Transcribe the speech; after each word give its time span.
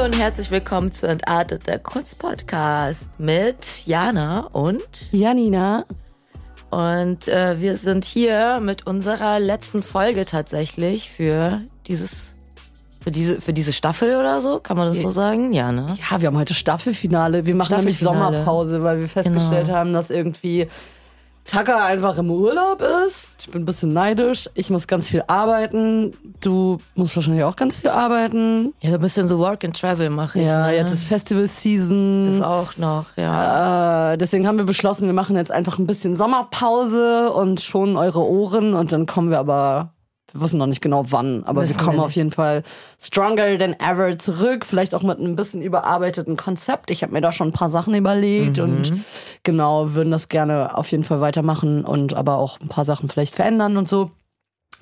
Hallo 0.00 0.12
und 0.14 0.18
herzlich 0.18 0.50
willkommen 0.50 0.92
zu 0.92 1.06
Entartet, 1.06 1.66
der 1.66 1.78
Kurzpodcast 1.78 3.10
mit 3.20 3.86
Jana 3.86 4.46
und 4.46 4.80
Janina. 5.12 5.84
Und 6.70 7.28
äh, 7.28 7.60
wir 7.60 7.76
sind 7.76 8.06
hier 8.06 8.60
mit 8.62 8.86
unserer 8.86 9.38
letzten 9.38 9.82
Folge 9.82 10.24
tatsächlich 10.24 11.10
für 11.10 11.60
dieses 11.86 12.32
für 13.04 13.10
diese 13.10 13.42
für 13.42 13.52
diese 13.52 13.74
Staffel 13.74 14.16
oder 14.16 14.40
so, 14.40 14.58
kann 14.60 14.78
man 14.78 14.88
das 14.88 15.02
so 15.02 15.10
sagen? 15.10 15.52
Ja, 15.52 15.70
ne? 15.70 15.98
Ja, 16.10 16.18
wir 16.22 16.28
haben 16.28 16.38
heute 16.38 16.54
Staffelfinale. 16.54 17.44
Wir 17.44 17.54
machen 17.54 17.76
nämlich. 17.76 17.98
Sommerpause, 17.98 18.82
weil 18.82 19.00
wir 19.00 19.08
festgestellt 19.08 19.66
Genau. 19.66 19.76
haben, 19.76 19.92
dass 19.92 20.08
irgendwie 20.08 20.66
Taka 21.50 21.84
einfach 21.84 22.16
im 22.16 22.30
Urlaub 22.30 22.80
ist. 22.80 23.28
Ich 23.40 23.50
bin 23.50 23.62
ein 23.62 23.64
bisschen 23.64 23.92
neidisch. 23.92 24.48
Ich 24.54 24.70
muss 24.70 24.86
ganz 24.86 25.08
viel 25.08 25.24
arbeiten. 25.26 26.12
Du 26.40 26.78
musst 26.94 27.16
wahrscheinlich 27.16 27.42
auch 27.42 27.56
ganz 27.56 27.78
viel 27.78 27.90
arbeiten. 27.90 28.72
Ja, 28.80 28.94
ein 28.94 29.00
bisschen 29.00 29.26
so 29.26 29.40
Work 29.40 29.64
and 29.64 29.76
Travel 29.78 30.10
mache 30.10 30.38
ich. 30.38 30.46
Ja, 30.46 30.68
ne? 30.68 30.76
jetzt 30.76 30.92
ist 30.92 31.02
Festival 31.04 31.48
Season. 31.48 32.38
das 32.38 32.40
auch 32.40 32.76
noch, 32.76 33.16
ja. 33.16 34.12
Äh, 34.12 34.18
deswegen 34.18 34.46
haben 34.46 34.58
wir 34.58 34.64
beschlossen, 34.64 35.06
wir 35.06 35.12
machen 35.12 35.34
jetzt 35.34 35.50
einfach 35.50 35.80
ein 35.80 35.88
bisschen 35.88 36.14
Sommerpause 36.14 37.32
und 37.32 37.60
schonen 37.60 37.96
eure 37.96 38.20
Ohren 38.20 38.74
und 38.74 38.92
dann 38.92 39.06
kommen 39.06 39.30
wir 39.30 39.40
aber, 39.40 39.92
wir 40.32 40.40
wissen 40.40 40.58
noch 40.58 40.66
nicht 40.66 40.80
genau 40.80 41.04
wann, 41.10 41.44
aber 41.44 41.62
Wissen 41.62 41.76
wir 41.78 41.84
kommen 41.84 41.98
wir 41.98 42.04
auf 42.04 42.12
jeden 42.12 42.30
Fall 42.30 42.62
stronger 43.00 43.58
than 43.58 43.74
ever 43.80 44.18
zurück, 44.18 44.64
vielleicht 44.66 44.94
auch 44.94 45.02
mit 45.02 45.18
einem 45.18 45.36
bisschen 45.36 45.62
überarbeiteten 45.62 46.36
Konzept. 46.36 46.90
Ich 46.90 47.02
habe 47.02 47.12
mir 47.12 47.20
da 47.20 47.32
schon 47.32 47.48
ein 47.48 47.52
paar 47.52 47.70
Sachen 47.70 47.94
überlegt 47.94 48.58
Mhm. 48.58 48.62
und 48.64 48.92
genau, 49.42 49.94
würden 49.94 50.10
das 50.10 50.28
gerne 50.28 50.76
auf 50.76 50.90
jeden 50.90 51.04
Fall 51.04 51.20
weitermachen 51.20 51.84
und 51.84 52.14
aber 52.14 52.36
auch 52.36 52.60
ein 52.60 52.68
paar 52.68 52.84
Sachen 52.84 53.08
vielleicht 53.08 53.34
verändern 53.34 53.76
und 53.76 53.88
so. 53.88 54.10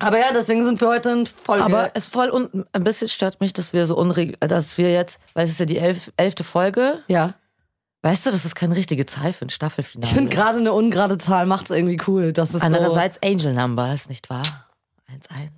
Aber 0.01 0.17
ja, 0.17 0.27
deswegen 0.33 0.63
sind 0.63 0.79
wir 0.79 0.87
heute 0.87 1.09
in 1.11 1.25
Folge. 1.25 1.63
Aber 1.63 1.91
es 1.93 2.07
voll 2.07 2.29
un 2.31 2.65
ein 2.71 2.83
bisschen 2.85 3.09
stört 3.09 3.41
mich, 3.41 3.51
dass 3.51 3.73
wir 3.73 3.85
so 3.85 3.97
unregel, 3.97 4.37
dass 4.39 4.77
wir 4.77 4.91
jetzt, 4.93 5.19
weil 5.33 5.43
es 5.43 5.49
ist 5.49 5.59
ja 5.59 5.65
die 5.65 5.77
elf, 5.77 6.11
elfte 6.15 6.43
Folge. 6.45 6.99
ja, 7.07 7.33
Weißt 8.01 8.25
du, 8.25 8.31
das 8.31 8.45
ist 8.45 8.55
keine 8.55 8.77
richtige 8.77 9.05
Zahl 9.05 9.33
für 9.33 9.45
ein 9.45 9.49
Staffelfinale. 9.49 10.07
ich 10.07 10.13
finde 10.13 10.33
gerade 10.33 10.57
eine 10.59 10.71
ungerade 10.71 11.17
Zahl 11.17 11.45
macht's 11.45 11.69
irgendwie 11.69 11.99
cool. 12.07 12.31
Das 12.31 12.51
ist 12.53 12.61
so, 12.61 12.65
Andererseits 12.65 13.21
Angel 13.21 13.53
Numbers, 13.53 14.07
nicht 14.07 14.29
wahr? 14.29 14.43
1-1. 15.09 15.49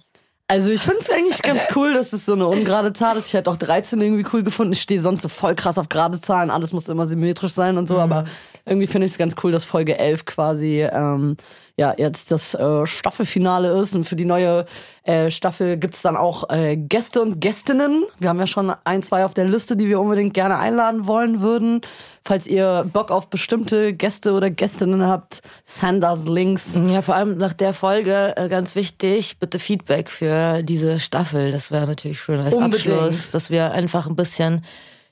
Also 0.48 0.70
ich 0.70 0.82
finde 0.82 1.00
es 1.00 1.10
eigentlich 1.10 1.42
ganz 1.44 1.64
cool, 1.76 1.94
dass 1.94 2.12
es 2.12 2.26
so 2.26 2.34
eine 2.34 2.46
ungerade 2.46 2.92
Zahl 2.92 3.16
ist. 3.16 3.28
Ich 3.28 3.34
hätte 3.34 3.50
auch 3.50 3.56
13 3.56 4.02
irgendwie 4.02 4.26
cool 4.34 4.44
gefunden. 4.44 4.74
Ich 4.74 4.82
stehe 4.82 5.02
sonst 5.02 5.22
so 5.22 5.30
voll 5.30 5.56
krass 5.56 5.78
auf 5.78 5.88
gerade 5.88 6.20
Zahlen. 6.20 6.50
Alles 6.50 6.74
muss 6.74 6.90
immer 6.90 7.06
symmetrisch 7.06 7.54
sein 7.54 7.78
und 7.78 7.88
so. 7.88 7.98
Aber 7.98 8.26
irgendwie 8.66 8.88
finde 8.88 9.08
ich 9.08 9.14
es 9.14 9.18
ganz 9.18 9.36
cool, 9.44 9.54
dass 9.54 9.64
Folge 9.64 9.98
11 9.98 10.26
quasi 10.26 10.82
ähm, 10.82 11.38
ja 11.82 11.94
jetzt 11.98 12.32
das 12.32 12.54
äh, 12.54 12.86
Staffelfinale 12.86 13.82
ist. 13.82 13.96
Und 13.96 14.06
für 14.06 14.16
die 14.16 14.26
neue 14.26 14.66
äh, 15.04 15.32
Staffel 15.32 15.78
gibt's 15.78 16.02
dann 16.02 16.16
auch 16.16 16.50
äh, 16.50 16.78
Gäste 16.78 17.22
und 17.22 17.42
Gästinnen. 17.42 18.06
Wir 18.20 18.30
haben 18.30 18.40
ja 18.40 18.48
schon 18.48 18.72
ein, 18.84 19.04
zwei 19.04 19.26
auf 19.26 19.34
der 19.34 19.46
Liste, 19.46 19.76
die 19.76 19.88
wir 19.88 20.00
unbedingt 20.00 20.34
gerne 20.34 20.58
einladen 20.60 21.08
wollen 21.08 21.42
würden. 21.42 21.82
Falls 22.24 22.46
ihr 22.46 22.88
Bock 22.94 23.10
auf 23.10 23.30
bestimmte 23.30 23.94
Gäste 23.94 24.34
oder 24.34 24.52
Gästinnen 24.52 25.06
habt, 25.06 25.42
send 25.66 26.04
us 26.04 26.26
links. 26.26 26.80
Ja, 26.88 27.02
vor 27.02 27.16
allem 27.16 27.38
nach 27.38 27.54
der 27.54 27.74
Folge 27.74 28.34
äh, 28.38 28.48
ganz 28.48 28.76
wichtig, 28.76 29.40
bitte 29.40 29.58
Feedback 29.58 30.10
für 30.10 30.62
diese 30.62 31.00
Staffel. 31.00 31.52
Das 31.52 31.72
wäre 31.72 31.88
natürlich 31.88 32.22
schön 32.22 32.40
als 32.40 32.56
Unbedingt. 32.56 32.76
Abschluss, 32.76 33.32
dass 33.32 33.50
wir 33.50 33.72
einfach 33.72 34.08
ein 34.08 34.16
bisschen 34.16 34.64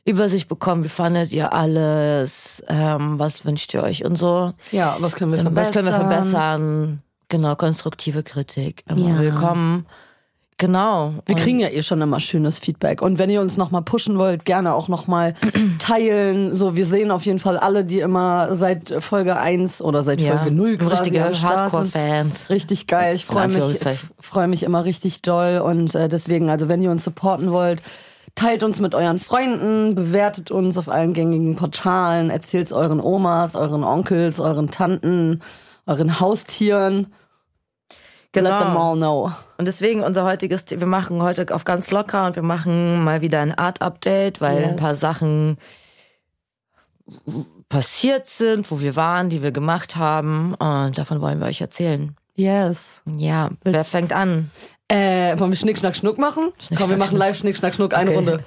Übersicht 0.06 0.48
bekommen. 0.48 0.84
Wie 0.84 0.90
fandet 0.90 1.32
ihr 1.34 1.54
alles? 1.54 2.64
Ähm, 2.68 3.20
was 3.20 3.46
wünscht 3.46 3.74
ihr 3.74 3.84
euch 3.84 4.04
und 4.06 4.18
so? 4.18 4.54
Ja, 4.72 4.96
was 5.00 5.16
können 5.16 5.32
wir 5.32 5.40
verbessern? 5.40 5.66
Was 5.68 5.72
können 5.74 5.88
wir 5.88 5.94
verbessern? 5.94 7.02
Genau, 7.28 7.56
konstruktive 7.56 8.24
Kritik. 8.24 8.84
Immer 8.90 9.10
Ja. 9.10 9.20
willkommen. 9.20 9.86
Genau. 10.58 11.14
Wir 11.26 11.36
Und- 11.36 11.42
kriegen 11.42 11.60
ja 11.60 11.70
eh 11.70 11.84
schon 11.84 12.02
immer 12.02 12.20
schönes 12.20 12.60
Feedback. 12.60 13.02
Und 13.02 13.18
wenn 13.18 13.30
ihr 13.30 13.40
uns 13.40 13.56
nochmal 13.56 13.82
pushen 13.84 14.18
wollt, 14.18 14.44
gerne 14.44 14.74
auch 14.74 14.90
nochmal 14.90 15.34
teilen. 15.80 16.54
So, 16.54 16.76
wir 16.76 16.86
sehen 16.86 17.12
auf 17.12 17.26
jeden 17.26 17.40
Fall 17.40 17.58
alle, 17.58 17.86
die 17.86 18.00
immer 18.02 18.56
seit 18.58 18.94
Folge 19.02 19.38
1 19.38 19.82
oder 19.82 20.04
seit 20.04 20.20
ja, 20.20 20.38
Folge 20.38 20.54
0 20.54 20.78
quasi 20.78 20.96
richtige. 20.96 21.24
Hardcore-Fans. 21.24 22.50
Richtig 22.50 22.88
geil. 22.88 23.16
Ich 23.16 23.26
freue 23.26 23.48
mich, 23.48 23.64
freue 24.20 24.48
mich 24.50 24.64
immer 24.64 24.84
richtig 24.84 25.22
doll. 25.22 25.60
Und 25.60 25.96
äh, 25.96 26.10
deswegen, 26.10 26.50
also 26.50 26.68
wenn 26.68 26.82
ihr 26.82 26.92
uns 26.92 27.06
supporten 27.06 27.52
wollt, 27.52 27.82
teilt 28.40 28.64
uns 28.64 28.80
mit 28.80 28.96
euren 28.96 29.20
Freunden, 29.20 29.96
bewertet 29.96 30.50
uns 30.52 30.78
auf 30.78 30.88
allen 30.88 31.14
gängigen 31.14 31.56
Portalen, 31.56 32.30
erzählt 32.30 32.72
euren 32.72 33.00
Omas, 33.02 33.56
euren 33.56 33.84
Onkels, 33.84 34.40
euren 34.40 34.72
Tanten, 34.72 35.42
euren 35.86 36.20
Haustieren. 36.20 37.14
Let 38.36 38.46
them 38.46 38.46
Genau. 38.46 38.92
all 38.92 38.96
know. 38.96 39.32
Und 39.58 39.66
deswegen 39.68 40.02
unser 40.04 40.24
heutiges, 40.24 40.64
wir 40.70 40.86
machen 40.88 41.22
heute 41.22 41.54
auf 41.54 41.66
ganz 41.66 41.92
locker 41.92 42.28
und 42.28 42.36
wir 42.36 42.44
machen 42.44 43.04
mal 43.04 43.22
wieder 43.22 43.42
ein 43.42 43.54
Art-Update, 43.58 44.40
weil 44.40 44.64
ein 44.64 44.72
Yes. 44.72 44.80
paar 44.80 44.96
Sachen 44.96 45.58
passiert 47.70 48.28
sind, 48.28 48.70
wo 48.72 48.80
wir 48.82 48.96
waren, 48.96 49.30
die 49.30 49.42
wir 49.44 49.52
gemacht 49.52 49.96
haben. 49.96 50.54
Und 50.56 50.98
davon 50.98 51.22
wollen 51.22 51.40
wir 51.40 51.48
euch 51.48 51.62
erzählen. 51.62 52.16
Yes. 52.36 53.02
Ja, 53.06 53.50
wer 53.64 53.74
Willst- 53.74 53.90
fängt 53.90 54.14
an? 54.14 54.52
Äh, 54.90 55.40
wollen 55.40 55.52
wir 55.52 55.56
Schnick, 55.56 55.78
Schnack, 55.78 55.96
Schnuck 55.96 56.18
machen? 56.18 56.52
Schnick, 56.60 56.80
Komm, 56.80 56.90
wir 56.90 56.96
Schnack, 56.96 57.08
machen 57.08 57.18
live 57.18 57.38
Schnick, 57.38 57.56
Schnack, 57.56 57.76
Schnuck, 57.76 57.94
eine 57.94 58.10
Okay. 58.10 58.18
Runde. 58.18 58.44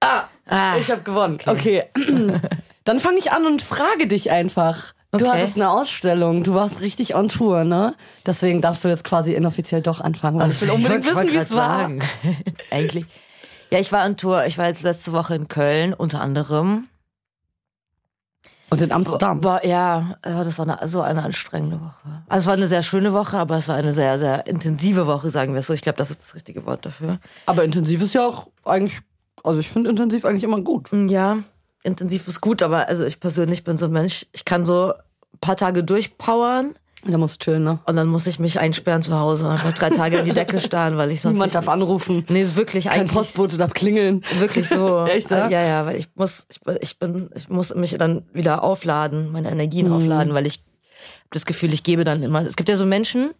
Ah, 0.00 0.24
Ah, 0.48 0.76
ich 0.78 0.90
habe 0.90 1.02
gewonnen. 1.02 1.38
Okay. 1.46 1.84
Dann 2.84 3.00
fange 3.00 3.18
ich 3.18 3.32
an 3.32 3.46
und 3.46 3.62
frage 3.62 4.06
dich 4.06 4.30
einfach. 4.30 4.92
Du 5.12 5.24
Okay. 5.24 5.28
hattest 5.38 5.56
eine 5.56 5.70
Ausstellung, 5.70 6.44
du 6.44 6.54
warst 6.54 6.80
richtig 6.82 7.14
on 7.16 7.28
Tour, 7.28 7.64
ne? 7.64 7.94
Deswegen 8.26 8.60
darfst 8.60 8.84
du 8.84 8.88
jetzt 8.88 9.02
quasi 9.02 9.34
inoffiziell 9.34 9.80
doch 9.82 10.00
anfangen, 10.00 10.38
weil 10.38 10.50
ich 10.50 10.60
will 10.60 10.70
unbedingt 10.70 11.06
wollt 11.06 11.26
wissen, 11.28 11.32
wie 11.32 11.36
es 11.42 11.54
war. 11.54 11.78
sagen. 11.80 12.02
Eigentlich. 12.70 13.06
Ja, 13.70 13.78
ich 13.80 13.90
war 13.92 14.04
on 14.04 14.16
Tour. 14.16 14.46
Ich 14.46 14.58
war 14.58 14.66
jetzt 14.68 14.82
letzte 14.82 15.12
Woche 15.12 15.34
in 15.34 15.48
Köln, 15.48 15.94
unter 15.94 16.20
anderem. 16.20 16.86
Und 18.68 18.82
in 18.82 18.90
Amsterdam. 18.90 19.40
Ja, 19.62 20.16
ja, 20.24 20.44
das 20.44 20.58
war 20.58 20.68
eine, 20.68 20.88
so 20.88 21.00
eine 21.00 21.22
anstrengende 21.22 21.80
Woche. 21.80 22.22
Also 22.28 22.40
es 22.40 22.46
war 22.46 22.54
eine 22.54 22.66
sehr 22.66 22.82
schöne 22.82 23.12
Woche, 23.12 23.36
aber 23.38 23.58
es 23.58 23.68
war 23.68 23.76
eine 23.76 23.92
sehr, 23.92 24.18
sehr 24.18 24.46
intensive 24.46 25.06
Woche, 25.06 25.30
sagen 25.30 25.52
wir 25.52 25.60
es 25.60 25.66
so. 25.66 25.72
Ich 25.72 25.82
glaube, 25.82 25.98
das 25.98 26.10
ist 26.10 26.22
das 26.22 26.34
richtige 26.34 26.66
Wort 26.66 26.84
dafür. 26.84 27.20
Aber 27.46 27.64
intensiv 27.64 28.02
ist 28.02 28.14
ja 28.14 28.26
auch 28.26 28.48
eigentlich, 28.64 29.00
also 29.44 29.60
ich 29.60 29.68
finde 29.68 29.90
intensiv 29.90 30.24
eigentlich 30.24 30.44
immer 30.44 30.60
gut. 30.60 30.90
Ja, 30.92 31.38
intensiv 31.84 32.26
ist 32.26 32.40
gut, 32.40 32.62
aber 32.62 32.88
also 32.88 33.04
ich 33.04 33.20
persönlich 33.20 33.62
bin 33.62 33.76
so 33.76 33.84
ein 33.86 33.92
Mensch, 33.92 34.26
ich 34.32 34.44
kann 34.44 34.66
so 34.66 34.92
ein 34.94 35.38
paar 35.40 35.56
Tage 35.56 35.84
durchpowern 35.84 36.74
Da 37.08 37.18
musst 37.18 37.40
du 37.40 37.44
chillen, 37.44 37.64
ne? 37.64 37.78
und 37.86 37.96
dann 37.96 38.08
muss 38.08 38.26
ich 38.26 38.38
mich 38.38 38.58
einsperren 38.58 39.02
zu 39.02 39.18
Hause 39.18 39.44
und 39.46 39.52
einfach 39.52 39.72
drei 39.74 39.90
Tage 39.90 40.18
in 40.18 40.24
die 40.24 40.32
Decke 40.32 40.58
starren, 40.60 40.96
weil 40.96 41.10
ich 41.10 41.20
sonst 41.20 41.34
Niemand 41.34 41.48
nicht, 41.48 41.54
darf 41.54 41.68
anrufen. 41.68 42.24
Nee, 42.28 42.42
ist 42.42 42.56
wirklich 42.56 42.84
Kein 42.86 43.00
eigentlich 43.00 43.12
Postbote 43.12 43.56
darf 43.56 43.72
klingeln. 43.74 44.24
wirklich 44.38 44.68
so. 44.68 45.04
Echt, 45.10 45.30
äh, 45.30 45.50
ja? 45.50 45.66
ja, 45.66 45.86
weil 45.86 45.96
ich 45.96 46.08
muss 46.14 46.46
ich, 46.50 46.60
ich 46.80 46.98
bin 46.98 47.30
ich 47.34 47.48
muss 47.48 47.74
mich 47.74 47.96
dann 47.98 48.22
wieder 48.32 48.64
aufladen, 48.64 49.30
meine 49.32 49.50
Energien 49.50 49.86
Mhm. 49.88 49.92
aufladen, 49.94 50.34
weil 50.34 50.46
ich 50.46 50.60
das 51.30 51.46
Gefühl, 51.46 51.72
ich 51.72 51.82
gebe 51.82 52.04
dann 52.04 52.22
immer. 52.22 52.42
Es 52.44 52.56
gibt 52.56 52.68
ja 52.68 52.76
so 52.76 52.86
Menschen, 52.86 53.30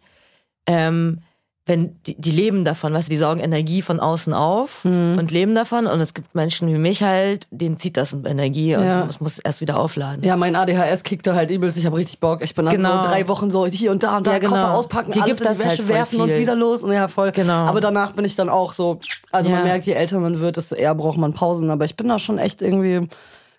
ähm, 0.65 1.19
wenn 1.67 1.95
die, 2.07 2.15
die 2.19 2.31
leben 2.31 2.63
davon, 2.65 2.93
weißt 2.93 3.07
du, 3.07 3.11
die 3.11 3.17
saugen 3.17 3.41
Energie 3.41 3.81
von 3.81 3.99
außen 3.99 4.33
auf 4.33 4.85
Mhm. 4.85 5.17
und 5.19 5.29
leben 5.31 5.53
davon 5.53 5.85
und 5.85 5.99
es 5.99 6.13
gibt 6.13 6.33
Menschen 6.33 6.67
wie 6.73 6.77
mich 6.77 7.03
halt, 7.03 7.45
denen 7.51 7.77
zieht 7.77 7.97
das 7.97 8.13
Energie 8.13 8.71
Ja. 8.71 9.03
und 9.03 9.09
es 9.09 9.19
muss 9.19 9.37
erst 9.37 9.59
wieder 9.61 9.77
aufladen. 9.77 10.23
Ja, 10.23 10.35
mein 10.37 10.55
ADHS 10.55 11.03
kickte 11.03 11.35
halt 11.35 11.51
übelst. 11.51 11.77
Ich 11.77 11.85
habe 11.85 11.97
richtig 11.97 12.19
Bock. 12.19 12.41
Ich 12.41 12.55
bin 12.55 12.65
dann 12.65 12.75
Genau. 12.75 13.03
so 13.03 13.09
drei 13.09 13.27
Wochen 13.27 13.51
so 13.51 13.65
hier 13.67 13.91
und 13.91 14.01
da 14.01 14.17
und 14.17 14.25
da 14.25 14.31
Ja, 14.33 14.39
genau. 14.39 14.51
Koffer 14.53 14.73
auspacken, 14.73 15.11
Die 15.11 15.21
alles 15.21 15.41
in 15.41 15.47
die 15.53 15.59
Wäsche 15.59 15.67
halt 15.69 15.87
werfen 15.89 16.21
und 16.21 16.29
wieder 16.37 16.55
los. 16.55 16.83
Und 16.83 16.93
ja, 16.93 17.07
voll. 17.07 17.31
Genau. 17.33 17.65
Aber 17.65 17.81
danach 17.81 18.13
bin 18.13 18.23
ich 18.25 18.35
dann 18.37 18.49
auch 18.49 18.71
so, 18.73 18.99
also 19.31 19.49
man 19.49 19.59
Ja. 19.59 19.65
merkt, 19.65 19.85
je 19.85 19.93
älter 19.93 20.19
man 20.19 20.39
wird, 20.39 20.57
desto 20.57 20.75
eher 20.75 20.95
braucht 20.95 21.17
man 21.17 21.33
Pausen. 21.33 21.69
Aber 21.69 21.83
ich 21.85 21.95
bin 21.95 22.07
da 22.07 22.17
schon 22.17 22.37
echt 22.37 22.61
irgendwie, 22.61 23.07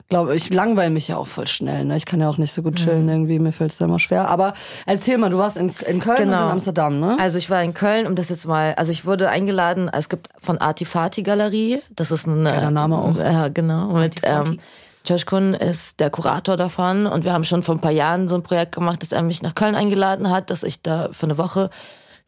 glaube 0.08 0.34
ich, 0.34 0.52
langweile 0.52 0.90
mich 0.90 1.08
ja 1.08 1.16
auch 1.18 1.26
voll 1.26 1.46
schnell. 1.46 1.84
Ne? 1.84 1.96
Ich 1.96 2.06
kann 2.06 2.20
ja 2.20 2.28
auch 2.28 2.38
nicht 2.38 2.52
so 2.52 2.62
gut 2.62 2.76
chillen 2.76 3.08
irgendwie. 3.08 3.38
Mir 3.38 3.52
fällt 3.52 3.72
es 3.72 3.80
immer 3.80 3.98
schwer. 3.98 4.28
Aber 4.28 4.54
erzähl 4.86 5.18
mal, 5.18 5.28
du 5.28 5.36
warst 5.38 5.56
in, 5.58 5.74
in 5.86 6.00
Köln 6.00 6.18
und 6.18 6.24
Genau. 6.30 6.44
in 6.46 6.50
Amsterdam, 6.52 6.98
ne? 6.98 7.16
Also 7.20 7.36
ich 7.36 7.50
war 7.50 7.62
in 7.62 7.74
Köln, 7.74 8.06
um 8.06 8.14
das 8.16 8.30
jetzt 8.30 8.46
mal, 8.46 8.74
also 8.76 8.90
ich 8.90 9.04
wurde 9.04 9.28
eingeladen, 9.28 9.90
es 9.92 10.08
gibt 10.08 10.28
von 10.40 10.58
Artifati 10.58 11.22
Galerie, 11.22 11.82
das 11.90 12.10
ist 12.10 12.26
ein 12.26 12.44
Geiler 12.44 12.70
Name 12.70 12.96
auch. 12.96 13.16
Ja, 13.18 13.48
genau. 13.48 13.88
Mit 13.92 14.20
ähm, 14.22 14.58
Josh 15.04 15.26
Kuhn 15.26 15.52
ist 15.54 16.00
der 16.00 16.08
Kurator 16.10 16.56
davon 16.56 17.06
und 17.06 17.24
wir 17.24 17.32
haben 17.34 17.44
schon 17.44 17.62
vor 17.62 17.74
ein 17.74 17.80
paar 17.80 17.90
Jahren 17.92 18.28
so 18.28 18.34
ein 18.34 18.42
Projekt 18.42 18.72
gemacht, 18.74 19.02
dass 19.02 19.12
er 19.12 19.22
mich 19.22 19.42
nach 19.42 19.54
Köln 19.54 19.74
eingeladen 19.74 20.30
hat, 20.30 20.48
dass 20.50 20.62
ich 20.62 20.80
da 20.82 21.10
für 21.12 21.24
eine 21.26 21.36
Woche, 21.38 21.68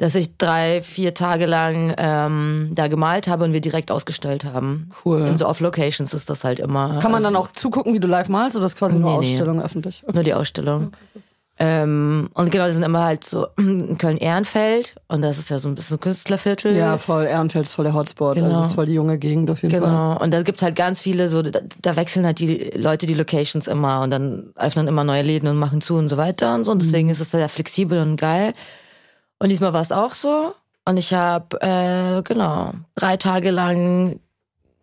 dass 0.01 0.15
ich 0.15 0.39
drei, 0.39 0.81
vier 0.81 1.13
Tage 1.13 1.45
lang 1.45 1.95
ähm, 1.99 2.71
da 2.73 2.89
gemalt 2.89 3.29
habe 3.29 3.45
und 3.45 3.53
wir 3.53 3.61
direkt 3.61 3.91
ausgestellt 3.91 4.47
haben. 4.47 4.89
Cool. 5.05 5.27
In 5.27 5.37
so 5.37 5.47
Off-Locations 5.47 6.15
ist 6.15 6.31
das 6.31 6.43
halt 6.43 6.59
immer. 6.59 7.01
Kann 7.01 7.13
man 7.13 7.23
dann 7.23 7.37
also 7.37 7.49
auch 7.49 7.53
zugucken, 7.53 7.93
wie 7.93 8.01
du 8.01 8.09
live 8.09 8.31
malst 8.31 8.57
oder 8.57 8.65
ist 8.65 8.79
quasi 8.79 8.97
nur 8.97 9.11
Nee, 9.21 9.27
nee. 9.27 9.33
Ausstellung 9.35 9.61
öffentlich? 9.61 10.03
Nur 10.11 10.23
die 10.23 10.33
Ausstellung. 10.33 10.93
Ähm, 11.59 12.31
und 12.33 12.51
genau, 12.51 12.67
die 12.69 12.73
sind 12.73 12.85
immer 12.85 13.05
halt 13.05 13.25
so 13.25 13.47
in 13.59 13.99
Köln-Ehrenfeld 13.99 14.95
und 15.09 15.21
das 15.21 15.37
ist 15.37 15.51
ja 15.51 15.59
so 15.59 15.69
ein 15.69 15.75
bisschen 15.75 16.01
Künstlerviertel. 16.01 16.75
Ja, 16.75 16.97
voll. 16.97 17.27
Ehrenfeld 17.27 17.67
ist 17.67 17.75
voll 17.75 17.85
der 17.85 17.93
Hotspot. 17.93 18.39
Also 18.39 18.49
Genau. 18.49 18.61
es 18.63 18.69
ist 18.69 18.75
voll 18.77 18.87
die 18.87 18.95
junge 18.95 19.19
Gegend 19.19 19.51
auf 19.51 19.61
jeden 19.61 19.73
Fall. 19.79 19.83
Genau. 19.83 20.19
Und 20.19 20.31
da 20.33 20.43
gibt's 20.43 20.63
halt 20.63 20.77
ganz 20.77 21.03
viele, 21.03 21.29
so 21.29 21.43
da, 21.43 21.61
da 21.83 21.97
wechseln 21.97 22.25
halt 22.25 22.39
die 22.39 22.71
Leute 22.75 23.05
die 23.05 23.13
Locations 23.13 23.67
immer 23.69 24.01
und 24.01 24.11
dann 24.11 24.55
öffnen 24.57 24.89
immer 24.89 25.05
neue 25.05 25.21
Läden 25.21 25.47
und 25.51 25.59
machen 25.59 25.83
zu 25.83 25.97
und 25.97 26.09
so 26.09 26.17
weiter 26.17 26.55
und 26.55 26.65
so. 26.65 26.73
Und 26.73 26.81
deswegen 26.81 27.11
ist 27.11 27.21
es 27.21 27.31
sehr 27.33 27.51
flexibel 27.51 27.99
und 28.01 28.17
geil. 28.17 28.55
Und 29.41 29.49
diesmal 29.49 29.73
war 29.73 29.83
es 29.83 29.91
auch 29.91 30.15
so. 30.15 30.55
Und 30.85 30.97
ich 30.97 31.13
habe, 31.13 31.61
äh, 31.61 32.23
genau, 32.23 32.73
drei 32.95 33.17
Tage 33.17 33.51
lang 33.51 34.21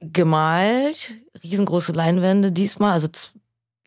gemalt, 0.02 1.14
riesengroße 1.44 1.92
Leinwände 1.92 2.52
diesmal, 2.52 2.94
also 2.94 3.08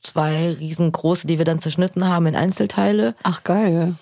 zwei 0.02 0.52
riesengroße, 0.52 1.26
die 1.26 1.38
wir 1.38 1.44
dann 1.44 1.58
zerschnitten 1.58 2.08
haben 2.08 2.26
in 2.26 2.36
Einzelteile. 2.36 3.14
Ach 3.22 3.44
geil. 3.44 3.94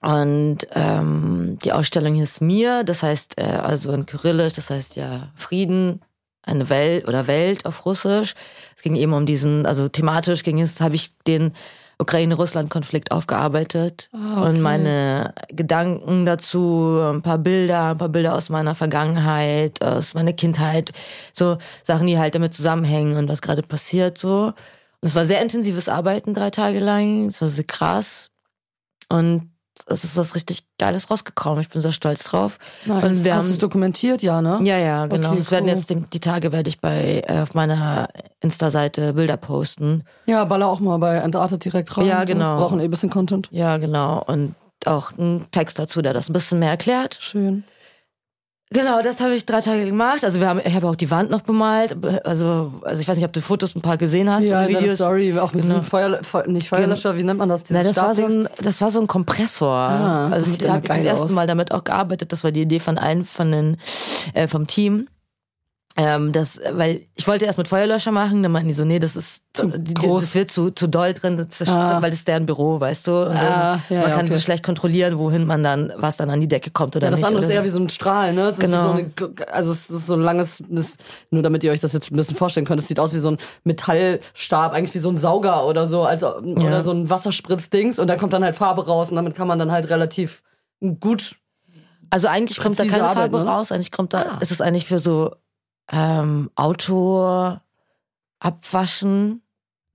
Und 0.00 0.58
ähm, 0.74 1.58
die 1.62 1.72
Ausstellung 1.72 2.14
hieß 2.14 2.40
Mir, 2.40 2.84
das 2.84 3.02
heißt 3.02 3.40
äh, 3.40 3.44
also 3.44 3.92
in 3.92 4.06
Kyrillisch, 4.06 4.52
das 4.52 4.70
heißt 4.70 4.96
ja 4.96 5.32
Frieden, 5.34 6.02
eine 6.42 6.70
Welt 6.70 7.08
oder 7.08 7.26
Welt 7.26 7.66
auf 7.66 7.84
Russisch. 7.84 8.34
Es 8.76 8.82
ging 8.82 8.94
eben 8.94 9.12
um 9.12 9.26
diesen, 9.26 9.66
also 9.66 9.88
thematisch 9.88 10.44
ging 10.44 10.60
es, 10.60 10.80
habe 10.80 10.94
ich 10.94 11.16
den 11.26 11.52
Ukraine-Russland-Konflikt 11.98 13.10
aufgearbeitet 13.10 14.08
Ah, 14.12 14.40
okay. 14.42 14.48
und 14.50 14.60
meine 14.60 15.34
Gedanken 15.48 16.26
dazu, 16.26 17.00
ein 17.12 17.22
paar 17.22 17.38
Bilder, 17.38 17.90
ein 17.90 17.98
paar 17.98 18.08
Bilder 18.08 18.34
aus 18.34 18.48
meiner 18.50 18.74
Vergangenheit, 18.74 19.82
aus 19.82 20.14
meiner 20.14 20.32
Kindheit, 20.32 20.92
so 21.32 21.58
Sachen, 21.82 22.06
die 22.06 22.18
halt 22.18 22.34
damit 22.34 22.54
zusammenhängen 22.54 23.16
und 23.16 23.28
was 23.28 23.42
gerade 23.42 23.62
passiert 23.62 24.16
so. 24.18 24.52
Und 25.00 25.08
es 25.08 25.14
war 25.14 25.24
sehr 25.26 25.42
intensives 25.42 25.88
Arbeiten 25.88 26.34
drei 26.34 26.50
Tage 26.50 26.78
lang, 26.78 27.26
es 27.26 27.40
war 27.42 27.48
sehr 27.48 27.64
krass 27.64 28.30
und 29.08 29.50
es 29.86 30.04
ist 30.04 30.16
was 30.16 30.34
richtig 30.34 30.64
Geiles 30.78 31.10
rausgekommen. 31.10 31.60
Ich 31.60 31.68
bin 31.68 31.80
sehr 31.80 31.92
stolz 31.92 32.24
drauf. 32.24 32.58
Nice. 32.84 33.04
Und 33.04 33.24
wir 33.24 33.34
Hast 33.34 33.44
haben 33.44 33.52
es 33.52 33.58
dokumentiert, 33.58 34.22
ja, 34.22 34.40
ne? 34.40 34.58
ja, 34.62 34.78
ja, 34.78 35.06
genau. 35.06 35.30
Okay, 35.30 35.40
es 35.40 35.50
werden 35.50 35.66
cool. 35.66 35.76
jetzt 35.76 35.90
die, 35.90 36.00
die 36.00 36.20
Tage 36.20 36.52
werde 36.52 36.68
ich 36.68 36.80
bei 36.80 37.22
äh, 37.26 37.40
auf 37.40 37.54
meiner 37.54 38.08
Insta-Seite 38.40 39.14
Bilder 39.14 39.36
posten. 39.36 40.04
Ja, 40.26 40.44
baller 40.44 40.68
auch 40.68 40.80
mal 40.80 40.98
bei 40.98 41.16
Entartet 41.16 41.64
direkt 41.64 41.96
rein. 41.96 42.06
Ja, 42.06 42.24
genau. 42.24 42.56
Brauchen 42.56 42.80
eh 42.80 42.84
ein 42.84 42.90
bisschen 42.90 43.10
Content. 43.10 43.48
Ja, 43.50 43.76
genau. 43.78 44.22
Und 44.26 44.54
auch 44.86 45.12
ein 45.18 45.46
Text 45.50 45.78
dazu, 45.78 46.02
der 46.02 46.12
das 46.12 46.28
ein 46.28 46.32
bisschen 46.32 46.58
mehr 46.58 46.70
erklärt. 46.70 47.18
Schön. 47.20 47.64
Genau, 48.70 49.00
das 49.00 49.20
habe 49.22 49.34
ich 49.34 49.46
drei 49.46 49.62
Tage 49.62 49.86
gemacht. 49.86 50.24
Also 50.24 50.40
wir 50.40 50.48
haben, 50.48 50.60
ich 50.62 50.74
habe 50.74 50.86
auch 50.88 50.94
die 50.94 51.10
Wand 51.10 51.30
noch 51.30 51.40
bemalt. 51.40 51.96
Also, 52.26 52.74
also 52.82 53.00
ich 53.00 53.08
weiß 53.08 53.16
nicht, 53.16 53.24
ob 53.24 53.32
du 53.32 53.40
Fotos 53.40 53.74
ein 53.74 53.80
paar 53.80 53.96
gesehen 53.96 54.30
hast 54.30 54.44
Ja, 54.44 54.58
oder 54.60 54.68
in 54.68 54.76
Videos. 54.80 54.96
Story, 54.96 55.32
auch 55.38 55.54
mit 55.54 55.62
Genau. 55.62 55.76
diesem 55.76 55.88
Feuer, 55.88 56.22
Feu- 56.22 56.46
nicht 56.46 56.68
Feuerlöscher, 56.68 57.16
wie 57.16 57.22
nennt 57.24 57.38
man 57.38 57.48
das? 57.48 57.64
Na, 57.70 57.82
das 57.82 57.96
war 57.96 58.14
so 58.14 58.26
ein, 58.26 58.46
das 58.62 58.80
war 58.82 58.90
so 58.90 59.00
ein 59.00 59.06
Kompressor. 59.06 59.68
Ah, 59.72 60.28
also 60.28 60.52
immer 60.62 60.74
habe 60.74 60.86
ich 60.86 60.92
zum 60.92 61.04
ersten. 61.04 61.34
Mal 61.34 61.46
damit 61.46 61.72
auch 61.72 61.82
gearbeitet. 61.84 62.30
Das 62.32 62.44
war 62.44 62.52
die 62.52 62.60
Idee 62.62 62.78
von 62.80 62.98
einem 62.98 63.24
von 63.24 63.50
den 63.50 63.76
äh, 64.34 64.48
vom 64.48 64.66
Team. 64.66 65.08
Ähm, 66.00 66.30
das, 66.32 66.60
weil 66.72 67.00
ich 67.16 67.26
wollte 67.26 67.44
erst 67.44 67.58
mit 67.58 67.66
Feuerlöscher 67.66 68.12
machen, 68.12 68.44
dann 68.44 68.52
meinten 68.52 68.68
die 68.68 68.74
so, 68.74 68.84
nee, 68.84 69.00
das 69.00 69.16
ist 69.16 69.42
Zu 69.52 69.66
die, 69.66 69.94
groß. 69.94 70.22
das 70.22 70.34
wird 70.36 70.48
zu, 70.48 70.70
zu 70.70 70.86
doll 70.86 71.12
drin, 71.12 71.36
das 71.36 71.68
Ah. 71.68 72.00
weil 72.00 72.10
das 72.10 72.20
ist 72.20 72.28
deren 72.28 72.46
Büro, 72.46 72.78
weißt 72.78 73.08
du. 73.08 73.10
Und 73.26 73.36
Ah, 73.36 73.80
ja, 73.88 74.00
man 74.02 74.10
ja, 74.10 74.16
kann 74.16 74.26
okay. 74.26 74.34
so 74.34 74.38
schlecht 74.38 74.62
kontrollieren, 74.62 75.18
wohin 75.18 75.44
man 75.44 75.64
dann, 75.64 75.92
was 75.96 76.16
dann 76.16 76.30
an 76.30 76.40
die 76.40 76.46
Decke 76.46 76.70
kommt 76.70 76.94
oder 76.94 77.06
Ja, 77.06 77.10
das 77.10 77.18
nicht. 77.20 77.26
andere 77.26 77.44
ist 77.44 77.50
eher 77.50 77.62
so. 77.62 77.64
wie 77.64 77.68
so 77.70 77.80
ein 77.80 77.88
Strahl, 77.88 78.32
ne? 78.32 78.42
Es 78.42 78.60
Genau. 78.60 78.82
so 78.84 78.90
eine, 78.92 79.10
also 79.50 79.72
es 79.72 79.90
ist 79.90 80.06
so 80.06 80.14
ein 80.14 80.20
langes, 80.20 80.62
das, 80.68 80.98
nur 81.32 81.42
damit 81.42 81.64
ihr 81.64 81.72
euch 81.72 81.80
das 81.80 81.92
jetzt 81.92 82.12
ein 82.12 82.16
bisschen 82.16 82.36
vorstellen 82.36 82.64
könnt, 82.64 82.80
es 82.80 82.86
sieht 82.86 83.00
aus 83.00 83.12
wie 83.12 83.18
so 83.18 83.32
ein 83.32 83.38
Metallstab, 83.64 84.72
eigentlich 84.74 84.94
wie 84.94 84.98
so 85.00 85.08
ein 85.10 85.16
Sauger 85.16 85.66
oder 85.66 85.88
so, 85.88 86.04
also, 86.04 86.36
oder 86.38 86.82
so 86.84 86.92
ein 86.92 87.10
Wasserspritzdings 87.10 87.98
und 87.98 88.06
da 88.06 88.14
kommt 88.16 88.32
dann 88.32 88.44
halt 88.44 88.54
Farbe 88.54 88.86
raus 88.86 89.10
und 89.10 89.16
damit 89.16 89.34
kann 89.34 89.48
man 89.48 89.58
dann 89.58 89.72
halt 89.72 89.90
relativ 89.90 90.42
gut, 91.00 91.34
Also 92.10 92.28
eigentlich 92.28 92.58
kommt 92.60 92.78
da 92.78 92.84
keine 92.84 93.02
Arbeit, 93.02 93.32
Farbe 93.32 93.38
ne? 93.38 93.44
raus, 93.50 93.72
eigentlich 93.72 93.90
kommt 93.90 94.14
da, 94.14 94.18
Ah. 94.22 94.38
ist 94.40 94.52
es 94.52 94.60
eigentlich 94.60 94.86
für 94.86 95.00
so 95.00 95.34
ähm, 95.90 96.50
Auto 96.54 97.56
abwaschen. 98.40 99.42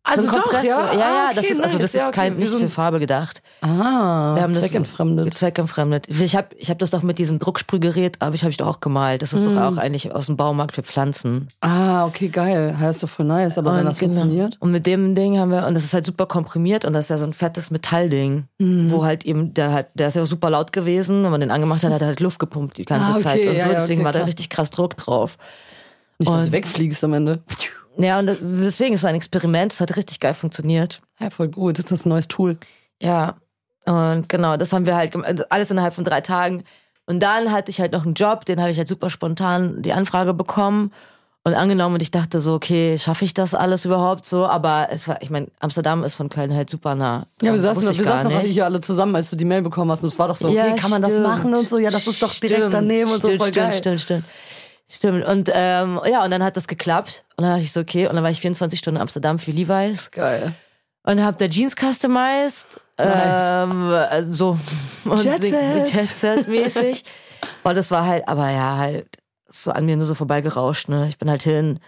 Also 0.06 0.28
doch, 0.30 0.34
Kompressor. 0.42 0.68
ja? 0.68 0.94
ja, 0.94 1.00
ja, 1.00 1.28
Ah, 1.30 1.34
das 1.34 1.46
okay, 1.46 1.54
ist 1.54 1.64
also 1.64 1.78
das 1.78 1.94
Ja, 1.94 2.08
ist 2.08 2.12
kein 2.14 2.34
okay, 2.34 2.42
wie 2.42 2.44
nicht 2.50 2.58
für 2.60 2.68
Farbe 2.68 3.00
gedacht. 3.00 3.42
ah, 3.62 4.36
Wir 4.36 4.42
haben 4.44 4.52
das 4.52 4.64
zweckentfremdet. 4.64 5.38
zweckentfremdet. 5.38 6.10
Ich 6.10 6.36
habe 6.36 6.48
ich 6.58 6.70
hab 6.70 6.78
das 6.80 6.92
doch 6.92 7.04
mit 7.04 7.20
diesem 7.20 7.40
Drucksprühgerät, 7.40 8.18
aber 8.22 8.36
ich 8.36 8.42
habe 8.42 8.52
ich 8.52 8.58
doch 8.58 8.68
auch 8.68 8.82
gemalt. 8.82 9.22
Das 9.22 9.32
ist 9.32 9.48
Mm. 9.48 9.56
doch 9.56 9.62
auch 9.62 9.78
eigentlich 9.78 10.14
aus 10.14 10.26
dem 10.26 10.36
Baumarkt 10.36 10.76
für 10.76 10.84
Pflanzen. 10.84 11.48
Ah, 11.62 12.06
okay, 12.06 12.28
geil. 12.28 12.76
Ja, 12.82 12.90
ist 12.90 13.02
doch 13.02 13.08
voll 13.08 13.28
nice, 13.28 13.58
aber 13.58 13.72
wenn 13.76 13.80
Und 13.80 13.86
das 13.86 14.00
genau. 14.00 14.16
funktioniert. 14.16 14.58
Und 14.60 14.72
mit 14.72 14.86
dem 14.86 15.16
Ding 15.16 15.40
haben 15.40 15.52
wir, 15.52 15.66
und 15.68 15.74
das 15.74 15.86
ist 15.86 15.94
halt 15.94 16.06
super 16.06 16.26
komprimiert 16.26 16.84
und 16.84 16.92
das 16.92 17.06
ist 17.06 17.10
ja 17.10 17.18
so 17.18 17.24
ein 17.26 17.34
fettes 17.34 17.72
Metallding, 17.72 18.48
Mhm. 18.60 18.92
wo 18.92 19.06
halt 19.06 19.24
eben, 19.24 19.54
der 19.54 19.72
hat, 19.72 19.88
der 19.94 20.10
ist 20.10 20.16
ja 20.16 20.24
auch 20.24 20.28
super 20.28 20.50
laut 20.50 20.74
gewesen, 20.74 21.24
wenn 21.24 21.32
man 21.32 21.40
den 21.40 21.50
angemacht 21.50 21.82
hat, 21.86 21.94
hat 21.94 22.02
er 22.02 22.08
halt 22.08 22.20
Luft 22.20 22.40
gepumpt 22.40 22.76
die 22.78 22.84
ganze 22.84 23.06
Ah, 23.06 23.12
okay, 23.14 23.24
Zeit 23.24 23.48
und 23.48 23.56
ja, 23.56 23.64
so, 23.64 23.70
ja, 23.70 23.76
deswegen 23.76 24.02
okay, 24.02 24.06
war 24.06 24.12
da 24.12 24.26
richtig 24.26 24.50
krass 24.50 24.70
Druck 24.70 24.98
drauf. 24.98 25.38
Nicht, 26.24 26.32
dass 26.36 26.44
Und- 26.46 26.48
du 26.48 26.58
wegfliegst 26.58 27.04
am 27.04 27.14
Ende. 27.14 27.44
Ja, 27.98 28.18
und 28.20 28.38
deswegen, 28.42 28.96
es 28.96 29.04
war 29.04 29.10
ein 29.10 29.16
Experiment, 29.16 29.72
es 29.72 29.80
hat 29.80 29.96
richtig 29.96 30.20
geil 30.20 30.34
funktioniert. 30.34 31.02
Ja, 31.20 31.30
voll 31.30 31.48
gut. 31.50 31.78
Das 31.78 31.92
ist 31.92 32.06
ein 32.06 32.10
neues 32.10 32.28
Tool. 32.28 32.58
Ja, 33.02 33.36
und 33.86 34.28
genau, 34.30 34.58
das 34.58 34.74
haben 34.74 34.86
wir 34.86 34.96
halt 34.96 35.12
gemacht, 35.12 35.52
alles 35.52 35.70
innerhalb 35.70 35.94
von 35.94 36.04
drei 36.04 36.22
Tagen. 36.22 36.64
Und 37.06 37.22
dann 37.22 37.52
hatte 37.52 37.70
ich 37.70 37.80
halt 37.82 37.92
noch 37.92 38.06
einen 38.06 38.14
Job, 38.16 38.46
den 38.46 38.62
habe 38.62 38.72
ich 38.72 38.78
halt 38.78 38.88
super 38.88 39.10
spontan 39.10 39.82
die 39.82 39.94
Anfrage 39.94 40.34
bekommen 40.34 40.92
und 41.44 41.54
angenommen 41.54 41.96
und 41.96 42.02
ich 42.02 42.12
dachte 42.12 42.40
so, 42.40 42.54
okay, 42.54 42.98
schaffe 42.98 43.26
ich 43.26 43.34
das 43.34 43.54
alles 43.54 43.84
überhaupt 43.84 44.26
so? 44.26 44.46
Aber 44.48 44.88
es 44.90 45.08
war, 45.10 45.22
ich 45.22 45.30
meine, 45.30 45.48
Amsterdam 45.60 46.06
ist 46.06 46.16
von 46.16 46.30
Köln 46.30 46.56
halt 46.56 46.70
super 46.70 46.96
nah. 46.96 47.28
Ja, 47.42 47.52
wir 47.52 47.60
saßen, 47.60 47.84
wir 47.84 48.04
saßen 48.06 48.30
nicht. 48.38 48.52
hier 48.54 48.64
alle 48.64 48.80
zusammen, 48.80 49.14
als 49.18 49.30
du 49.30 49.36
die 49.36 49.44
Mail 49.44 49.62
bekommen 49.62 49.92
hast. 49.92 50.02
Und 50.04 50.08
es 50.08 50.18
war 50.18 50.30
doch 50.30 50.38
so, 50.38 50.48
okay, 50.48 50.56
Ja, 50.56 50.76
kann 50.78 50.90
man 50.90 51.02
das 51.02 51.20
machen 51.20 51.54
und 51.54 51.68
so? 51.68 51.78
Ja, 51.78 51.92
das 51.92 52.08
ist 52.08 52.24
doch 52.24 52.34
direkt 52.34 52.60
Stimmt, 52.60 52.74
daneben 52.74 53.12
und 53.12 53.22
so 53.22 53.28
voll 53.28 53.36
stimmt, 53.36 53.54
geil. 53.56 53.74
Stimmt, 53.74 54.00
stimmt, 54.00 54.02
stimmt. 54.02 54.24
Und 55.04 55.50
ähm, 55.54 56.00
ja, 56.06 56.24
und 56.24 56.32
dann 56.32 56.44
hat 56.44 56.56
das 56.58 56.68
geklappt. 56.68 57.24
Und 57.36 57.44
dann 57.44 57.54
dachte 57.54 57.64
ich 57.64 57.72
so, 57.72 57.80
okay, 57.80 58.08
und 58.08 58.16
dann 58.16 58.24
war 58.24 58.32
ich 58.32 58.42
24 58.42 58.80
Stunden 58.80 58.98
in 58.98 59.02
Amsterdam 59.02 59.40
für 59.40 59.52
Levi's. 59.52 60.12
Geil. 60.12 60.54
Und 61.04 61.24
hab 61.24 61.38
da 61.38 61.48
Jeans 61.48 61.76
customized. 61.76 62.80
Nice. 62.98 63.70
Ähm, 63.70 63.92
äh, 63.92 64.24
so 64.32 64.58
und 65.06 65.24
Jet 65.24 65.44
Set. 65.44 65.94
Jet 65.94 66.08
Set 66.08 66.48
mäßig. 66.48 67.04
und 67.64 67.76
das 67.76 67.92
war 67.92 68.06
halt, 68.06 68.28
aber 68.28 68.50
ja, 68.52 68.78
halt 68.78 69.08
so 69.50 69.72
an 69.72 69.86
mir 69.86 69.98
nur 69.98 70.06
so 70.06 70.16
vorbeigerauscht. 70.16 70.90
Ne? 70.90 71.08
Ich 71.10 71.18
bin 71.18 71.30
halt 71.30 71.44
hin, 71.44 71.80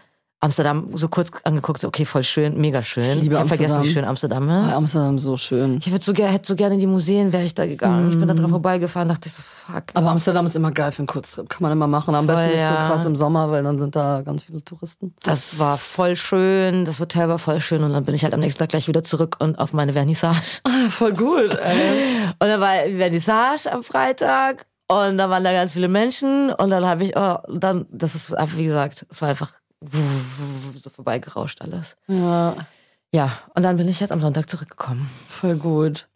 Amsterdam 0.45 0.89
so 0.93 1.07
kurz 1.09 1.31
angeguckt, 1.43 1.81
so, 1.81 1.87
okay, 1.87 2.05
voll 2.05 2.23
schön, 2.23 2.57
mega 2.59 2.81
schön. 2.83 3.17
Ich 3.17 3.23
liebe 3.23 3.39
hab 3.39 3.47
vergessen, 3.47 3.73
wie 3.73 3.77
Amsterdam. 3.79 3.93
schön 3.93 4.05
Amsterdam 4.05 4.49
Ah, 4.49 4.67
ist. 4.69 4.75
Amsterdam 4.75 5.19
so 5.19 5.37
schön. 5.37 5.77
Ich 5.79 5.85
so, 6.03 6.13
hätte 6.13 6.45
so 6.47 6.55
gerne 6.55 6.75
in 6.75 6.79
die 6.79 6.87
Museen, 6.87 7.33
wäre 7.33 7.43
ich 7.43 7.55
da 7.55 7.65
gegangen. 7.65 8.11
Ich 8.11 8.17
bin 8.19 8.27
da 8.27 8.33
dran 8.33 8.49
vorbeigefahren, 8.49 9.09
dachte 9.09 9.27
ich 9.27 9.33
so, 9.33 9.41
fuck. 9.43 9.83
Aber 9.95 10.11
Amsterdam 10.11 10.45
ist 10.45 10.55
immer 10.55 10.71
geil 10.71 10.91
für 10.91 10.99
einen 10.99 11.07
Kurztrip. 11.07 11.49
Kann 11.49 11.63
man 11.63 11.71
immer 11.71 11.87
machen. 11.87 12.13
Am 12.15 12.27
besten 12.27 12.43
Voll, 12.43 12.51
nicht 12.51 12.59
so 12.61 12.73
ja. 12.73 12.87
krass 12.87 13.05
im 13.05 13.15
Sommer, 13.15 13.49
weil 13.51 13.63
dann 13.63 13.79
sind 13.79 13.95
da 13.95 14.21
ganz 14.21 14.43
viele 14.43 14.63
Touristen. 14.63 15.15
Das 15.23 15.57
war 15.57 15.77
voll 15.77 16.15
schön, 16.15 16.85
das 16.85 16.99
Hotel 16.99 17.27
war 17.27 17.39
voll 17.39 17.59
schön 17.59 17.83
und 17.83 17.91
dann 17.91 18.05
bin 18.05 18.13
ich 18.13 18.23
halt 18.23 18.33
am 18.33 18.39
nächsten 18.39 18.59
Tag 18.59 18.69
gleich 18.69 18.87
wieder 18.87 19.03
zurück 19.03 19.37
und 19.39 19.57
auf 19.59 19.73
meine 19.73 19.93
Vernissage. 19.93 20.61
Ah, 20.63 20.89
voll 20.89 21.13
gut, 21.13 21.55
ey. 21.55 22.25
Und 22.39 22.47
dann 22.47 22.59
war 22.61 22.73
Vernissage 22.97 23.71
am 23.71 23.83
Freitag 23.83 24.65
und 24.87 25.17
da 25.17 25.29
waren 25.29 25.43
da 25.43 25.51
ganz 25.51 25.73
viele 25.73 25.87
Menschen 25.87 26.51
und 26.51 26.69
dann 26.69 26.85
habe 26.85 27.03
ich, 27.05 27.17
oh, 27.17 27.37
dann, 27.49 27.85
das 27.91 28.13
ist 28.13 28.33
einfach, 28.37 28.57
wie 28.57 28.65
gesagt, 28.65 29.05
es 29.09 29.21
war 29.21 29.29
einfach 29.29 29.51
so 29.81 30.89
vorbeigerauscht 30.89 31.61
alles. 31.61 31.95
Ja, 32.07 32.67
Ja, 33.13 33.31
und 33.53 33.63
dann 33.63 33.77
bin 33.77 33.87
ich 33.87 33.99
jetzt 33.99 34.11
am 34.11 34.19
Sonntag 34.21 34.49
zurückgekommen. 34.49 35.09
voll 35.27 35.55
gut. 35.55 36.07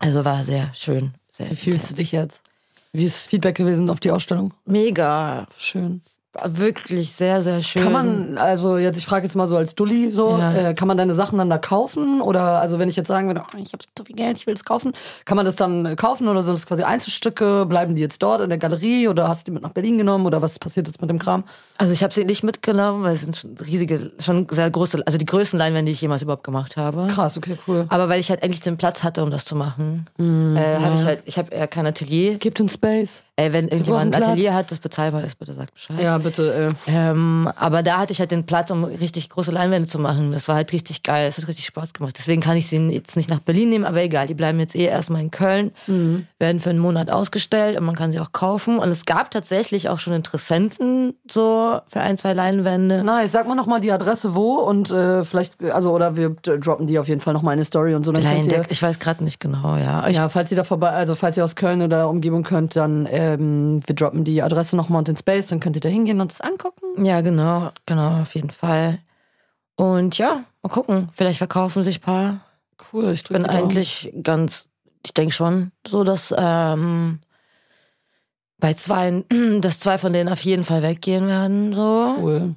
Also 0.00 0.24
war 0.24 0.42
sehr 0.44 0.72
schön. 0.74 1.14
Sehr 1.30 1.50
Wie 1.50 1.56
fühlst 1.56 1.90
du 1.90 1.94
dich 1.94 2.12
jetzt? 2.12 2.40
Wie 2.92 3.04
ist 3.04 3.28
Feedback 3.28 3.56
gewesen 3.56 3.90
auf 3.90 4.00
die 4.00 4.10
Ausstellung? 4.10 4.54
Mega. 4.64 5.46
Schön. 5.56 6.02
Wirklich 6.46 7.12
sehr, 7.12 7.42
sehr 7.42 7.62
schön. 7.62 7.82
Kann 7.82 7.92
man, 7.92 8.38
also 8.38 8.76
jetzt, 8.78 8.96
ich 8.98 9.06
frage 9.06 9.24
jetzt 9.26 9.34
mal 9.34 9.48
so 9.48 9.56
als 9.56 9.74
Dulli 9.74 10.10
so, 10.10 10.36
Ja. 10.38 10.52
äh, 10.70 10.74
kann 10.74 10.86
man 10.88 10.96
deine 10.96 11.14
Sachen 11.14 11.38
dann 11.38 11.50
da 11.50 11.58
kaufen? 11.58 12.20
Oder 12.20 12.60
also 12.60 12.78
wenn 12.78 12.88
ich 12.88 12.96
jetzt 12.96 13.08
sagen 13.08 13.26
würde, 13.26 13.42
oh, 13.44 13.58
ich 13.58 13.72
habe 13.72 13.82
so 13.96 14.04
viel 14.04 14.16
Geld, 14.16 14.38
ich 14.38 14.46
will 14.46 14.54
das 14.54 14.64
kaufen, 14.64 14.92
kann 15.24 15.36
man 15.36 15.44
das 15.46 15.56
dann 15.56 15.86
äh, 15.86 15.96
kaufen 15.96 16.28
oder 16.28 16.42
sind 16.42 16.54
das 16.54 16.66
quasi 16.66 16.82
Einzelstücke? 16.82 17.66
Bleiben 17.66 17.94
die 17.94 18.02
jetzt 18.02 18.22
dort 18.22 18.40
in 18.42 18.48
der 18.48 18.58
Galerie 18.58 19.08
oder 19.08 19.28
hast 19.28 19.42
du 19.46 19.50
die 19.50 19.54
mit 19.54 19.62
nach 19.62 19.70
Berlin 19.72 19.98
genommen 19.98 20.26
oder 20.26 20.40
was 20.42 20.58
passiert 20.58 20.86
jetzt 20.86 21.00
mit 21.00 21.10
dem 21.10 21.18
Kram? 21.18 21.44
Also 21.78 21.92
ich 21.92 22.02
habe 22.02 22.12
sie 22.14 22.24
nicht 22.24 22.42
mitgenommen, 22.42 23.04
weil 23.04 23.14
es 23.14 23.22
sind 23.22 23.36
schon 23.36 23.56
riesige, 23.58 24.12
schon 24.20 24.46
sehr 24.50 24.70
große, 24.70 25.02
also 25.06 25.18
die 25.18 25.26
größten 25.26 25.58
Leinwände, 25.58 25.86
die 25.90 25.92
ich 25.94 26.00
jemals 26.00 26.22
überhaupt 26.22 26.44
gemacht 26.44 26.76
habe. 26.76 27.06
Krass, 27.08 27.36
okay, 27.36 27.56
cool. 27.66 27.86
Aber 27.88 28.08
weil 28.08 28.20
ich 28.20 28.30
halt 28.30 28.42
eigentlich 28.42 28.60
den 28.60 28.76
Platz 28.76 29.02
hatte, 29.02 29.22
um 29.22 29.30
das 29.30 29.44
zu 29.44 29.56
machen, 29.56 30.06
äh, 30.18 30.22
habe 30.22 30.94
ich 30.96 31.04
halt, 31.04 31.20
ich 31.24 31.38
habe 31.38 31.56
ja 31.56 31.66
kein 31.66 31.86
Atelier. 31.86 32.36
Gibt 32.38 32.58
den 32.58 32.68
Space. 32.68 33.22
Ey, 33.36 33.52
wenn 33.52 33.68
irgendjemand 33.68 34.14
ein. 34.16 34.22
Atelier 34.22 34.52
hat, 34.52 34.72
das 34.72 34.80
bezahlbar 34.80 35.22
ist, 35.22 35.38
bitte 35.38 35.54
sagt 35.54 35.72
Bescheid. 35.72 36.00
Ja, 36.02 36.18
bitte. 36.18 36.27
Äh. 36.38 36.74
Ähm, 36.86 37.50
aber 37.56 37.82
da 37.82 37.98
hatte 37.98 38.12
ich 38.12 38.20
halt 38.20 38.30
den 38.30 38.46
Platz, 38.46 38.70
um 38.70 38.84
richtig 38.84 39.28
große 39.30 39.50
Leinwände 39.50 39.88
zu 39.88 39.98
machen. 39.98 40.32
Das 40.32 40.48
war 40.48 40.56
halt 40.56 40.72
richtig 40.72 41.02
geil. 41.02 41.28
Es 41.28 41.38
hat 41.38 41.48
richtig 41.48 41.66
Spaß 41.66 41.92
gemacht. 41.92 42.16
Deswegen 42.18 42.40
kann 42.40 42.56
ich 42.56 42.66
sie 42.66 42.78
jetzt 42.88 43.16
nicht 43.16 43.30
nach 43.30 43.40
Berlin 43.40 43.70
nehmen, 43.70 43.84
aber 43.84 44.02
egal. 44.02 44.26
Die 44.26 44.34
bleiben 44.34 44.60
jetzt 44.60 44.74
eh 44.74 44.84
erstmal 44.84 45.22
in 45.22 45.30
Köln, 45.30 45.72
werden 46.38 46.60
für 46.60 46.70
einen 46.70 46.78
Monat 46.78 47.10
ausgestellt 47.10 47.78
und 47.78 47.84
man 47.84 47.94
kann 47.94 48.12
sie 48.12 48.20
auch 48.20 48.32
kaufen. 48.32 48.78
Und 48.78 48.88
es 48.88 49.04
gab 49.04 49.30
tatsächlich 49.30 49.88
auch 49.88 49.98
schon 49.98 50.12
Interessenten 50.12 51.14
so 51.30 51.80
für 51.86 52.00
ein, 52.00 52.18
zwei 52.18 52.32
Leinwände. 52.32 53.04
Nice, 53.04 53.32
sag 53.32 53.46
mal 53.46 53.54
nochmal 53.54 53.80
die 53.80 53.92
Adresse 53.92 54.34
wo 54.34 54.54
und 54.56 54.90
äh, 54.90 55.24
vielleicht, 55.24 55.62
also 55.62 55.92
oder 55.92 56.16
wir 56.16 56.30
droppen 56.30 56.86
die 56.86 56.98
auf 56.98 57.08
jeden 57.08 57.20
Fall 57.20 57.34
nochmal 57.34 57.54
in 57.54 57.58
eine 57.58 57.64
Story 57.64 57.94
und 57.94 58.04
so. 58.04 58.12
Dann 58.12 58.22
ihr, 58.22 58.28
Leindeck, 58.28 58.66
ich 58.70 58.82
weiß 58.82 58.98
gerade 58.98 59.22
nicht 59.22 59.40
genau, 59.40 59.76
ja. 59.76 60.06
Ich, 60.08 60.16
ja, 60.16 60.28
falls 60.28 60.50
ihr 60.50 60.56
da 60.56 60.64
vorbei, 60.64 60.90
also 60.90 61.14
falls 61.14 61.36
ihr 61.36 61.44
aus 61.44 61.56
Köln 61.56 61.82
oder 61.82 62.08
Umgebung 62.08 62.42
könnt, 62.42 62.76
dann 62.76 63.06
ähm, 63.10 63.80
wir 63.86 63.94
droppen 63.94 64.24
die 64.24 64.42
Adresse 64.42 64.76
nochmal 64.76 65.00
und 65.00 65.08
den 65.08 65.16
Space, 65.16 65.48
dann 65.48 65.60
könnt 65.60 65.76
ihr 65.76 65.80
da 65.80 65.88
hingehen 65.88 66.07
und 66.10 66.30
das 66.30 66.40
angucken. 66.40 67.04
ja, 67.04 67.20
genau, 67.20 67.70
genau, 67.86 68.22
auf 68.22 68.34
jeden 68.34 68.50
Fall. 68.50 68.98
Und 69.76 70.18
ja, 70.18 70.44
mal 70.62 70.68
gucken. 70.70 71.08
Vielleicht 71.14 71.38
verkaufen 71.38 71.82
sich 71.82 71.98
ein 71.98 72.02
paar. 72.02 72.40
Cool, 72.92 73.12
ich 73.12 73.22
Ich 73.22 73.28
bin 73.28 73.46
eigentlich 73.46 74.12
ganz, 74.22 74.68
ich 75.04 75.14
denke 75.14 75.32
schon, 75.32 75.72
so 75.86 76.04
dass, 76.04 76.34
ähm, 76.36 77.20
bei 78.58 78.74
zwei, 78.74 79.24
dass 79.60 79.80
zwei 79.80 79.98
von 79.98 80.12
denen 80.12 80.28
auf 80.28 80.40
jeden 80.40 80.64
Fall 80.64 80.82
weggehen 80.82 81.26
werden, 81.28 81.74
so. 81.74 82.16
Cool. 82.18 82.54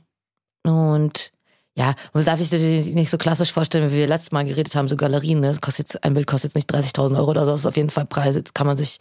Und 0.64 1.32
ja, 1.76 1.96
man 2.14 2.26
darf 2.26 2.40
sich 2.40 2.50
das 2.50 2.60
nicht 2.62 3.10
so 3.10 3.18
klassisch 3.18 3.52
vorstellen, 3.52 3.92
wie 3.92 3.96
wir 3.96 4.08
letztes 4.08 4.32
Mal 4.32 4.46
geredet 4.46 4.76
haben, 4.76 4.88
so 4.88 4.98
Galerien, 4.98 5.40
ne? 5.40 5.48
Das 5.48 5.62
kostet 5.62 5.94
jetzt, 5.94 6.04
ein 6.04 6.14
Bild 6.14 6.28
kostet 6.28 6.50
jetzt 6.50 6.56
nicht 6.56 6.74
30.000 6.74 7.18
Euro 7.18 7.32
oder 7.32 7.46
so, 7.46 7.52
das 7.52 7.62
ist 7.62 7.66
auf 7.66 7.78
jeden 7.78 7.90
Fall 7.90 8.06
Preis, 8.06 8.36
das 8.36 8.54
kann 8.54 8.68
man 8.68 8.78
sich, 8.78 8.98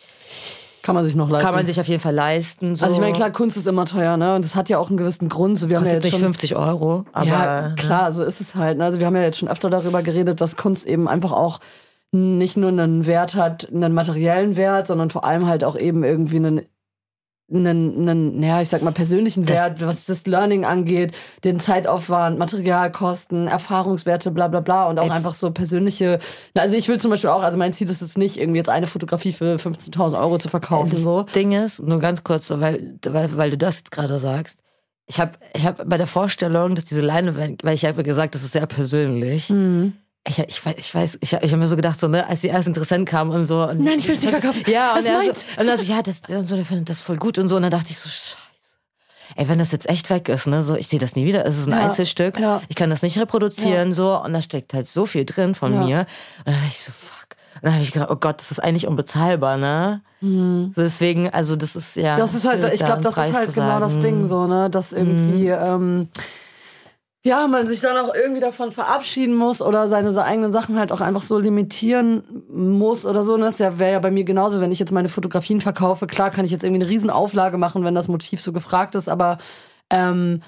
Kann 0.82 0.94
man 0.94 1.04
sich 1.04 1.14
noch 1.14 1.28
leisten. 1.28 1.46
kann 1.46 1.54
man 1.54 1.66
sich 1.66 1.80
auf 1.80 1.88
jeden 1.88 2.00
Fall 2.00 2.14
leisten, 2.14 2.74
so. 2.74 2.84
also 2.84 2.96
ich 2.96 3.00
meine, 3.00 3.12
klar, 3.12 3.30
Kunst 3.30 3.56
ist 3.56 3.66
immer 3.66 3.84
teuer, 3.84 4.16
ne? 4.16 4.34
Und 4.34 4.44
das 4.44 4.54
hat 4.54 4.68
ja 4.68 4.78
auch 4.78 4.88
einen 4.88 4.96
gewissen 4.96 5.28
Grund. 5.28 5.58
So, 5.58 5.68
wir 5.68 5.76
haben 5.76 5.84
ja 5.84 5.92
kostet 5.92 6.04
jetzt 6.04 6.12
nicht 6.12 6.20
schon, 6.20 6.32
50 6.32 6.56
Euro, 6.56 7.04
aber. 7.12 7.26
ja, 7.26 7.70
klar, 7.76 8.12
so 8.12 8.22
ist 8.22 8.40
es 8.40 8.54
halt. 8.54 8.78
Ne? 8.78 8.84
Also 8.84 8.98
wir 8.98 9.06
haben 9.06 9.16
ja 9.16 9.22
jetzt 9.22 9.38
schon 9.38 9.48
öfter 9.48 9.68
darüber 9.68 10.02
geredet, 10.02 10.40
dass 10.40 10.56
Kunst 10.56 10.86
eben 10.86 11.08
einfach 11.08 11.32
auch 11.32 11.60
nicht 12.12 12.56
nur 12.56 12.70
einen 12.70 13.06
Wert 13.06 13.34
hat, 13.34 13.68
einen 13.72 13.92
materiellen 13.94 14.56
Wert, 14.56 14.86
sondern 14.86 15.10
vor 15.10 15.24
allem 15.24 15.46
halt 15.46 15.64
auch 15.64 15.76
eben 15.76 16.02
irgendwie 16.02 16.36
einen 16.36 16.62
einen, 17.52 18.08
einen, 18.08 18.42
ja, 18.42 18.60
ich 18.60 18.68
sag 18.68 18.82
mal, 18.82 18.92
persönlichen 18.92 19.44
Das- 19.44 19.56
Wert, 19.56 19.80
was 19.80 20.04
das 20.04 20.26
Learning 20.26 20.64
angeht, 20.64 21.12
den 21.44 21.58
Zeitaufwand, 21.60 22.38
Materialkosten, 22.38 23.48
Erfahrungswerte, 23.48 24.30
bla 24.30 24.48
bla 24.48 24.60
bla 24.60 24.88
und 24.88 24.98
auch 24.98 25.10
einfach 25.10 25.34
so 25.34 25.50
persönliche, 25.50 26.18
also 26.56 26.76
ich 26.76 26.88
will 26.88 26.98
zum 27.00 27.10
Beispiel 27.10 27.30
auch, 27.30 27.42
also 27.42 27.58
mein 27.58 27.72
Ziel 27.72 27.90
ist 27.90 28.02
es 28.02 28.16
nicht, 28.16 28.36
irgendwie 28.38 28.58
jetzt 28.58 28.70
eine 28.70 28.86
Fotografie 28.86 29.32
für 29.32 29.56
15.000 29.56 30.18
Euro 30.20 30.38
zu 30.38 30.48
verkaufen, 30.48 30.90
Das 30.90 31.00
so. 31.02 31.24
Ding 31.34 31.52
ist, 31.52 31.82
nur 31.82 31.98
ganz 31.98 32.24
kurz, 32.24 32.46
so, 32.46 32.60
weil, 32.60 32.98
weil, 33.06 33.36
weil 33.36 33.50
du 33.50 33.58
das 33.58 33.78
jetzt 33.78 33.90
gerade 33.90 34.18
sagst. 34.18 34.60
Ich 35.06 35.18
habe 35.18 35.32
ich 35.54 35.66
hab 35.66 35.88
bei 35.88 35.96
der 35.98 36.06
Vorstellung, 36.06 36.76
dass 36.76 36.84
diese 36.84 37.00
Leinwand, 37.00 37.64
weil 37.64 37.74
ich 37.74 37.84
habe 37.84 38.04
gesagt, 38.04 38.36
das 38.36 38.44
ist 38.44 38.52
sehr 38.52 38.66
persönlich. 38.66 39.50
Mhm. 39.50 39.94
Ich, 40.28 40.38
ich 40.38 40.64
weiß, 40.66 40.74
ich 40.76 40.94
weiß, 40.94 41.18
ich, 41.22 41.32
ich 41.32 41.52
habe 41.52 41.56
mir 41.56 41.68
so 41.68 41.76
gedacht, 41.76 41.98
so, 41.98 42.06
ne, 42.06 42.26
als 42.26 42.42
die 42.42 42.48
ersten 42.48 42.70
Interessenten 42.70 43.06
kamen 43.06 43.30
und 43.30 43.46
so. 43.46 43.62
Und 43.64 43.80
Nein, 43.82 43.98
ich 43.98 44.06
will's 44.06 44.20
nicht 44.20 44.30
verkaufen. 44.32 44.62
Ja, 44.66 44.94
und 44.94 45.04
er 45.06 45.22
so, 45.22 45.30
und 45.60 45.66
er 45.68 45.78
so, 45.78 45.84
ja, 45.84 46.02
das, 46.02 46.20
und 46.28 46.46
so, 46.48 46.56
der 46.56 46.64
findet 46.66 46.90
das 46.90 47.00
voll 47.00 47.16
gut 47.16 47.38
und 47.38 47.48
so. 47.48 47.56
Und 47.56 47.62
dann 47.62 47.70
dachte 47.70 47.86
ich 47.90 47.98
so, 47.98 48.08
scheiße. 48.10 48.36
Ey, 49.36 49.48
wenn 49.48 49.58
das 49.58 49.72
jetzt 49.72 49.88
echt 49.88 50.10
weg 50.10 50.28
ist, 50.28 50.46
ne, 50.46 50.62
so, 50.62 50.74
ich 50.76 50.88
sehe 50.88 50.98
das 50.98 51.16
nie 51.16 51.24
wieder. 51.24 51.46
Es 51.46 51.56
ist 51.56 51.68
ein 51.68 51.72
Ja, 51.72 51.84
Einzelstück. 51.84 52.38
ja. 52.38 52.60
Ich 52.68 52.76
kann 52.76 52.90
das 52.90 53.00
nicht 53.02 53.18
reproduzieren, 53.18 53.92
so. 53.94 54.20
Und 54.22 54.32
da 54.34 54.42
steckt 54.42 54.74
halt 54.74 54.88
so 54.88 55.06
viel 55.06 55.24
drin 55.24 55.54
von 55.54 55.72
Ja. 55.72 55.84
mir. 55.84 55.98
Und 56.38 56.46
dann 56.48 56.54
dachte 56.54 56.66
ich 56.68 56.82
so, 56.84 56.92
fuck. 56.92 57.14
Und 57.54 57.64
dann 57.64 57.72
habe 57.74 57.82
ich 57.82 57.92
gedacht, 57.92 58.10
oh 58.10 58.16
Gott, 58.16 58.40
das 58.40 58.50
ist 58.50 58.58
eigentlich 58.58 58.86
unbezahlbar, 58.86 59.56
ne? 59.56 60.02
So 60.22 60.70
deswegen, 60.82 61.30
also 61.30 61.56
das 61.56 61.76
ist 61.76 61.96
ja. 61.96 62.16
Das 62.18 62.34
ist 62.34 62.46
halt, 62.46 62.62
ich 62.74 62.84
glaube, 62.84 63.00
das 63.00 63.14
Preis 63.14 63.30
ist 63.30 63.36
halt 63.36 63.54
genau 63.54 63.80
das 63.80 63.92
sagen. 63.94 64.02
Ding 64.02 64.26
so, 64.26 64.46
ne, 64.46 64.68
dass 64.68 64.92
irgendwie, 64.92 65.48
ähm, 65.48 66.08
ja, 67.22 67.46
man 67.48 67.68
sich 67.68 67.80
dann 67.80 67.98
auch 67.98 68.14
irgendwie 68.14 68.40
davon 68.40 68.72
verabschieden 68.72 69.34
muss 69.34 69.60
oder 69.60 69.88
seine 69.88 70.16
eigenen 70.24 70.52
Sachen 70.54 70.78
halt 70.78 70.90
auch 70.90 71.02
einfach 71.02 71.22
so 71.22 71.38
limitieren 71.38 72.22
muss 72.48 73.04
oder 73.04 73.24
so. 73.24 73.36
Ne? 73.36 73.44
Das 73.44 73.60
wäre 73.60 73.92
ja 73.92 73.98
bei 73.98 74.10
mir 74.10 74.24
genauso, 74.24 74.60
wenn 74.60 74.72
ich 74.72 74.78
jetzt 74.78 74.92
meine 74.92 75.10
Fotografien 75.10 75.60
verkaufe. 75.60 76.06
Klar 76.06 76.30
kann 76.30 76.46
ich 76.46 76.50
jetzt 76.50 76.64
irgendwie 76.64 76.82
eine 76.82 76.90
Riesenauflage 76.90 77.58
machen, 77.58 77.84
wenn 77.84 77.94
das 77.94 78.08
Motiv 78.08 78.40
so 78.40 78.52
gefragt 78.52 78.94
ist, 78.94 79.08
aber 79.08 79.36
ähm, 79.90 80.42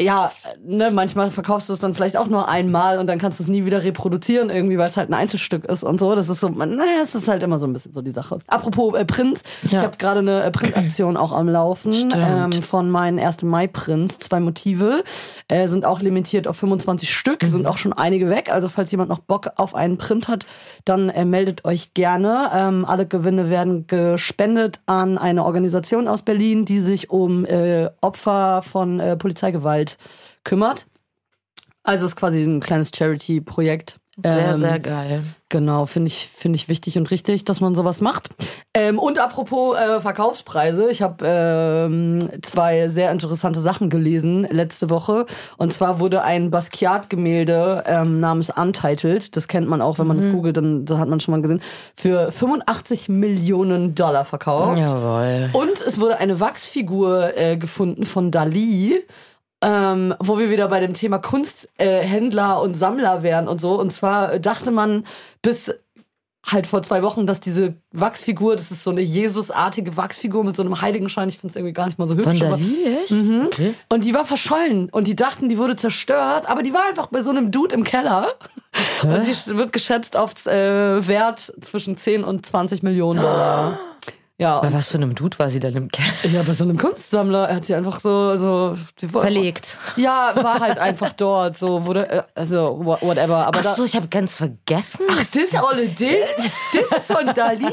ja, 0.00 0.32
ne, 0.64 0.90
manchmal 0.90 1.30
verkaufst 1.30 1.68
du 1.68 1.72
es 1.72 1.78
dann 1.78 1.94
vielleicht 1.94 2.16
auch 2.16 2.26
nur 2.26 2.48
einmal 2.48 2.98
und 2.98 3.06
dann 3.06 3.18
kannst 3.20 3.38
du 3.38 3.44
es 3.44 3.48
nie 3.48 3.64
wieder 3.64 3.84
reproduzieren 3.84 4.50
irgendwie, 4.50 4.76
weil 4.76 4.90
es 4.90 4.96
halt 4.96 5.08
ein 5.08 5.14
Einzelstück 5.14 5.64
ist 5.66 5.84
und 5.84 6.00
so. 6.00 6.16
Das 6.16 6.28
ist 6.28 6.40
so, 6.40 6.48
naja, 6.48 6.82
es 7.02 7.14
ist 7.14 7.28
halt 7.28 7.42
immer 7.44 7.60
so 7.60 7.66
ein 7.66 7.72
bisschen 7.72 7.94
so 7.94 8.02
die 8.02 8.10
Sache. 8.10 8.40
Apropos 8.48 8.94
äh, 8.98 9.04
Prints, 9.04 9.42
ich 9.62 9.70
Ja. 9.72 9.82
habe 9.82 9.96
gerade 9.96 10.18
eine 10.18 10.42
äh, 10.42 10.50
Printaktion 10.50 11.16
auch 11.16 11.30
am 11.30 11.48
Laufen 11.48 11.94
ähm, 12.16 12.52
von 12.52 12.90
meinen 12.90 13.20
1. 13.20 13.42
Mai 13.44 13.68
Prints. 13.68 14.18
Zwei 14.18 14.40
Motive 14.40 15.04
äh, 15.46 15.68
sind 15.68 15.84
auch 15.84 16.00
limitiert 16.00 16.48
auf 16.48 16.56
25 16.56 17.14
Stück, 17.14 17.44
sind 17.44 17.66
auch 17.66 17.78
schon 17.78 17.92
einige 17.92 18.28
weg. 18.28 18.50
Also 18.52 18.68
falls 18.68 18.90
jemand 18.90 19.10
noch 19.10 19.20
Bock 19.20 19.52
auf 19.56 19.76
einen 19.76 19.96
Print 19.98 20.26
hat, 20.26 20.44
dann 20.84 21.08
äh, 21.08 21.24
meldet 21.24 21.64
euch 21.64 21.94
gerne. 21.94 22.50
Ähm, 22.52 22.84
alle 22.84 23.06
Gewinne 23.06 23.48
werden 23.48 23.86
gespendet 23.86 24.80
an 24.86 25.18
eine 25.18 25.44
Organisation 25.44 26.08
aus 26.08 26.22
Berlin, 26.22 26.64
die 26.64 26.80
sich 26.80 27.10
um 27.10 27.44
äh, 27.44 27.90
Opfer 28.00 28.62
von 28.62 28.98
äh, 28.98 29.16
Polizeigewalt 29.16 29.83
kümmert. 30.44 30.86
Also 31.82 32.06
es 32.06 32.12
ist 32.12 32.16
quasi 32.16 32.42
ein 32.42 32.60
kleines 32.60 32.90
Charity-Projekt. 32.96 33.98
Sehr, 34.22 34.50
Ähm, 34.50 34.56
sehr 34.56 34.78
geil. 34.78 35.22
Genau, 35.48 35.86
finde 35.86 36.06
ich, 36.06 36.28
finde 36.28 36.56
ich 36.56 36.68
wichtig 36.68 36.96
und 36.96 37.10
richtig, 37.10 37.44
dass 37.44 37.60
man 37.60 37.74
sowas 37.74 38.00
macht. 38.00 38.28
Ähm, 38.72 38.98
und 38.98 39.18
apropos 39.18 39.76
äh, 39.76 40.00
Verkaufspreise, 40.00 40.88
ich 40.88 41.02
habe 41.02 41.24
ähm, 41.26 42.30
zwei 42.42 42.88
sehr 42.88 43.10
interessante 43.10 43.60
Sachen 43.60 43.90
gelesen 43.90 44.46
letzte 44.50 44.88
Woche. 44.88 45.26
Und 45.58 45.72
zwar 45.72 45.98
wurde 45.98 46.22
ein 46.22 46.50
Basquiat-Gemälde 46.52 47.82
ähm, 47.86 48.20
namens 48.20 48.50
Untitled, 48.50 49.36
das 49.36 49.48
kennt 49.48 49.68
man 49.68 49.80
auch, 49.82 49.98
wenn 49.98 50.06
man 50.06 50.16
das 50.16 50.30
googelt, 50.30 50.56
dann 50.56 50.86
das 50.86 50.98
hat 50.98 51.08
man 51.08 51.18
schon 51.18 51.32
mal 51.32 51.42
gesehen, 51.42 51.60
für 51.96 52.30
85 52.30 53.08
Millionen 53.08 53.96
Dollar 53.96 54.24
verkauft. 54.24 54.78
Jawohl. 54.78 55.50
Und 55.52 55.80
es 55.80 56.00
wurde 56.00 56.18
eine 56.18 56.38
Wachsfigur 56.38 57.36
äh, 57.36 57.56
gefunden 57.56 58.04
von 58.04 58.30
Dali, 58.30 59.04
ähm, 59.64 60.14
wo 60.20 60.38
wir 60.38 60.50
wieder 60.50 60.68
bei 60.68 60.80
dem 60.80 60.92
Thema 60.94 61.18
Kunsthändler 61.18 62.56
äh, 62.58 62.62
und 62.64 62.74
Sammler 62.74 63.22
wären 63.22 63.48
und 63.48 63.60
so. 63.60 63.80
Und 63.80 63.92
zwar 63.92 64.38
dachte 64.38 64.70
man 64.70 65.04
bis 65.42 65.72
halt 66.46 66.66
vor 66.66 66.82
zwei 66.82 67.02
Wochen, 67.02 67.26
dass 67.26 67.40
diese 67.40 67.72
Wachsfigur, 67.92 68.54
das 68.54 68.70
ist 68.70 68.84
so 68.84 68.90
eine 68.90 69.00
Jesusartige 69.00 69.96
Wachsfigur 69.96 70.44
mit 70.44 70.54
so 70.54 70.62
einem 70.62 70.82
Heiligenschein, 70.82 71.30
ich 71.30 71.38
finde 71.38 71.52
es 71.52 71.56
irgendwie 71.56 71.72
gar 71.72 71.86
nicht 71.86 71.98
mal 71.98 72.06
so 72.06 72.14
hübsch. 72.16 72.42
aber- 72.42 72.60
Vandalisch? 72.60 73.10
Mhm. 73.10 73.44
Okay. 73.46 73.74
und 73.88 74.04
die 74.04 74.12
war 74.12 74.26
verschollen 74.26 74.90
und 74.90 75.08
die 75.08 75.16
dachten, 75.16 75.48
die 75.48 75.56
wurde 75.56 75.76
zerstört, 75.76 76.46
aber 76.46 76.62
die 76.62 76.74
war 76.74 76.84
einfach 76.86 77.06
bei 77.06 77.22
so 77.22 77.30
einem 77.30 77.50
Dude 77.50 77.74
im 77.74 77.82
Keller. 77.84 78.28
Und 79.02 79.26
die 79.26 79.56
wird 79.56 79.72
geschätzt 79.72 80.16
auf 80.18 80.44
äh, 80.46 81.06
Wert 81.08 81.50
zwischen 81.62 81.96
10 81.96 82.24
und 82.24 82.44
20 82.44 82.82
Millionen 82.82 83.20
Dollar. 83.22 83.78
Ja, 84.36 84.58
Bei 84.60 84.72
was 84.72 84.88
für 84.88 84.96
einem 84.98 85.14
Dude 85.14 85.38
war 85.38 85.48
sie 85.48 85.60
dann 85.60 85.74
im 85.74 85.88
Keller? 85.88 86.08
ja, 86.34 86.42
bei 86.42 86.54
so 86.54 86.64
einem 86.64 86.76
Kunstsammler, 86.76 87.48
er 87.48 87.54
hat 87.56 87.64
sie 87.66 87.74
einfach 87.76 88.00
so, 88.00 88.36
so 88.36 88.76
war- 89.12 89.22
Verlegt. 89.22 89.76
Ja, 89.96 90.32
war 90.34 90.58
halt 90.58 90.76
einfach 90.78 91.12
dort, 91.12 91.56
so 91.56 91.86
wurde, 91.86 92.10
äh, 92.10 92.22
also 92.34 92.80
wha- 92.82 92.98
whatever. 93.00 93.46
Aber 93.46 93.60
Ach 93.64 93.76
so, 93.76 93.84
ich 93.84 93.94
habe 93.94 94.08
ganz 94.08 94.34
vergessen. 94.34 95.06
Ach, 95.08 95.16
das 95.18 95.54
alle 95.54 95.86
Ding? 95.86 96.16
Das 96.72 96.98
ist 96.98 97.12
von 97.12 97.32
Dali? 97.32 97.68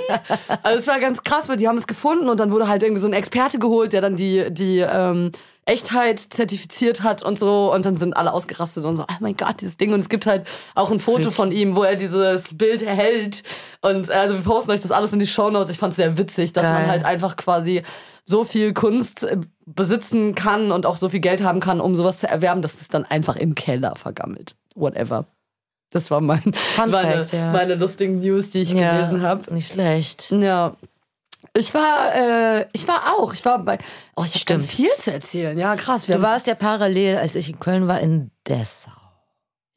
Also 0.61 0.79
es 0.79 0.87
war 0.87 0.99
ganz 0.99 1.23
krass, 1.23 1.49
weil 1.49 1.57
die 1.57 1.67
haben 1.67 1.79
es 1.79 1.87
gefunden 1.87 2.29
und 2.29 2.39
dann 2.39 2.51
wurde 2.51 2.67
halt 2.67 2.83
irgendwie 2.83 3.01
so 3.01 3.07
ein 3.07 3.13
Experte 3.13 3.57
geholt, 3.57 3.93
der 3.93 4.01
dann 4.01 4.15
die, 4.15 4.45
die 4.53 4.79
ähm, 4.87 5.31
Echtheit 5.65 6.19
zertifiziert 6.19 7.03
hat 7.03 7.21
und 7.21 7.37
so 7.37 7.71
und 7.73 7.85
dann 7.85 7.95
sind 7.95 8.17
alle 8.17 8.33
ausgerastet 8.33 8.83
und 8.83 8.95
so, 8.95 9.03
oh 9.03 9.15
mein 9.19 9.37
Gott, 9.37 9.61
dieses 9.61 9.77
Ding. 9.77 9.93
Und 9.93 9.99
es 9.99 10.09
gibt 10.09 10.25
halt 10.25 10.47
auch 10.73 10.91
ein 10.91 10.99
Foto 10.99 11.29
von 11.29 11.51
ihm, 11.51 11.75
wo 11.75 11.83
er 11.83 11.95
dieses 11.95 12.57
Bild 12.57 12.85
hält 12.85 13.43
und 13.81 14.09
also 14.09 14.35
wir 14.35 14.43
posten 14.43 14.71
euch 14.71 14.81
das 14.81 14.91
alles 14.91 15.13
in 15.13 15.19
die 15.19 15.27
Shownotes. 15.27 15.71
Ich 15.71 15.77
fand 15.77 15.91
es 15.91 15.97
sehr 15.97 16.17
witzig, 16.17 16.53
dass 16.53 16.65
man 16.65 16.81
Geil. 16.81 16.89
halt 16.89 17.05
einfach 17.05 17.37
quasi 17.37 17.83
so 18.25 18.43
viel 18.43 18.73
Kunst 18.73 19.23
äh, 19.23 19.37
besitzen 19.65 20.35
kann 20.35 20.71
und 20.71 20.85
auch 20.85 20.95
so 20.95 21.09
viel 21.09 21.19
Geld 21.19 21.43
haben 21.43 21.59
kann, 21.59 21.79
um 21.79 21.95
sowas 21.95 22.19
zu 22.19 22.27
erwerben, 22.27 22.61
dass 22.61 22.79
es 22.79 22.87
dann 22.87 23.05
einfach 23.05 23.35
im 23.35 23.55
Keller 23.55 23.95
vergammelt. 23.95 24.55
Whatever. 24.75 25.27
Das 25.91 26.09
war 26.09 26.21
mein, 26.21 26.41
meine, 26.77 27.25
Fact, 27.25 27.33
ja. 27.33 27.51
meine 27.51 27.75
lustigen 27.75 28.19
News, 28.19 28.49
die 28.49 28.61
ich 28.61 28.71
ja, 28.71 28.97
gelesen 28.97 29.21
habe. 29.21 29.53
Nicht 29.53 29.73
schlecht. 29.73 30.31
Ja. 30.31 30.75
Ich 31.57 31.73
war, 31.73 32.15
äh, 32.15 32.65
ich 32.73 32.87
war 32.87 33.13
auch. 33.17 33.33
Ich 33.33 33.43
war 33.43 33.59
bei. 33.59 33.77
Oh, 34.15 34.23
ich 34.25 34.35
habe 34.35 34.45
ganz 34.45 34.67
viel 34.67 34.89
zu 34.99 35.11
erzählen. 35.11 35.57
Ja, 35.57 35.75
krass. 35.75 36.07
Wir 36.07 36.17
Du 36.17 36.21
warst 36.21 36.47
ja 36.47 36.55
parallel, 36.55 37.17
als 37.17 37.35
ich 37.35 37.49
in 37.49 37.59
Köln 37.59 37.87
war, 37.87 37.99
in 37.99 38.31
Dessau. 38.47 38.91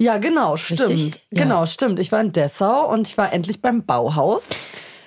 Ja, 0.00 0.18
genau, 0.18 0.56
stimmt. 0.56 0.80
Richtig? 0.88 1.22
Ja. 1.30 1.42
Genau, 1.44 1.66
stimmt. 1.66 1.98
Ich 2.00 2.12
war 2.12 2.20
in 2.20 2.32
Dessau 2.32 2.90
und 2.92 3.08
ich 3.08 3.16
war 3.16 3.32
endlich 3.32 3.60
beim 3.62 3.84
Bauhaus. 3.84 4.48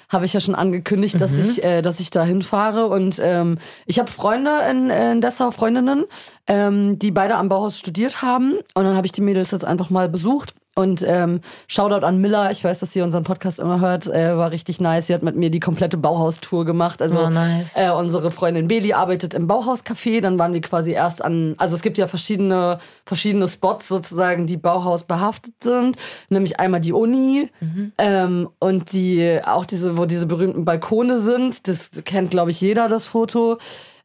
Habe 0.10 0.26
ich 0.26 0.32
ja 0.34 0.40
schon 0.40 0.56
angekündigt, 0.56 1.20
dass 1.20 1.32
Mhm. 1.32 1.42
ich, 1.42 1.64
äh, 1.64 1.82
dass 1.82 2.00
ich 2.00 2.10
da 2.10 2.24
hinfahre. 2.24 2.88
Und 2.88 3.20
ähm, 3.22 3.58
ich 3.86 4.00
habe 4.00 4.10
Freunde 4.10 4.52
in, 4.72 4.90
in 4.90 5.20
Dessau, 5.22 5.52
Freundinnen, 5.52 6.06
ähm, 6.48 6.98
die 6.98 7.12
beide 7.12 7.36
am 7.36 7.50
Bauhaus 7.50 7.78
studiert 7.78 8.22
haben. 8.22 8.54
Und 8.74 8.86
dann 8.86 8.96
habe 8.96 9.06
ich 9.06 9.12
die 9.12 9.22
Mädels 9.22 9.52
jetzt 9.52 9.66
einfach 9.66 9.90
mal 9.90 10.08
besucht. 10.08 10.54
Und 10.78 11.04
ähm, 11.08 11.42
Shoutout 11.68 12.06
an 12.06 12.20
Miller, 12.22 12.52
ich 12.52 12.64
weiß, 12.64 12.80
dass 12.80 12.94
sie 12.94 13.02
unseren 13.02 13.24
Podcast 13.24 13.58
immer 13.60 13.80
hört, 13.82 14.06
äh, 14.06 14.38
war 14.38 14.52
richtig 14.52 14.80
nice. 14.80 15.08
Sie 15.08 15.14
hat 15.16 15.24
mit 15.24 15.36
mir 15.36 15.50
die 15.50 15.60
komplette 15.60 15.98
Bauhaustour 15.98 16.66
gemacht. 16.66 17.02
Also 17.02 17.20
Oh, 17.20 17.30
nice. 17.32 17.72
äh, 17.74 17.90
unsere 17.90 18.30
Freundin 18.30 18.68
Beli 18.68 18.94
arbeitet 18.94 19.34
im 19.34 19.48
Bauhauscafé. 19.48 20.22
Dann 20.22 20.38
waren 20.38 20.54
wir 20.54 20.62
quasi 20.62 20.92
erst 20.92 21.26
an, 21.26 21.56
also 21.58 21.76
es 21.76 21.82
gibt 21.82 21.98
ja 21.98 22.06
verschiedene, 22.06 22.78
verschiedene 23.06 23.48
Spots 23.48 23.88
sozusagen, 23.88 24.46
die 24.46 24.58
Bauhaus 24.58 25.04
behaftet 25.04 25.56
sind. 25.64 25.98
Nämlich 26.30 26.60
einmal 26.60 26.80
die 26.80 26.94
Uni 26.94 27.50
ähm, 27.98 28.48
und 28.60 28.94
die, 28.94 29.40
auch 29.46 29.66
diese, 29.66 29.98
wo 29.98 30.06
diese 30.06 30.28
berühmten 30.28 30.64
Balkone 30.64 31.18
sind. 31.18 31.68
Das 31.68 31.90
kennt, 32.06 32.30
glaube 32.30 32.52
ich, 32.52 32.62
jeder, 32.62 32.88
das 32.88 33.08
Foto. 33.08 33.58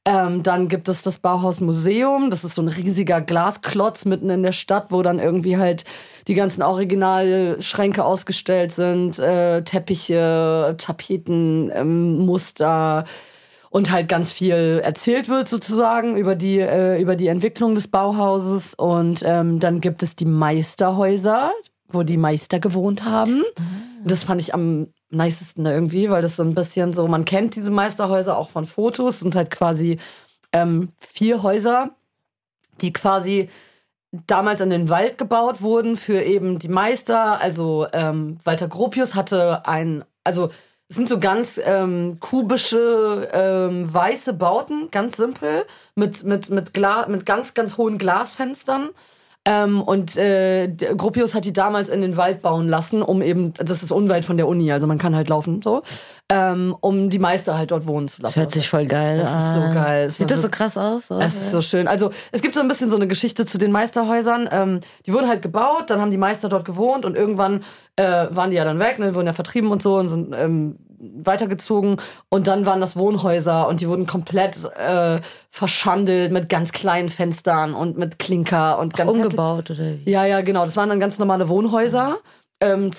Ähm, 0.05 0.43
dann 0.43 0.67
gibt 0.67 0.89
es 0.89 1.03
das 1.03 1.19
Bauhaus-Museum. 1.19 2.31
Das 2.31 2.43
ist 2.43 2.57
so 2.57 2.63
ein 2.63 2.69
riesiger 2.69 3.21
Glasklotz 3.21 4.05
mitten 4.05 4.31
in 4.31 4.43
der 4.43 4.53
Stadt, 4.53 4.87
wo 4.91 5.03
dann 5.03 5.21
irgendwie 5.21 5.59
halt 5.59 5.85
die 6.27 6.35
ganzen 6.35 6.63
Originalschränke 6.63 8.05
ausgestellt 8.05 8.73
sind, 8.73 9.21
äh, 9.21 9.63
Teppiche, 9.63 10.75
Tapeten, 10.77 11.71
ähm, 11.73 12.19
Muster 12.27 13.05
und 13.71 13.93
halt 13.93 14.09
ganz 14.09 14.33
viel 14.33 14.81
erzählt 14.85 15.29
wird 15.29 15.49
sozusagen 15.49 16.17
über 16.17 16.35
die 16.35 16.59
äh, 16.59 17.01
über 17.01 17.17
die 17.17 17.29
Entwicklung 17.29 17.75
des 17.75 17.89
Bauhauses 17.89 18.75
und 18.75 19.23
ähm, 19.25 19.61
dann 19.61 19.81
gibt 19.81 20.03
es 20.03 20.15
die 20.15 20.27
Meisterhäuser, 20.27 21.53
wo 21.89 22.03
die 22.03 22.19
Meister 22.19 22.59
gewohnt 22.59 23.05
haben. 23.05 23.45
Das 24.05 24.25
fand 24.25 24.41
ich 24.41 24.53
am 24.53 24.89
nicesten 25.13 25.67
irgendwie, 25.67 26.11
weil 26.11 26.23
das 26.23 26.37
so 26.37 26.43
ein 26.43 26.55
bisschen 26.55 26.95
so, 26.95 27.07
man 27.07 27.25
kennt 27.25 27.57
diese 27.57 27.71
Meisterhäuser 27.71 28.37
auch 28.37 28.51
von 28.51 28.67
Fotos, 28.67 29.21
sind 29.21 29.35
halt 29.35 29.51
quasi 29.51 29.99
ähm, 30.53 30.91
vier 31.01 31.43
Häuser, 31.43 31.91
die 32.81 32.93
quasi 32.93 33.49
damals 34.27 34.61
in 34.61 34.71
den 34.71 34.91
Wald 34.91 35.19
gebaut 35.19 35.63
wurden 35.63 35.97
für 35.97 36.21
eben 36.23 36.59
die 36.59 36.69
Meister. 36.69 37.41
Also 37.41 37.87
ähm, 37.93 38.39
Walter 38.45 38.69
Gropius 38.69 39.15
hatte 39.15 39.67
ein, 39.67 40.05
also 40.25 40.51
es 40.89 40.97
sind 40.97 41.09
so 41.09 41.19
ganz 41.19 41.59
ähm, 41.65 42.19
kubische 42.21 43.29
ähm, 43.33 43.93
weiße 43.93 44.35
Bauten, 44.35 44.91
ganz 44.91 45.17
simpel, 45.17 45.65
mit, 45.95 46.25
mit, 46.25 46.51
mit, 46.51 46.75
mit 46.75 47.25
ganz, 47.25 47.55
ganz 47.55 47.79
hohen 47.79 47.97
Glasfenstern. 47.97 48.91
Ähm, 49.45 49.83
und 49.83 50.17
äh, 50.17 50.69
Gropius 50.69 51.35
hat 51.35 51.45
die 51.45 51.53
damals 51.53 51.89
in 51.89 52.01
den 52.01 52.17
Wald 52.17 52.43
bauen 52.43 52.69
lassen, 52.69 53.03
um 53.03 53.23
eben, 53.23 53.53
das 53.55 53.83
ist 53.83 53.91
unweit 53.91 54.25
von 54.25 54.37
der 54.37 54.47
Uni, 54.47 54.71
also 54.71 54.87
man 54.87 54.99
kann 54.99 55.17
halt 55.17 55.29
laufen 55.29 55.61
so, 55.63 55.83
ähm, 56.29 56.77
um 56.81 57.11
die 57.11 57.19
Meister 57.19 57.59
halt 57.59 57.73
dort 57.73 57.87
wohnen 57.87 58.07
zu 58.07 58.23
lassen. 58.23 58.35
Das 58.35 58.41
hört 58.41 58.51
sich 58.53 58.69
voll 58.69 58.87
geil 58.87 59.19
Das 59.19 59.29
ist 59.29 59.55
so 59.55 59.75
geil. 59.75 60.11
Sieht 60.11 60.31
das 60.31 60.43
so 60.43 60.49
krass 60.49 60.79
aus? 60.79 61.11
Oder? 61.11 61.25
Es 61.27 61.35
ist 61.35 61.51
so 61.51 61.61
schön. 61.61 61.89
Also 61.89 62.11
es 62.31 62.41
gibt 62.41 62.55
so 62.55 62.61
ein 62.61 62.69
bisschen 62.69 62.89
so 62.89 62.95
eine 62.95 63.09
Geschichte 63.09 63.45
zu 63.45 63.59
den 63.59 63.73
Meisterhäusern. 63.73 64.49
Ähm, 64.53 64.81
die 65.07 65.13
wurden 65.13 65.27
halt 65.27 65.43
gebaut, 65.43 65.91
dann 65.91 66.01
haben 66.01 66.13
die 66.13 66.19
Meister 66.19 66.49
dort 66.49 66.65
gewohnt 66.65 67.05
und 67.05 67.17
irgendwann 67.17 67.65
äh, 67.97 68.27
waren 68.31 68.51
die 68.51 68.57
ja 68.57 68.65
dann 68.65 68.79
weg, 68.79 69.01
ne, 69.01 69.13
wurden 69.17 69.27
ja 69.27 69.33
vertrieben 69.33 69.73
und 69.73 69.83
so 69.83 69.97
und 69.97 70.09
sind 70.09 70.33
ähm, 70.39 70.79
weitergezogen 71.03 71.97
und 72.29 72.47
dann 72.47 72.65
waren 72.65 72.81
das 72.81 72.97
Wohnhäuser 72.97 73.69
und 73.69 73.81
die 73.81 73.89
wurden 73.89 74.07
komplett 74.07 74.57
äh, 74.77 75.21
verschandelt 75.51 76.33
mit 76.33 76.49
ganz 76.49 76.73
kleinen 76.73 77.09
Fenstern 77.09 77.75
und 77.75 77.99
mit 77.99 78.19
Klinker 78.19 78.79
und 78.79 78.95
ganz 78.95 79.11
umgebaut 79.11 79.71
oder 79.71 79.81
wie? 79.81 80.11
Ja, 80.11 80.25
ja, 80.25 80.41
genau. 80.43 80.65
Das 80.65 80.77
waren 80.77 80.89
dann 80.89 81.01
ganz 81.01 81.19
normale 81.19 81.49
Wohnhäuser. 81.49 82.19
Ähm, 82.61 82.91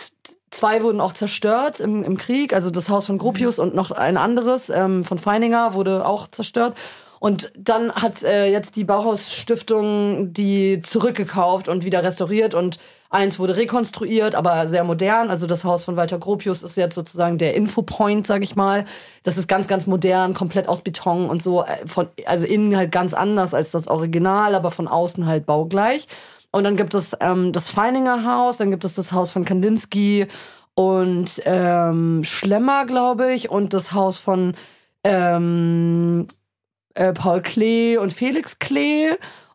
zwei 0.51 0.83
wurden 0.83 1.01
auch 1.01 1.13
zerstört 1.13 1.79
im, 1.79 2.03
im 2.03 2.17
Krieg. 2.17 2.53
Also 2.53 2.69
das 2.69 2.89
Haus 2.89 3.07
von 3.07 3.17
Gropius 3.17 3.60
und 3.60 3.74
noch 3.74 3.91
ein 3.91 4.17
anderes 4.17 4.69
ähm, 4.69 5.05
von 5.05 5.17
Feininger 5.17 5.74
wurde 5.74 6.05
auch 6.05 6.27
zerstört. 6.27 6.75
Und 7.24 7.53
dann 7.56 7.94
hat 7.94 8.22
äh, 8.24 8.48
jetzt 8.48 8.75
die 8.75 8.84
Bauhausstiftung 8.84 10.34
die 10.34 10.82
zurückgekauft 10.82 11.70
und 11.70 11.86
wieder 11.86 12.03
restauriert 12.03 12.53
und 12.53 12.80
eins 13.10 13.39
wurde 13.39 13.56
rekonstruiert, 13.56 14.36
aber 14.36 14.68
sehr 14.68 14.84
modern. 14.84 15.30
Also 15.30 15.48
das 15.48 15.63
Haus 15.63 15.86
von 15.86 15.96
Walter 15.96 16.20
Gropius 16.20 16.63
ist 16.63 16.75
jetzt 16.75 16.96
sozusagen 16.96 17.38
der 17.38 17.53
Infopoint, 17.53 18.27
sag 18.27 18.44
ich 18.44 18.58
mal. 18.58 18.84
Das 19.24 19.38
ist 19.38 19.48
ganz, 19.48 19.70
ganz 19.70 19.88
modern, 19.88 20.34
komplett 20.34 20.68
aus 20.68 20.82
Beton 20.82 21.30
und 21.30 21.42
so. 21.42 21.63
Äh, 21.63 21.88
von, 21.88 22.10
also 22.25 22.46
innen 22.46 22.75
halt 22.75 22.92
ganz 22.92 23.13
anders 23.13 23.53
als 23.53 23.72
das 23.72 23.88
Original, 23.88 24.53
aber 24.53 24.70
von 24.70 24.89
außen 24.89 25.25
halt 25.25 25.46
baugleich. 25.46 26.08
Und 26.51 26.65
dann 26.65 26.75
gibt 26.75 26.94
es 26.94 27.15
ähm, 27.22 27.53
das 27.53 27.70
Feininger 27.70 28.25
Haus, 28.25 28.58
dann 28.58 28.70
gibt 28.70 28.84
es 28.84 28.96
das 28.96 29.13
Haus 29.13 29.32
von 29.32 29.46
Kandinsky 29.46 30.27
und 30.75 31.42
ähm, 31.46 32.25
Schlemmer, 32.25 32.86
glaube 32.86 33.32
ich, 33.32 33.50
und 33.50 33.74
das 33.74 33.94
Haus 33.94 34.18
von 34.18 34.56
ähm, 35.06 36.27
äh, 36.96 37.14
Paul 37.14 37.42
Klee 37.42 37.98
und 37.98 38.14
Felix 38.14 38.60
Klee. 38.60 39.12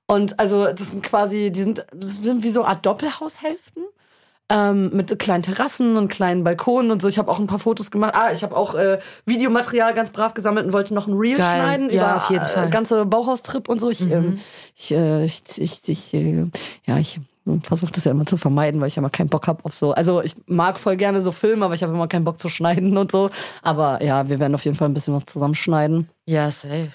Und 0.06 0.38
also 0.40 0.64
das 0.66 0.88
sind 0.88 1.02
quasi, 1.02 1.50
die 1.50 1.60
sind, 1.60 1.84
sind 2.00 2.42
wie 2.42 2.50
so 2.50 2.62
eine 2.62 2.70
Art 2.70 2.86
Doppelhaushälften. 2.86 3.84
Ähm, 4.50 4.90
mit 4.94 5.18
kleinen 5.18 5.42
Terrassen 5.42 5.98
und 5.98 6.08
kleinen 6.08 6.42
Balkonen 6.42 6.90
und 6.90 7.02
so. 7.02 7.08
Ich 7.08 7.18
habe 7.18 7.30
auch 7.30 7.38
ein 7.38 7.46
paar 7.46 7.58
Fotos 7.58 7.90
gemacht. 7.90 8.14
Ah, 8.16 8.32
ich 8.32 8.42
habe 8.42 8.56
auch 8.56 8.74
äh, 8.74 8.98
Videomaterial 9.26 9.92
ganz 9.92 10.08
brav 10.08 10.32
gesammelt 10.32 10.64
und 10.64 10.72
wollte 10.72 10.94
noch 10.94 11.06
ein 11.06 11.12
Reel 11.12 11.36
Geil. 11.36 11.60
schneiden 11.60 11.90
Ja, 11.90 11.94
über 11.94 12.16
auf 12.16 12.30
jeden 12.30 12.46
Fall. 12.46 12.68
Äh, 12.68 12.70
ganze 12.70 13.04
Bauhaustrip 13.04 13.68
und 13.68 13.78
so. 13.78 13.90
Ich, 13.90 14.00
ähm, 14.10 14.38
ich, 14.74 14.90
äh, 14.90 15.22
ich, 15.22 15.42
ich, 15.58 15.86
ich 15.86 16.14
äh, 16.14 16.46
ja, 16.86 16.96
ich 16.96 17.20
versuche 17.62 17.92
das 17.92 18.04
ja 18.04 18.10
immer 18.12 18.24
zu 18.24 18.38
vermeiden, 18.38 18.80
weil 18.80 18.88
ich 18.88 18.96
immer 18.96 19.10
keinen 19.10 19.28
Bock 19.28 19.46
habe 19.46 19.64
auf 19.66 19.74
so. 19.74 19.92
Also 19.92 20.22
ich 20.22 20.34
mag 20.46 20.80
voll 20.80 20.96
gerne 20.96 21.20
so 21.20 21.30
Filme, 21.30 21.66
aber 21.66 21.74
ich 21.74 21.82
habe 21.82 21.92
immer 21.92 22.08
keinen 22.08 22.24
Bock 22.24 22.40
zu 22.40 22.48
schneiden 22.48 22.96
und 22.96 23.12
so. 23.12 23.28
Aber 23.62 24.02
ja, 24.02 24.30
wir 24.30 24.38
werden 24.38 24.54
auf 24.54 24.64
jeden 24.64 24.78
Fall 24.78 24.88
ein 24.88 24.94
bisschen 24.94 25.14
was 25.14 25.26
zusammenschneiden. 25.26 26.08
Ja, 26.26 26.50
safe. 26.50 26.88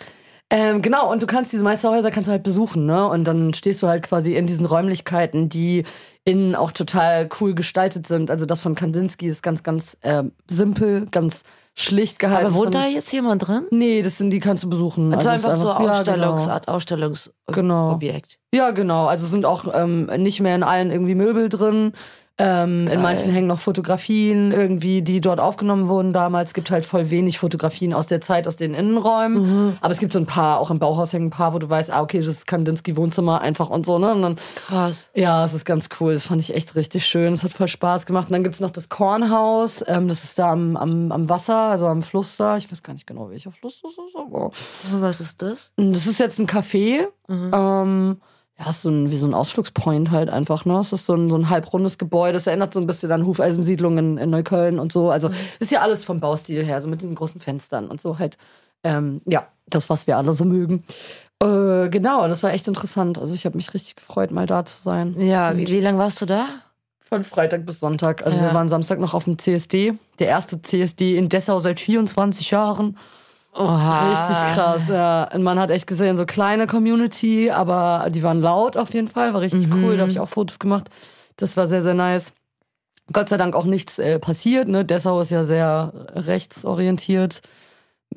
Ähm, 0.49 0.81
genau, 0.81 1.11
und 1.11 1.23
du 1.23 1.25
kannst 1.25 1.51
diese 1.51 1.63
Meisterhäuser 1.63 2.11
kannst 2.11 2.27
du 2.27 2.31
halt 2.31 2.43
besuchen, 2.43 2.85
ne? 2.85 3.07
Und 3.07 3.23
dann 3.25 3.53
stehst 3.53 3.81
du 3.81 3.87
halt 3.87 4.03
quasi 4.03 4.35
in 4.35 4.45
diesen 4.45 4.65
Räumlichkeiten, 4.65 5.49
die 5.49 5.83
innen 6.25 6.55
auch 6.55 6.71
total 6.71 7.27
cool 7.39 7.55
gestaltet 7.55 8.07
sind. 8.07 8.29
Also 8.29 8.45
das 8.45 8.61
von 8.61 8.75
Kandinsky 8.75 9.27
ist 9.27 9.41
ganz, 9.41 9.63
ganz 9.63 9.97
ähm, 10.03 10.31
simpel, 10.47 11.07
ganz 11.09 11.43
schlicht 11.75 12.19
gehalten. 12.19 12.45
Aber 12.47 12.55
wohnt 12.55 12.75
da 12.75 12.85
jetzt 12.85 13.11
jemand 13.11 13.47
drin? 13.47 13.65
Nee, 13.71 14.03
das 14.03 14.17
sind 14.17 14.29
die 14.29 14.39
kannst 14.39 14.63
du 14.63 14.69
besuchen. 14.69 15.13
Also, 15.13 15.29
es 15.29 15.41
ist 15.41 15.45
einfach 15.45 15.55
so 15.55 15.67
ja, 15.67 15.91
Ausstellungs, 15.91 16.43
genau. 16.43 16.59
Ausstellungsobjekt. 16.67 17.47
Genau. 17.47 17.99
Ja, 18.53 18.71
genau. 18.71 19.07
Also 19.07 19.25
sind 19.25 19.45
auch 19.45 19.65
ähm, 19.73 20.05
nicht 20.17 20.39
mehr 20.39 20.55
in 20.55 20.63
allen 20.63 20.91
irgendwie 20.91 21.15
Möbel 21.15 21.49
drin. 21.49 21.93
Ähm, 22.39 22.87
in 22.87 22.99
manchen 22.99 23.29
hängen 23.29 23.45
noch 23.45 23.59
Fotografien 23.59 24.51
irgendwie, 24.51 25.03
die 25.03 25.21
dort 25.21 25.39
aufgenommen 25.39 25.87
wurden 25.87 26.13
damals. 26.13 26.49
Es 26.49 26.53
gibt 26.55 26.71
halt 26.71 26.83
voll 26.83 27.11
wenig 27.11 27.37
Fotografien 27.37 27.93
aus 27.93 28.07
der 28.07 28.21
Zeit, 28.21 28.47
aus 28.47 28.55
den 28.55 28.73
Innenräumen. 28.73 29.77
Aber 29.81 29.91
es 29.91 29.99
gibt 29.99 30.13
so 30.13 30.17
ein 30.17 30.25
paar, 30.25 30.59
auch 30.59 30.71
im 30.71 30.79
Bauhaus 30.79 31.13
hängen 31.13 31.27
ein 31.27 31.29
paar, 31.29 31.53
wo 31.53 31.59
du 31.59 31.69
weißt, 31.69 31.91
ah, 31.91 32.01
okay, 32.01 32.17
das 32.17 32.27
ist 32.27 32.47
Kandinsky 32.47 32.97
Wohnzimmer 32.97 33.41
einfach 33.41 33.69
und 33.69 33.85
so, 33.85 33.99
ne? 33.99 34.11
Und 34.13 34.23
dann, 34.23 34.35
Krass. 34.55 35.05
ja, 35.13 35.45
es 35.45 35.53
ist 35.53 35.63
ganz 35.63 35.89
cool. 35.99 36.13
Das 36.15 36.25
fand 36.25 36.41
ich 36.41 36.55
echt 36.55 36.75
richtig 36.75 37.05
schön. 37.05 37.33
Es 37.33 37.43
hat 37.43 37.51
voll 37.53 37.67
Spaß 37.67 38.07
gemacht. 38.07 38.29
Und 38.29 38.33
dann 38.33 38.43
gibt's 38.43 38.59
noch 38.59 38.71
das 38.71 38.89
Kornhaus. 38.89 39.83
Ähm, 39.87 40.07
das 40.07 40.23
ist 40.23 40.39
da 40.39 40.51
am, 40.51 40.75
am, 40.75 41.11
am 41.11 41.29
Wasser, 41.29 41.55
also 41.55 41.85
am 41.85 42.01
Fluss 42.01 42.37
da. 42.37 42.57
Ich 42.57 42.71
weiß 42.71 42.81
gar 42.81 42.93
nicht 42.93 43.05
genau, 43.05 43.29
welcher 43.29 43.51
Fluss 43.51 43.79
das 43.83 43.91
ist, 43.91 44.15
aber. 44.15 44.49
Was 44.91 45.21
ist 45.21 45.39
das? 45.43 45.69
Das 45.77 46.07
ist 46.07 46.19
jetzt 46.19 46.39
ein 46.39 46.47
Café. 46.47 47.01
Ähm, 47.29 48.17
ja, 48.59 48.69
ist 48.69 48.81
so 48.83 48.89
ein, 48.89 49.09
wie 49.09 49.17
so 49.17 49.25
ein 49.25 49.33
Ausflugspoint 49.33 50.11
halt 50.11 50.29
einfach, 50.29 50.65
ne? 50.65 50.79
Es 50.79 50.93
ist 50.93 51.05
so 51.05 51.15
ein, 51.15 51.27
so 51.29 51.35
ein 51.35 51.49
halbrundes 51.49 51.97
Gebäude. 51.97 52.33
Das 52.33 52.45
erinnert 52.47 52.73
so 52.73 52.79
ein 52.79 52.85
bisschen 52.87 53.11
an 53.11 53.25
Hufeisensiedlung 53.25 53.97
in, 53.97 54.29
Neukölln 54.29 54.79
und 54.79 54.91
so. 54.93 55.09
Also 55.09 55.29
ist 55.59 55.71
ja 55.71 55.81
alles 55.81 56.03
vom 56.05 56.19
Baustil 56.19 56.63
her, 56.63 56.79
so 56.79 56.87
mit 56.87 57.01
diesen 57.01 57.15
großen 57.15 57.41
Fenstern 57.41 57.87
und 57.87 57.99
so 57.99 58.19
halt. 58.19 58.37
Ähm, 58.83 59.21
ja, 59.25 59.47
das, 59.67 59.89
was 59.89 60.07
wir 60.07 60.17
alle 60.17 60.33
so 60.33 60.45
mögen. 60.45 60.83
Äh, 61.41 61.89
genau, 61.89 62.27
das 62.27 62.43
war 62.43 62.53
echt 62.53 62.67
interessant. 62.67 63.17
Also 63.17 63.33
ich 63.33 63.45
habe 63.45 63.57
mich 63.57 63.73
richtig 63.73 63.95
gefreut, 63.95 64.31
mal 64.31 64.45
da 64.45 64.65
zu 64.65 64.81
sein. 64.81 65.15
Ja, 65.19 65.55
wie, 65.57 65.67
wie 65.67 65.79
lange 65.81 65.97
warst 65.97 66.21
du 66.21 66.25
da? 66.25 66.47
Von 66.99 67.23
Freitag 67.23 67.65
bis 67.65 67.79
Sonntag. 67.79 68.25
Also 68.25 68.37
Ja. 68.39 68.45
wir 68.45 68.53
waren 68.53 68.69
Samstag 68.69 68.99
noch 68.99 69.13
auf 69.13 69.23
dem 69.23 69.37
CSD. 69.39 69.93
Der 70.19 70.27
erste 70.27 70.61
CSD 70.61 71.17
in 71.17 71.29
Dessau 71.29 71.59
seit 71.59 71.79
24 71.79 72.51
Jahren. 72.51 72.97
Oha. 73.55 74.09
Richtig 74.11 74.53
krass, 74.55 74.81
ja. 74.89 75.29
Und 75.33 75.43
man 75.43 75.59
hat 75.59 75.69
echt 75.69 75.85
gesehen, 75.87 76.17
so 76.17 76.25
kleine 76.25 76.65
Community, 76.67 77.51
aber 77.51 78.07
die 78.09 78.23
waren 78.23 78.41
laut 78.41 78.77
auf 78.77 78.93
jeden 78.93 79.07
Fall, 79.07 79.33
war 79.33 79.41
richtig 79.41 79.67
cool. 79.71 79.95
Da 79.95 80.01
habe 80.01 80.11
ich 80.11 80.19
auch 80.19 80.29
Fotos 80.29 80.59
gemacht. 80.59 80.89
Das 81.37 81.55
war 81.55 81.67
sehr, 81.67 81.83
sehr 81.83 81.93
nice. 81.93 82.33
Gott 83.11 83.29
sei 83.29 83.37
Dank 83.37 83.55
auch 83.55 83.65
nichts 83.65 83.99
äh, 83.99 84.17
passiert. 84.17 84.67
Ne? 84.67 84.85
Dessau 84.85 85.19
ist 85.21 85.29
ja 85.29 85.43
sehr 85.43 85.91
rechtsorientiert. 86.15 87.41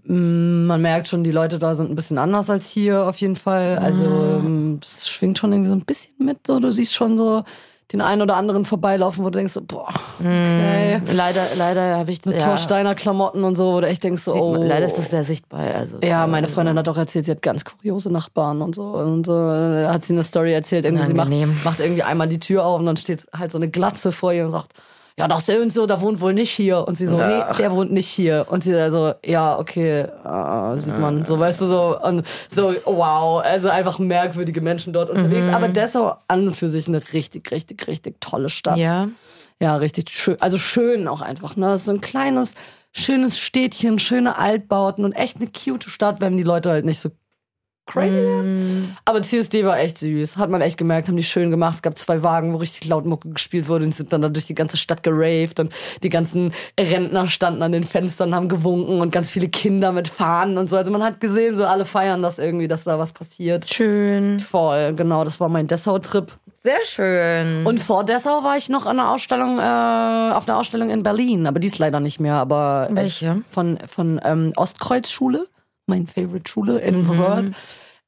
Mm, 0.05 0.67
Man 0.67 0.81
merkt 0.81 1.09
schon, 1.09 1.25
die 1.25 1.33
Leute 1.33 1.59
da 1.59 1.75
sind 1.75 1.91
ein 1.91 1.97
bisschen 1.97 2.19
anders 2.19 2.49
als 2.51 2.69
hier 2.69 3.05
auf 3.07 3.17
jeden 3.19 3.37
Fall. 3.37 3.79
Also 3.79 4.05
ähm, 4.05 4.81
es 4.83 5.09
schwingt 5.09 5.39
schon 5.39 5.53
irgendwie 5.53 5.71
so 5.71 5.75
ein 5.77 5.85
bisschen 5.85 6.15
mit. 6.25 6.47
So. 6.47 6.61
Du 6.61 6.71
siehst 6.71 6.95
schon 6.95 7.19
so 7.19 7.45
den 7.93 8.01
einen 8.01 8.21
oder 8.23 8.37
anderen 8.37 8.65
vorbeilaufen, 8.65 9.25
wo 9.25 9.31
du 9.31 9.39
denkst, 9.39 9.53
so, 9.53 9.61
boah, 9.63 9.89
okay. 10.19 11.01
Leider, 11.13 11.43
leider 11.57 11.99
habe 11.99 12.11
ich 12.11 12.25
Mit 12.25 12.41
ja, 12.41 12.49
Torsteiner 12.49 12.97
Klamotten 12.97 13.45
und 13.45 13.55
so, 13.55 13.75
wo 13.75 13.81
du 13.81 13.87
echt 13.87 14.03
denkst, 14.03 14.23
so, 14.25 14.35
oh. 14.35 14.55
Leider 14.57 14.87
ist 14.87 14.99
das 14.99 15.11
sehr 15.11 15.23
sichtbar. 15.23 15.61
Also, 15.61 15.99
Ja, 16.03 16.27
meine 16.27 16.49
Freundin 16.49 16.77
hat 16.79 16.89
auch 16.89 16.97
erzählt, 16.97 17.27
sie 17.27 17.31
hat 17.31 17.43
ganz 17.43 17.65
kuriose 17.65 18.11
Nachbarn 18.11 18.61
und 18.61 18.75
so. 18.75 18.83
Und 18.83 19.29
äh, 19.29 19.87
hat 19.87 20.05
sie 20.05 20.15
eine 20.15 20.25
Story 20.25 20.53
erzählt, 20.53 20.85
irgendwie 20.85 21.07
sie 21.07 21.15
macht, 21.15 21.29
Unangenehm. 21.29 21.61
macht 21.63 21.79
irgendwie 21.79 22.03
einmal 22.03 22.29
die 22.29 22.41
Tür 22.41 22.65
auf 22.65 22.81
und 22.81 22.87
dann 22.87 22.97
steht 22.97 23.25
halt 23.37 23.53
so 23.53 23.59
eine 23.59 23.69
Glatze 23.69 24.11
vor 24.11 24.33
ihr 24.33 24.45
und 24.47 24.51
sagt, 24.51 24.73
ja, 25.19 25.29
doch 25.29 25.41
so 25.41 25.55
und 25.55 25.73
so, 25.73 25.87
der 25.87 26.01
wohnt 26.03 26.21
wohl 26.21 26.35
nicht 26.35 26.51
hier. 26.51 26.87
Und 26.87 26.97
sie 26.97 27.07
so, 27.07 27.17
nee, 27.17 27.43
der 27.59 27.73
wohnt 27.73 27.91
nicht 27.91 28.09
hier. 28.09 28.47
Und 28.51 28.65
sie 28.65 28.73
so, 28.91 29.15
ja, 29.25 29.59
okay, 29.59 30.07
ah, 30.25 30.77
sieht 30.77 30.99
man. 30.99 31.25
So, 31.25 31.39
weißt 31.39 31.63
du, 31.63 31.67
so, 31.67 31.99
und 32.03 32.27
so, 32.51 32.75
wow, 32.85 33.43
also 33.43 33.71
einfach 33.71 33.99
merkwürdige 33.99 34.61
Menschen 34.61 34.93
dort 34.93 35.09
unterwegs. 35.09 35.49
Aber 35.49 35.69
Dessau 35.69 36.17
an 36.29 36.49
und 36.49 36.55
für 36.55 36.69
sich 36.69 36.87
eine 36.87 37.01
richtig, 37.15 37.51
richtig, 37.51 37.87
richtig 37.87 38.21
tolle 38.21 38.51
Stadt. 38.51 38.77
Ja. 38.77 39.09
Ja, 39.59 39.77
richtig 39.77 40.11
schön. 40.11 40.37
Also 40.41 40.59
schön 40.59 41.09
auch 41.09 41.23
einfach. 41.23 41.57
Ne? 41.57 41.75
Ist 41.75 41.87
so 41.87 41.93
ein 41.93 42.03
kleines, 42.03 42.55
schönes 42.93 43.39
Städtchen, 43.39 43.99
schöne 43.99 44.37
Altbauten 44.37 45.03
und 45.03 45.13
echt 45.13 45.37
eine 45.37 45.47
cute 45.47 45.89
Stadt, 45.89 46.21
wenn 46.21 46.37
die 46.37 46.43
Leute 46.43 46.69
halt 46.69 46.85
nicht 46.85 47.01
so 47.01 47.09
crazy 47.87 48.17
wären. 48.17 48.97
Aber 49.05 49.23
CSD 49.23 49.65
war 49.65 49.79
echt 49.79 49.99
süß. 49.99 50.37
Hat 50.37 50.51
man 50.51 50.61
echt 50.61 50.77
gemerkt, 50.77 51.09
haben 51.09 51.17
die 51.17 51.25
schön 51.25 51.51
gemacht. 51.51 51.77
Es 51.77 51.83
gab 51.83 51.97
zwei 51.99 52.23
Wagen, 52.23 52.53
wo 52.53 52.59
richtig 52.59 52.89
laut 52.89 53.07
Mucke 53.07 53.31
gespielt 53.31 53.69
wurde 53.69 53.85
und 53.85 53.95
sind 53.95 54.13
dann 54.13 54.23
da 54.23 54.29
durch 54.29 54.47
die 54.47 54.55
ganze 54.55 54.77
Stadt 54.77 55.03
geraved 55.03 55.61
und 55.61 55.73
die 56.03 56.09
ganzen 56.09 56.53
Rentner 56.79 57.29
standen 57.29 57.63
an 57.63 57.73
den 57.73 57.85
Fenstern, 57.85 58.35
haben 58.35 58.49
gewunken 58.49 59.01
und 59.01 59.11
ganz 59.13 59.33
viele 59.33 59.49
Kinder 59.49 59.93
mit 59.93 60.09
Fahnen 60.09 60.59
und 60.59 60.69
so. 60.69 60.77
Also 60.77 60.91
man 60.91 61.03
hat 61.03 61.21
gesehen, 61.21 61.57
so 61.57 61.65
alle 61.65 61.85
feiern 61.85 62.23
das 62.23 62.39
irgendwie, 62.39 62.69
dass 62.69 62.85
da 62.85 62.99
was 62.99 63.13
passiert. 63.13 63.73
Schön. 63.73 64.41
Voll, 64.41 64.95
genau. 64.95 65.25
Das 65.25 65.41
war 65.41 65.49
mein 65.49 65.67
Dessau-Trip. 65.67 66.33
Sehr 66.67 66.85
schön. 66.85 67.65
Und 67.65 67.79
vor 67.79 68.03
Dessau 68.03 68.43
war 68.43 68.57
ich 68.57 68.69
noch 68.69 68.87
an 68.87 68.99
einer 68.99 69.13
Ausstellung, 69.13 69.61
äh, 69.61 70.33
auf 70.35 70.49
einer 70.49 70.59
Ausstellung 70.59 70.91
in 70.91 71.05
Berlin, 71.05 71.47
aber 71.47 71.61
die 71.61 71.69
ist 71.69 71.79
leider 71.79 72.01
nicht 72.01 72.19
mehr. 72.19 72.35
Aber 72.35 72.89
äh, 72.91 72.97
Welche? 72.97 73.43
Von 73.51 73.79
von 73.87 74.21
ähm, 74.25 74.53
Ostkreuz 74.57 75.09
Schule, 75.09 75.47
mein 75.87 76.07
Favorite 76.07 76.51
Schule 76.51 76.79
in 76.81 77.01
Mhm. 77.01 77.07
the 77.07 77.19
world. 77.19 77.53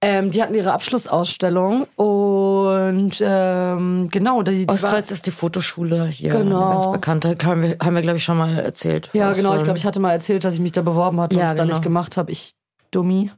Ähm, 0.01 0.31
die 0.31 0.41
hatten 0.41 0.55
ihre 0.55 0.73
Abschlussausstellung 0.73 1.85
und 1.97 3.13
ähm, 3.21 4.09
genau, 4.13 4.43
die, 4.43 4.59
die 4.65 4.69
war, 4.69 4.75
Ostkreuz 4.75 5.11
ist 5.11 5.27
die 5.27 5.33
Fotoschule 5.33 6.07
hier. 6.07 6.31
Genau. 6.31 6.71
Ganz 6.71 6.93
bekannte. 6.93 7.37
Haben 7.45 7.63
wir, 7.63 7.77
haben 7.83 7.97
wir 7.97 8.03
glaube 8.03 8.19
ich, 8.19 8.25
schon 8.25 8.37
mal 8.39 8.57
erzählt. 8.59 9.11
ja 9.13 9.33
genau, 9.33 9.57
ich 9.57 9.65
glaube, 9.65 9.77
ich 9.79 9.85
hatte 9.85 9.99
mal 9.99 10.13
erzählt, 10.13 10.45
dass 10.45 10.55
ich 10.55 10.61
mich 10.61 10.71
da 10.71 10.83
beworben 10.83 11.21
hatte 11.21 11.35
und 11.35 11.41
Ja, 11.43 11.49
es 11.49 11.57
dann 11.57 11.67
genau. 11.67 11.77
nicht 11.77 11.83
gemacht 11.83 12.17
habe. 12.17 12.31
Ich 12.31 12.53
Dummi. 12.93 13.31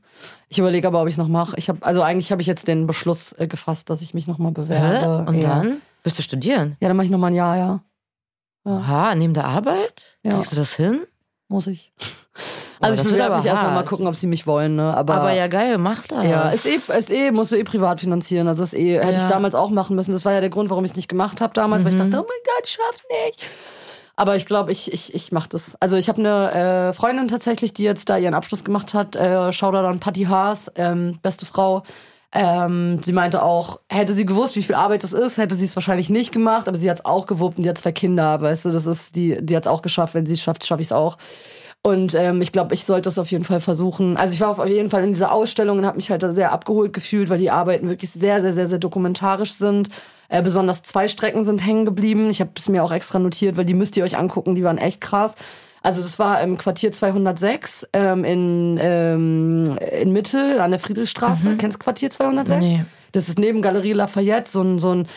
Ich 0.48 0.58
überlege 0.58 0.86
aber, 0.86 1.00
ob 1.00 1.08
ich 1.08 1.14
es 1.14 1.18
noch 1.18 1.28
mache. 1.28 1.56
Ich 1.56 1.68
habe 1.70 1.84
also 1.84 2.02
eigentlich 2.02 2.30
habe 2.30 2.40
ich 2.42 2.46
jetzt 2.46 2.68
den 2.68 2.86
Beschluss 2.86 3.32
äh, 3.38 3.48
gefasst, 3.48 3.88
dass 3.90 4.02
ich 4.02 4.12
mich 4.14 4.26
noch 4.26 4.38
mal 4.38 4.50
Hä? 4.50 4.52
bewerbe. 4.54 5.24
Und 5.30 5.36
ja. 5.40 5.48
dann? 5.62 5.80
Bist 6.02 6.18
du 6.18 6.22
studieren? 6.22 6.76
Ja, 6.80 6.88
dann 6.88 6.96
mache 6.96 7.06
ich 7.06 7.10
noch 7.10 7.18
mal 7.18 7.28
ein 7.28 7.34
Jahr, 7.34 7.56
ja. 7.56 7.80
Aha, 8.64 9.14
neben 9.14 9.32
der 9.34 9.46
Arbeit? 9.46 10.18
Ja. 10.22 10.34
Kriegst 10.36 10.52
du 10.52 10.56
das 10.56 10.74
hin? 10.74 11.00
Muss 11.48 11.66
ich. 11.66 11.92
Also 12.80 13.02
ich 13.02 13.10
will 13.12 13.20
aber 13.20 13.36
mich 13.36 13.46
erstmal 13.46 13.74
mal 13.74 13.84
gucken, 13.84 14.06
ob 14.06 14.14
sie 14.16 14.26
mich 14.26 14.46
wollen, 14.46 14.76
ne? 14.76 14.96
Aber, 14.96 15.14
Aber 15.14 15.32
ja, 15.32 15.48
geil, 15.48 15.76
mach 15.78 16.06
das. 16.06 16.24
Ja, 16.24 16.48
ist 16.48 16.66
eh, 16.66 16.76
ist 16.98 17.10
eh, 17.10 17.30
musst 17.30 17.52
du 17.52 17.56
eh 17.56 17.64
privat 17.64 18.00
finanzieren. 18.00 18.48
Also 18.48 18.62
ist 18.62 18.74
eh, 18.74 18.98
hätte 18.98 19.12
ich 19.12 19.18
Ja. 19.22 19.26
damals 19.26 19.54
auch 19.54 19.70
machen 19.70 19.96
müssen. 19.96 20.12
Das 20.12 20.24
war 20.24 20.32
ja 20.32 20.40
der 20.40 20.50
Grund, 20.50 20.70
warum 20.70 20.84
ich 20.84 20.92
es 20.92 20.96
nicht 20.96 21.08
gemacht 21.08 21.40
habe 21.40 21.52
damals, 21.52 21.84
weil 21.84 21.92
ich 21.92 21.98
Mhm. 22.00 22.10
dachte, 22.10 22.24
oh 22.24 22.26
mein 22.28 22.42
Gott, 22.56 22.64
ich 22.64 22.70
schaff's 22.70 23.02
nicht. 23.26 23.46
Aber 24.16 24.36
ich 24.36 24.44
glaube, 24.46 24.70
ich, 24.72 24.92
ich, 24.92 25.14
ich 25.14 25.32
mach 25.32 25.46
das. 25.46 25.76
Also 25.80 25.96
ich 25.96 26.08
habe 26.08 26.18
eine 26.20 26.88
äh, 26.90 26.92
Freundin 26.92 27.28
tatsächlich, 27.28 27.72
die 27.72 27.84
jetzt 27.84 28.08
da 28.10 28.18
ihren 28.18 28.34
Abschluss 28.34 28.64
gemacht 28.64 28.92
hat. 28.92 29.16
Äh, 29.16 29.52
Shoutout 29.52 29.86
an 29.86 29.98
Patty 30.00 30.24
Haas, 30.24 30.70
ähm, 30.76 31.18
beste 31.22 31.46
Frau. 31.46 31.82
Ähm, 32.32 33.00
sie 33.02 33.12
meinte 33.12 33.42
auch, 33.42 33.80
hätte 33.88 34.12
sie 34.12 34.24
gewusst, 34.24 34.54
wie 34.56 34.62
viel 34.62 34.76
Arbeit 34.76 35.02
das 35.04 35.12
ist, 35.12 35.36
hätte 35.38 35.56
sie 35.56 35.64
es 35.64 35.74
wahrscheinlich 35.74 36.10
nicht 36.10 36.30
gemacht, 36.32 36.68
aber 36.68 36.76
sie 36.78 36.88
hat 36.88 36.98
es 37.00 37.04
auch 37.04 37.26
gewuppt 37.26 37.58
und 37.58 37.64
die 37.64 37.68
hat 37.68 37.78
zwei 37.78 37.90
Kinder, 37.90 38.40
weißt 38.40 38.66
du, 38.66 38.70
das 38.70 38.86
ist, 38.86 39.16
die, 39.16 39.38
die 39.44 39.56
hat 39.56 39.64
es 39.64 39.68
auch 39.68 39.82
geschafft. 39.82 40.14
Wenn 40.14 40.26
sie 40.26 40.34
es 40.34 40.40
schafft, 40.40 40.64
schaffe 40.64 40.80
ich 40.82 40.86
es 40.88 40.92
auch. 40.92 41.16
Und 41.82 42.14
ähm, 42.14 42.42
ich 42.42 42.52
glaube, 42.52 42.74
ich 42.74 42.84
sollte 42.84 43.08
es 43.08 43.18
auf 43.18 43.30
jeden 43.30 43.44
Fall 43.44 43.60
versuchen. 43.60 44.18
Also 44.18 44.34
ich 44.34 44.40
war 44.40 44.50
auf 44.50 44.66
jeden 44.66 44.90
Fall 44.90 45.02
in 45.02 45.14
dieser 45.14 45.32
Ausstellung 45.32 45.78
und 45.78 45.86
habe 45.86 45.96
mich 45.96 46.10
halt 46.10 46.22
da 46.22 46.34
sehr 46.34 46.52
abgeholt 46.52 46.92
gefühlt, 46.92 47.30
weil 47.30 47.38
die 47.38 47.50
Arbeiten 47.50 47.88
wirklich 47.88 48.10
sehr, 48.10 48.42
sehr, 48.42 48.52
sehr, 48.52 48.68
sehr 48.68 48.78
dokumentarisch 48.78 49.54
sind. 49.54 49.88
Äh, 50.28 50.42
besonders 50.42 50.82
zwei 50.82 51.08
Strecken 51.08 51.42
sind 51.42 51.64
hängen 51.64 51.86
geblieben. 51.86 52.28
Ich 52.28 52.40
habe 52.40 52.50
es 52.56 52.68
mir 52.68 52.84
auch 52.84 52.92
extra 52.92 53.18
notiert, 53.18 53.56
weil 53.56 53.64
die 53.64 53.74
müsst 53.74 53.96
ihr 53.96 54.04
euch 54.04 54.18
angucken, 54.18 54.54
die 54.54 54.62
waren 54.62 54.76
echt 54.76 55.00
krass. 55.00 55.36
Also 55.82 56.02
das 56.02 56.18
war 56.18 56.42
im 56.42 56.58
Quartier 56.58 56.92
206 56.92 57.88
ähm, 57.94 58.24
in, 58.24 58.78
ähm, 58.82 59.78
in 59.98 60.12
Mitte 60.12 60.62
an 60.62 60.72
der 60.72 60.80
Friedrichstraße. 60.80 61.56
Kennst 61.56 61.78
du 61.78 61.82
Quartier 61.82 62.10
206? 62.10 62.62
Nee. 62.62 62.84
Das 63.12 63.28
ist 63.28 63.38
neben 63.38 63.62
Galerie 63.62 63.94
Lafayette 63.94 64.50
so 64.50 64.60
ein, 64.60 64.78
so 64.78 64.94
ein 64.94 65.08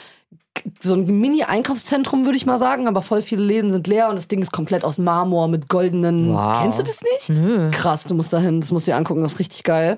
so 0.80 0.94
ein 0.94 1.06
Mini-Einkaufszentrum, 1.06 2.26
würde 2.26 2.38
ich 2.38 2.46
mal 2.46 2.58
sagen, 2.58 2.88
aber 2.88 3.02
voll 3.02 3.22
viele 3.22 3.44
Läden 3.44 3.72
sind 3.72 3.88
leer 3.88 4.10
und 4.10 4.18
das 4.18 4.28
Ding 4.28 4.42
ist 4.42 4.52
komplett 4.52 4.84
aus 4.84 4.98
Marmor 4.98 5.48
mit 5.48 5.68
goldenen. 5.68 6.34
Wow. 6.34 6.62
Kennst 6.62 6.80
du 6.80 6.84
das 6.84 7.02
nicht? 7.02 7.30
Nö. 7.30 7.72
Krass, 7.72 8.04
du 8.06 8.14
musst 8.14 8.32
da 8.34 8.40
hin, 8.40 8.62
das 8.62 8.72
musst 8.72 8.88
du 8.88 8.92
dir 8.92 8.98
angucken, 8.98 9.22
das 9.22 9.34
ist 9.34 9.40
richtig 9.40 9.64
geil. 9.64 9.98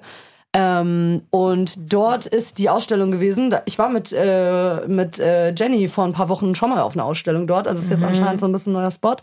Ähm, 0.54 1.24
und 1.32 1.76
dort 1.92 2.26
ist 2.26 2.58
die 2.60 2.70
Ausstellung 2.70 3.12
gewesen. 3.12 3.54
Ich 3.66 3.78
war 3.78 3.90
mit, 3.90 4.14
äh, 4.14 4.88
mit 4.88 5.20
äh, 5.20 5.54
Jenny 5.54 5.90
vor 5.90 6.06
ein 6.06 6.14
paar 6.14 6.30
Wochen 6.30 6.56
schon 6.56 6.70
mal 6.70 6.82
auf 6.82 6.94
einer 6.94 7.04
Ausstellung 7.04 7.46
dort. 7.46 7.68
Also 7.68 7.80
es 7.80 7.86
ist 7.86 7.92
jetzt 7.92 8.04
anscheinend 8.04 8.40
so 8.40 8.48
ein 8.48 8.54
bisschen 8.54 8.72
ein 8.72 8.82
neuer 8.82 8.92
Spot. 8.92 9.18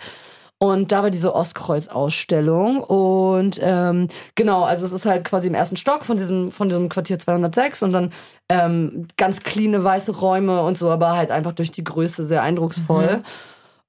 Und 0.63 0.93
da 0.93 1.03
war 1.03 1.11
diese 1.11 1.35
Ostkreuz-Ausstellung. 1.35 2.85
Und 2.85 3.59
ähm, 3.61 4.07
genau, 4.37 4.63
also 4.63 4.87
es 4.87 4.93
ist 4.93 5.07
halt 5.07 5.25
quasi 5.25 5.49
im 5.49 5.55
ersten 5.55 5.75
Stock 5.75 6.05
von 6.05 6.17
diesem, 6.17 6.53
von 6.53 6.69
diesem 6.69 6.89
Quartier 6.89 7.19
206 7.19 7.83
und 7.83 7.93
dann 7.93 8.13
ähm, 8.49 9.09
ganz 9.17 9.43
cleane 9.43 9.83
weiße 9.83 10.13
Räume 10.21 10.63
und 10.63 10.79
so, 10.79 10.89
aber 10.89 11.17
halt 11.17 11.33
einfach 11.33 11.51
durch 11.51 11.73
die 11.73 11.83
Größe 11.83 12.25
sehr 12.25 12.45
eindrucksvoll. 12.45 13.23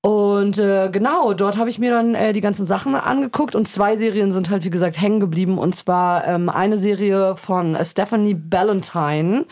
Und 0.02 0.58
äh, 0.58 0.90
genau, 0.92 1.36
dort 1.36 1.58
habe 1.58 1.70
ich 1.70 1.78
mir 1.78 1.92
dann 1.92 2.16
äh, 2.16 2.34
die 2.34 2.42
ganzen 2.42 2.66
Sachen 2.66 2.96
angeguckt 2.96 3.54
und 3.54 3.68
zwei 3.68 3.96
Serien 3.96 4.32
sind 4.32 4.50
halt, 4.50 4.66
wie 4.66 4.72
gesagt, 4.72 5.00
hängen 5.00 5.20
geblieben. 5.20 5.60
Und 5.60 5.76
zwar 5.76 6.28
ähm, 6.28 6.50
eine 6.50 6.78
Serie 6.78 7.36
von 7.36 7.76
äh, 7.76 7.86
Stephanie 7.86 8.34
Ballantyne 8.34 9.46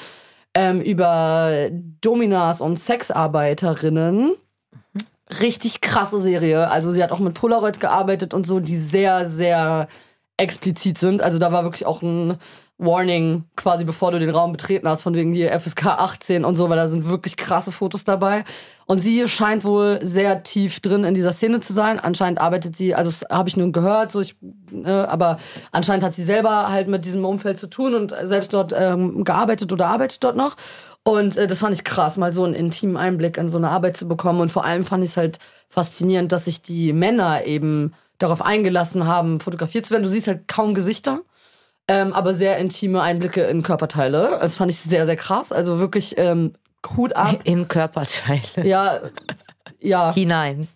ähm, 0.56 0.82
über 0.82 1.70
Dominas 2.02 2.62
und 2.62 2.80
Sexarbeiterinnen. 2.80 4.34
Richtig 5.40 5.82
krasse 5.82 6.20
Serie. 6.20 6.70
Also 6.70 6.92
sie 6.92 7.02
hat 7.02 7.12
auch 7.12 7.20
mit 7.20 7.34
Polaroids 7.34 7.80
gearbeitet 7.80 8.34
und 8.34 8.46
so, 8.46 8.60
die 8.60 8.78
sehr, 8.78 9.28
sehr 9.28 9.88
explizit 10.38 10.98
sind. 10.98 11.22
Also 11.22 11.40
da 11.40 11.52
war 11.52 11.64
wirklich 11.64 11.86
auch 11.86 12.02
ein 12.02 12.38
Warning 12.82 13.44
quasi, 13.56 13.86
bevor 13.86 14.12
du 14.12 14.20
den 14.20 14.32
Raum 14.32 14.52
betreten 14.52 14.90
hast, 14.90 15.04
von 15.04 15.14
wegen 15.14 15.34
hier 15.34 15.52
FSK 15.58 15.86
18 15.86 16.44
und 16.44 16.56
so, 16.56 16.68
weil 16.68 16.78
da 16.78 16.88
sind 16.88 17.08
wirklich 17.08 17.38
krasse 17.38 17.72
Fotos 17.72 18.04
dabei. 18.04 18.44
Und 18.88 18.98
sie 18.98 19.28
scheint 19.30 19.64
wohl 19.64 20.00
sehr 20.02 20.42
tief 20.42 20.80
drin 20.80 21.04
in 21.04 21.14
dieser 21.14 21.32
Szene 21.32 21.60
zu 21.60 21.74
sein. 21.74 22.00
Anscheinend 22.00 22.42
arbeitet 22.42 22.76
sie, 22.76 22.96
also 22.96 23.12
das 23.12 23.24
habe 23.30 23.48
ich 23.48 23.56
nun 23.56 23.72
gehört, 23.72 24.12
so 24.12 24.20
ich, 24.20 24.36
ne, 24.72 25.08
aber 25.08 25.38
anscheinend 25.72 26.04
hat 26.04 26.16
sie 26.16 26.24
selber 26.24 26.70
halt 26.70 26.88
mit 26.88 27.06
diesem 27.06 27.24
Umfeld 27.24 27.60
zu 27.60 27.68
tun 27.68 27.94
und 27.94 28.16
selbst 28.24 28.52
dort 28.54 28.74
ähm, 28.76 29.24
gearbeitet 29.24 29.72
oder 29.72 29.88
arbeitet 29.88 30.24
dort 30.24 30.36
noch. 30.36 30.56
Und 31.04 31.36
äh, 31.38 31.48
das 31.48 31.60
fand 31.60 31.76
ich 31.76 31.84
krass, 31.84 32.18
mal 32.18 32.32
so 32.32 32.44
einen 32.44 32.54
intimen 32.54 32.98
Einblick 32.98 33.38
in 33.38 33.50
so 33.50 33.58
eine 33.58 33.70
Arbeit 33.70 33.98
zu 33.98 34.08
bekommen. 34.08 34.42
Und 34.42 34.52
vor 34.52 34.66
allem 34.66 34.84
fand 34.84 35.04
ich 35.04 35.12
es 35.12 35.18
halt 35.18 35.40
faszinierend, 35.68 36.32
dass 36.32 36.46
sich 36.46 36.62
die 36.62 36.94
Männer 36.94 37.46
eben 37.46 37.94
darauf 38.20 38.42
eingelassen 38.42 39.08
haben, 39.08 39.40
fotografiert 39.40 39.86
zu 39.86 39.92
werden. 39.92 40.04
Du 40.04 40.10
siehst 40.10 40.28
halt 40.28 40.48
kaum 40.48 40.76
Gesichter, 40.76 41.22
ähm, 41.88 42.14
aber 42.14 42.34
sehr 42.34 42.58
intime 42.58 43.02
Einblicke 43.02 43.42
in 43.44 43.64
Körperteile. 43.64 44.38
Das 44.42 44.58
fand 44.58 44.70
ich 44.72 44.78
sehr, 44.78 45.06
sehr 45.08 45.16
krass. 45.16 45.52
Also 45.52 45.80
wirklich 45.80 46.16
ähm, 46.18 46.54
Hut 46.96 47.16
ab. 47.16 47.40
In 47.44 47.68
Körperteile. 47.68 48.68
Ja, 48.68 49.00
ja, 49.80 50.14
Hinein. 50.14 50.68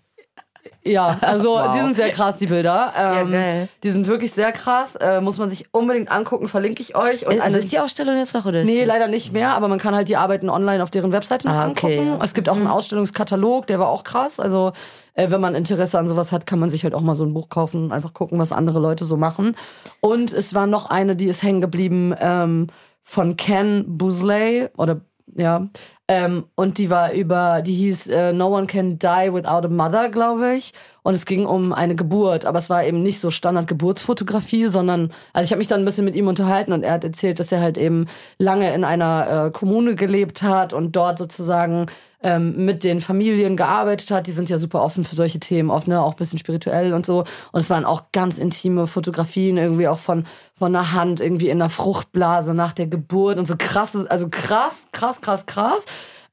Ja. 0.86 1.18
Also 1.22 1.52
Wow. 1.52 1.72
die 1.76 1.80
sind 1.82 1.96
sehr 1.96 2.10
krass, 2.10 2.38
die 2.38 2.48
Bilder. 2.48 2.94
Ähm, 2.98 3.32
geil. 3.32 3.70
Die 3.84 3.90
sind 3.90 4.08
wirklich 4.08 4.32
sehr 4.32 4.52
krass. 4.52 4.96
Äh, 4.96 5.22
muss 5.22 5.38
man 5.38 5.50
sich 5.50 5.66
unbedingt 5.72 6.12
angucken, 6.12 6.48
verlinke 6.48 6.82
ich 6.82 6.96
euch. 6.96 7.26
Und 7.26 7.34
Also 7.34 7.44
eine- 7.44 7.58
ist 7.58 7.72
die 7.72 7.80
Ausstellung 7.80 8.18
jetzt 8.18 8.34
noch 8.34 8.46
oder 8.46 8.62
ist 8.62 8.66
Nee, 8.68 8.84
leider 8.86 9.08
nicht 9.08 9.34
mehr, 9.34 9.50
aber 9.56 9.68
man 9.68 9.80
kann 9.80 9.96
halt 9.96 10.10
die 10.10 10.18
Arbeiten 10.18 10.50
online 10.50 10.82
auf 10.84 10.92
deren 10.92 11.12
Webseite 11.12 11.48
noch 11.48 11.54
Ah, 11.56 11.68
okay. 11.70 12.00
angucken. 12.00 12.22
Es 12.24 12.34
gibt 12.34 12.50
auch 12.50 12.56
einen 12.58 12.68
Ausstellungskatalog, 12.68 13.68
der 13.68 13.80
war 13.80 13.90
auch 13.90 14.04
krass. 14.04 14.40
Also, 14.40 14.72
äh, 15.14 15.30
wenn 15.32 15.42
man 15.42 15.56
Interesse 15.56 15.98
an 16.00 16.08
sowas 16.08 16.32
hat, 16.32 16.46
kann 16.46 16.60
man 16.60 16.70
sich 16.70 16.84
halt 16.84 16.94
auch 16.94 17.02
mal 17.02 17.16
so 17.16 17.24
ein 17.26 17.34
Buch 17.34 17.50
kaufen 17.50 17.86
und 17.86 17.92
einfach 17.92 18.14
gucken, 18.14 18.38
was 18.40 18.52
andere 18.52 18.80
Leute 18.80 19.06
so 19.06 19.18
machen. 19.18 19.56
Und 20.02 20.34
es 20.34 20.54
war 20.54 20.68
noch 20.68 20.90
eine, 20.90 21.16
die 21.16 21.26
ist 21.28 21.44
hängen 21.44 21.62
geblieben 21.62 22.14
ähm, 22.20 22.68
von 23.02 23.38
Ken 23.38 23.86
Boosley 23.88 24.68
oder 24.78 25.02
ja. 25.38 25.66
Ähm, 26.08 26.46
und 26.56 26.78
die 26.78 26.90
war 26.90 27.14
über, 27.14 27.62
die 27.64 27.74
hieß 27.74 28.08
äh, 28.08 28.32
No 28.32 28.56
One 28.56 28.68
Can 28.68 29.00
Die 29.00 29.34
Without 29.34 29.66
a 29.66 29.70
Mother, 29.70 30.10
glaube 30.10 30.54
ich. 30.56 30.72
Und 31.06 31.14
es 31.14 31.28
ging 31.28 31.46
um 31.46 31.72
eine 31.72 31.96
Geburt, 31.96 32.46
aber 32.46 32.58
es 32.58 32.68
war 32.68 32.84
eben 32.84 33.04
nicht 33.04 33.20
so 33.20 33.30
Standard-Geburtsfotografie, 33.30 34.70
sondern, 34.70 35.12
also 35.34 35.46
ich 35.46 35.52
habe 35.52 35.60
mich 35.60 35.68
dann 35.68 35.82
ein 35.82 35.86
bisschen 35.86 36.04
mit 36.04 36.16
ihm 36.16 36.28
unterhalten 36.28 36.74
und 36.74 36.82
er 36.82 36.94
hat 36.94 37.04
erzählt, 37.04 37.40
dass 37.40 37.52
er 37.52 37.62
halt 37.62 37.78
eben 37.78 38.08
lange 38.40 38.74
in 38.74 38.84
einer 38.84 39.46
äh, 39.46 39.52
Kommune 39.52 39.94
gelebt 39.94 40.42
hat 40.42 40.74
und 40.74 40.96
dort 40.96 41.20
sozusagen 41.20 41.86
ähm, 42.24 42.66
mit 42.66 42.84
den 42.84 43.02
Familien 43.02 43.56
gearbeitet 43.56 44.10
hat. 44.10 44.26
Die 44.26 44.32
sind 44.32 44.50
ja 44.50 44.58
super 44.58 44.82
offen 44.82 45.04
für 45.04 45.16
solche 45.16 45.40
Themen, 45.40 45.70
oft, 45.70 45.88
ne, 45.88 46.02
auch 46.02 46.14
ein 46.14 46.18
bisschen 46.18 46.40
spirituell 46.40 46.92
und 46.92 47.06
so. 47.06 47.20
Und 47.52 47.60
es 47.60 47.70
waren 47.70 47.86
auch 47.86 48.06
ganz 48.12 48.40
intime 48.40 48.88
Fotografien, 48.88 49.58
irgendwie 49.58 49.88
auch 49.88 50.00
von, 50.00 50.24
von 50.54 50.76
einer 50.76 50.94
Hand, 50.94 51.20
irgendwie 51.20 51.50
in 51.50 51.60
der 51.60 51.70
Fruchtblase 51.70 52.56
nach 52.56 52.74
der 52.74 52.88
Geburt 52.88 53.38
und 53.38 53.48
so 53.48 53.54
krasses, 53.60 54.08
also 54.08 54.28
krass, 54.28 54.88
krass, 54.92 55.22
krass, 55.22 55.46
krass. 55.46 55.86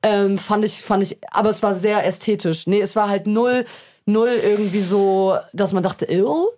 Ähm, 0.02 0.38
fand 0.38 0.64
ich, 0.64 0.80
fand 0.80 1.02
ich, 1.02 1.18
aber 1.30 1.50
es 1.50 1.62
war 1.62 1.74
sehr 1.74 2.06
ästhetisch. 2.06 2.66
Nee, 2.66 2.80
es 2.80 2.96
war 2.96 3.10
halt 3.10 3.26
null, 3.26 3.66
null 4.06 4.28
irgendwie 4.42 4.82
so, 4.82 5.36
dass 5.52 5.72
man 5.72 5.82
dachte, 5.82 6.04
ill. 6.06 6.48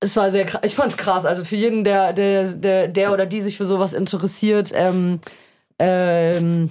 Es 0.00 0.16
war 0.16 0.30
sehr 0.30 0.44
krass. 0.44 0.62
Ich 0.64 0.74
fand's 0.74 0.96
krass. 0.96 1.24
Also 1.24 1.44
für 1.44 1.56
jeden, 1.56 1.84
der, 1.84 2.12
der, 2.12 2.52
der, 2.52 2.88
der 2.88 3.12
oder 3.12 3.26
die 3.26 3.40
sich 3.40 3.56
für 3.56 3.64
sowas 3.64 3.92
interessiert, 3.92 4.72
ähm, 4.74 5.20
ähm, 5.78 6.70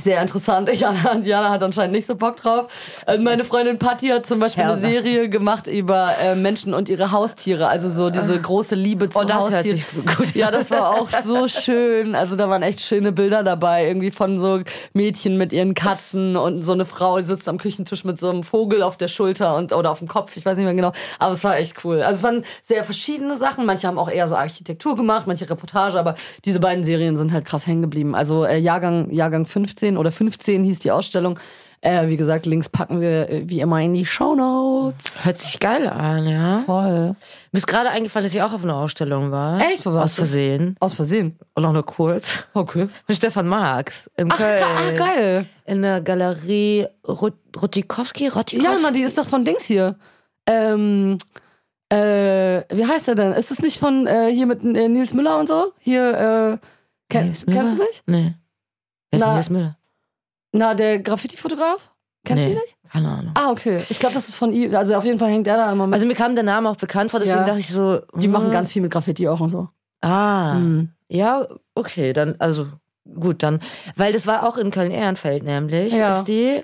sehr 0.00 0.22
interessant. 0.22 0.74
Jana, 0.74 1.18
Jana 1.22 1.50
hat 1.50 1.62
anscheinend 1.62 1.94
nicht 1.94 2.06
so 2.06 2.14
Bock 2.16 2.36
drauf. 2.36 2.66
Äh, 3.06 3.18
Meine 3.18 3.44
Freundin 3.44 3.78
Patti 3.78 4.08
hat 4.08 4.24
zum 4.24 4.40
Beispiel 4.40 4.64
eine 4.64 4.72
Herr. 4.72 4.80
Serie 4.80 5.28
gemacht 5.28 5.66
über 5.66 6.10
äh, 6.24 6.34
Menschen 6.34 6.72
und 6.72 6.88
ihre 6.88 7.12
Haustiere. 7.12 7.68
Also 7.68 7.90
so 7.90 8.08
diese 8.08 8.40
große 8.40 8.74
Liebe 8.74 9.10
zu 9.10 9.18
Oh, 9.18 9.24
das 9.24 9.44
hört 9.44 9.54
Haustieren. 9.56 9.76
sich 9.76 10.16
gut 10.16 10.34
Ja, 10.34 10.50
das 10.50 10.70
war 10.70 10.90
auch 10.98 11.08
so 11.24 11.46
schön. 11.46 12.14
Also 12.14 12.36
da 12.36 12.48
waren 12.48 12.62
echt 12.62 12.80
schöne 12.80 13.12
Bilder 13.12 13.42
dabei. 13.42 13.86
Irgendwie 13.86 14.10
von 14.10 14.40
so 14.40 14.60
Mädchen 14.94 15.36
mit 15.36 15.52
ihren 15.52 15.74
Katzen 15.74 16.36
und 16.38 16.64
so 16.64 16.72
eine 16.72 16.86
Frau 16.86 17.20
die 17.20 17.26
sitzt 17.26 17.46
am 17.46 17.58
Küchentisch 17.58 18.04
mit 18.04 18.18
so 18.18 18.30
einem 18.30 18.44
Vogel 18.44 18.82
auf 18.82 18.96
der 18.96 19.08
Schulter 19.08 19.56
und 19.56 19.74
oder 19.74 19.90
auf 19.90 19.98
dem 19.98 20.08
Kopf. 20.08 20.36
Ich 20.38 20.44
weiß 20.46 20.56
nicht 20.56 20.64
mehr 20.64 20.74
genau. 20.74 20.92
Aber 21.18 21.34
es 21.34 21.44
war 21.44 21.58
echt 21.58 21.84
cool. 21.84 22.00
Also 22.00 22.16
es 22.16 22.22
waren 22.22 22.44
sehr 22.62 22.82
verschiedene 22.84 23.36
Sachen. 23.36 23.66
Manche 23.66 23.88
haben 23.88 23.98
auch 23.98 24.10
eher 24.10 24.26
so 24.26 24.36
Architektur 24.36 24.96
gemacht, 24.96 25.26
manche 25.26 25.48
Reportage. 25.50 25.98
Aber 25.98 26.14
diese 26.46 26.60
beiden 26.60 26.82
Serien 26.82 27.18
sind 27.18 27.30
halt 27.32 27.44
krass 27.44 27.66
hängen 27.66 27.82
geblieben. 27.82 28.14
Also 28.14 28.44
äh, 28.46 28.56
Jahrgang, 28.56 29.10
Jahrgang 29.10 29.44
15 29.82 29.96
oder 29.98 30.12
15 30.12 30.64
hieß 30.64 30.78
die 30.78 30.90
Ausstellung. 30.92 31.38
Äh, 31.80 32.06
wie 32.06 32.16
gesagt, 32.16 32.46
Links 32.46 32.68
packen 32.68 33.00
wir 33.00 33.28
äh, 33.28 33.42
wie 33.48 33.58
immer 33.60 33.80
in 33.80 33.92
die 33.94 34.06
Shownotes. 34.06 35.24
Hört 35.24 35.38
sich 35.38 35.58
geil 35.58 35.88
an, 35.88 36.28
ja. 36.28 36.62
Voll. 36.64 37.16
Mir 37.50 37.58
ist 37.58 37.66
gerade 37.66 37.90
eingefallen, 37.90 38.24
dass 38.24 38.32
ich 38.34 38.40
auch 38.40 38.52
auf 38.52 38.62
einer 38.62 38.76
Ausstellung 38.76 39.32
war. 39.32 39.60
Echt? 39.60 39.84
Wo 39.84 39.90
Aus 39.90 39.96
warst 39.96 40.18
du? 40.18 40.22
Versehen. 40.22 40.76
Aus 40.78 40.94
Versehen. 40.94 41.36
Und 41.56 41.64
auch 41.64 41.72
nur 41.72 41.84
kurz. 41.84 42.44
Okay. 42.54 42.86
Mit 43.08 43.16
Stefan 43.16 43.48
Marx 43.48 44.08
in 44.16 44.30
Ach, 44.30 44.36
Köln. 44.36 44.62
ach 44.64 44.96
geil. 44.96 45.46
In 45.66 45.82
der 45.82 46.00
Galerie 46.02 46.86
Rut- 47.04 47.34
Rutikowski? 47.60 48.28
Rutikowski? 48.28 48.62
Ja, 48.64 48.78
na, 48.80 48.92
die 48.92 49.02
ist 49.02 49.18
doch 49.18 49.26
von 49.26 49.44
Dings 49.44 49.64
hier. 49.64 49.96
Ähm, 50.48 51.18
Äh, 51.92 52.62
wie 52.74 52.86
heißt 52.86 53.08
der 53.08 53.16
denn? 53.16 53.32
Ist 53.32 53.50
es 53.50 53.58
nicht 53.58 53.78
von 53.78 54.06
äh, 54.06 54.30
hier 54.32 54.46
mit 54.46 54.64
äh, 54.64 54.88
Nils 54.88 55.12
Müller 55.12 55.38
und 55.38 55.46
so? 55.48 55.72
Hier, 55.80 56.58
äh, 56.62 56.66
kenn, 57.10 57.34
Müller? 57.46 57.60
kennst 57.64 57.78
du 57.78 57.82
nicht? 57.82 58.02
Nee. 58.06 58.34
Wer 59.12 59.18
ist 59.18 59.24
Na, 59.26 59.34
Nils 59.34 59.50
Müller? 59.50 59.76
Na, 60.52 60.74
der 60.74 60.98
Graffiti-Fotograf? 60.98 61.90
Kennst 62.24 62.44
du 62.44 62.48
nee. 62.48 62.54
ihn 62.54 62.58
nicht? 62.60 62.76
Keine 62.90 63.08
Ahnung. 63.08 63.34
Ah, 63.34 63.50
okay. 63.50 63.84
Ich 63.88 63.98
glaube, 63.98 64.14
das 64.14 64.28
ist 64.28 64.36
von 64.36 64.52
ihm. 64.52 64.74
Also 64.74 64.94
auf 64.94 65.04
jeden 65.04 65.18
Fall 65.18 65.30
hängt 65.30 65.46
er 65.46 65.56
da 65.56 65.72
immer 65.72 65.86
mit. 65.86 65.94
Also 65.94 66.06
mir 66.06 66.14
kam 66.14 66.34
der 66.34 66.44
Name 66.44 66.68
auch 66.70 66.76
bekannt 66.76 67.10
vor, 67.10 67.20
deswegen 67.20 67.40
Ja. 67.40 67.46
dachte 67.46 67.60
ich 67.60 67.68
so. 67.68 68.00
die 68.14 68.28
machen 68.28 68.46
hm, 68.46 68.52
ganz 68.52 68.72
viel 68.72 68.82
mit 68.82 68.90
Graffiti 68.92 69.28
auch 69.28 69.40
und 69.40 69.50
so. 69.50 69.68
Ah. 70.00 70.54
Mhm. 70.54 70.90
Ja, 71.08 71.46
okay, 71.74 72.12
dann, 72.12 72.36
also 72.38 72.66
gut, 73.14 73.42
dann. 73.42 73.60
Weil 73.96 74.12
das 74.12 74.26
war 74.26 74.46
auch 74.46 74.56
in 74.56 74.70
Köln-Ehrenfeld 74.70 75.42
nämlich, 75.42 75.92
Ja. 75.94 76.18
ist 76.18 76.28
die. 76.28 76.62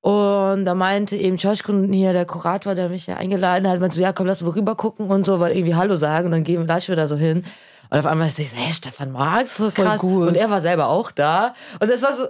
Und 0.00 0.64
da 0.64 0.74
meinte 0.74 1.16
eben 1.16 1.36
Joschkun 1.36 1.92
hier, 1.92 2.12
der 2.12 2.24
Kurator, 2.24 2.74
der 2.74 2.88
mich 2.88 3.06
ja 3.06 3.16
eingeladen 3.16 3.68
hat, 3.68 3.80
meinte 3.80 3.96
so, 3.96 4.02
ja 4.02 4.12
komm, 4.12 4.26
lass 4.26 4.42
mal 4.42 4.50
rüber 4.50 4.74
gucken 4.76 5.06
und 5.08 5.24
so, 5.24 5.38
weil 5.40 5.52
irgendwie 5.56 5.76
Hallo 5.76 5.94
sagen 5.94 6.26
und 6.26 6.32
dann 6.32 6.42
gehen 6.42 6.66
wir 6.68 6.96
da 6.96 7.06
so 7.06 7.16
hin. 7.16 7.44
Und 7.92 7.98
auf 7.98 8.06
einmal 8.06 8.28
ist 8.28 8.38
ich 8.38 8.48
so, 8.50 8.56
hä, 8.56 8.72
Stefan 8.72 9.12
Marx, 9.12 9.58
so 9.58 9.70
Voll 9.70 9.84
krass. 9.84 9.98
gut. 10.00 10.28
Und 10.28 10.34
er 10.34 10.48
war 10.48 10.62
selber 10.62 10.88
auch 10.88 11.10
da. 11.10 11.54
Und 11.78 11.90
das 11.90 12.00
war 12.00 12.14
so, 12.14 12.26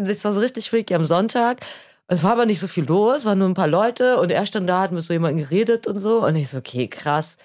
das 0.00 0.24
war 0.24 0.32
so 0.32 0.40
richtig 0.40 0.68
freaky 0.68 0.92
am 0.96 1.06
Sonntag. 1.06 1.60
Und 2.08 2.16
es 2.16 2.24
war 2.24 2.32
aber 2.32 2.46
nicht 2.46 2.58
so 2.58 2.66
viel 2.66 2.84
los, 2.84 3.24
waren 3.24 3.38
nur 3.38 3.48
ein 3.48 3.54
paar 3.54 3.68
Leute 3.68 4.18
und 4.18 4.32
er 4.32 4.44
stand 4.44 4.68
da, 4.68 4.80
hat 4.80 4.90
mit 4.90 5.04
so 5.04 5.12
jemandem 5.12 5.44
geredet 5.44 5.86
und 5.86 5.98
so. 5.98 6.26
Und 6.26 6.34
ich 6.34 6.50
so, 6.50 6.58
okay, 6.58 6.88
krass. 6.88 7.36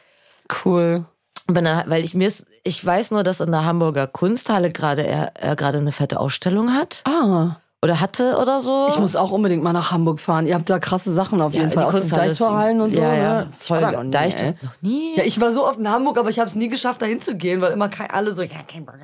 Cool. 0.65 1.05
Bin 1.45 1.63
dann, 1.63 1.87
weil 1.87 2.03
ich 2.03 2.15
mir 2.15 2.31
ich 2.63 2.83
weiß 2.83 3.11
nur, 3.11 3.21
dass 3.23 3.39
in 3.39 3.51
der 3.51 3.65
Hamburger 3.65 4.07
Kunsthalle 4.07 4.71
gerade 4.71 5.03
er, 5.05 5.33
er 5.35 5.55
gerade 5.55 5.77
eine 5.77 5.91
fette 5.91 6.19
Ausstellung 6.19 6.73
hat 6.73 7.03
Ah. 7.05 7.57
Oder 7.81 8.01
hatte 8.01 8.35
oder 8.37 8.59
so. 8.59 8.87
Ich 8.89 8.99
muss 8.99 9.15
auch 9.15 9.31
unbedingt 9.31 9.63
mal 9.63 9.71
nach 9.71 9.91
Hamburg 9.91 10.19
fahren. 10.19 10.45
Ihr 10.45 10.55
habt 10.55 10.69
da 10.69 10.79
krasse 10.79 11.13
Sachen 11.13 11.41
auf 11.41 11.53
jeden 11.53 11.71
Fall. 11.71 11.85
Auch 11.85 11.97
die 11.97 12.09
Deichtorhallen 12.09 12.81
und 12.81 12.93
so. 12.93 12.99
Ja, 12.99 13.13
ja. 13.13 13.33
Ne? 13.45 13.51
Ich 13.59 13.69
war 13.69 13.79
Voll 13.81 13.91
noch 13.93 14.03
nie, 14.03 14.09
Deichtor- 14.11 14.53
noch 14.61 14.73
nie. 14.81 15.15
Ja, 15.17 15.23
ich 15.23 15.39
war 15.39 15.51
so 15.53 15.65
oft 15.65 15.79
in 15.79 15.89
Hamburg, 15.89 16.17
aber 16.17 16.29
ich 16.29 16.39
habe 16.39 16.47
es 16.47 16.55
nie 16.55 16.67
geschafft, 16.67 17.01
da 17.01 17.05
hinzugehen, 17.05 17.61
weil 17.61 17.71
immer 17.71 17.89
alle 18.09 18.33
so, 18.33 18.41
ja, 18.41 18.49
kein 18.67 18.85
Bock 18.85 18.95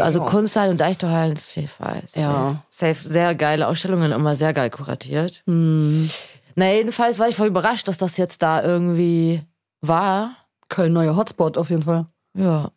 Also 0.00 0.18
Ding. 0.20 0.28
Kunsthalle 0.28 0.70
und 0.72 0.80
Deichtorhallen 0.80 1.32
ist 1.32 1.46
auf 1.46 1.56
jeden 1.56 1.68
Fall 1.68 2.02
safe. 2.06 2.20
Ja. 2.26 2.56
safe. 2.70 2.96
Sehr 3.08 3.34
geile 3.36 3.68
Ausstellungen, 3.68 4.10
immer 4.10 4.34
sehr 4.34 4.52
geil 4.52 4.70
kuratiert. 4.70 5.42
Hm. 5.46 6.10
Na, 6.56 6.72
jedenfalls 6.72 7.18
war 7.18 7.28
ich 7.28 7.36
voll 7.36 7.48
überrascht, 7.48 7.86
dass 7.88 7.98
das 7.98 8.16
jetzt 8.16 8.42
da 8.42 8.62
irgendwie 8.62 9.42
war. 9.80 10.32
Köln 10.68 10.92
neuer 10.92 11.14
Hotspot 11.14 11.56
auf 11.58 11.70
jeden 11.70 11.82
Fall. 11.82 12.06
Ja. 12.36 12.70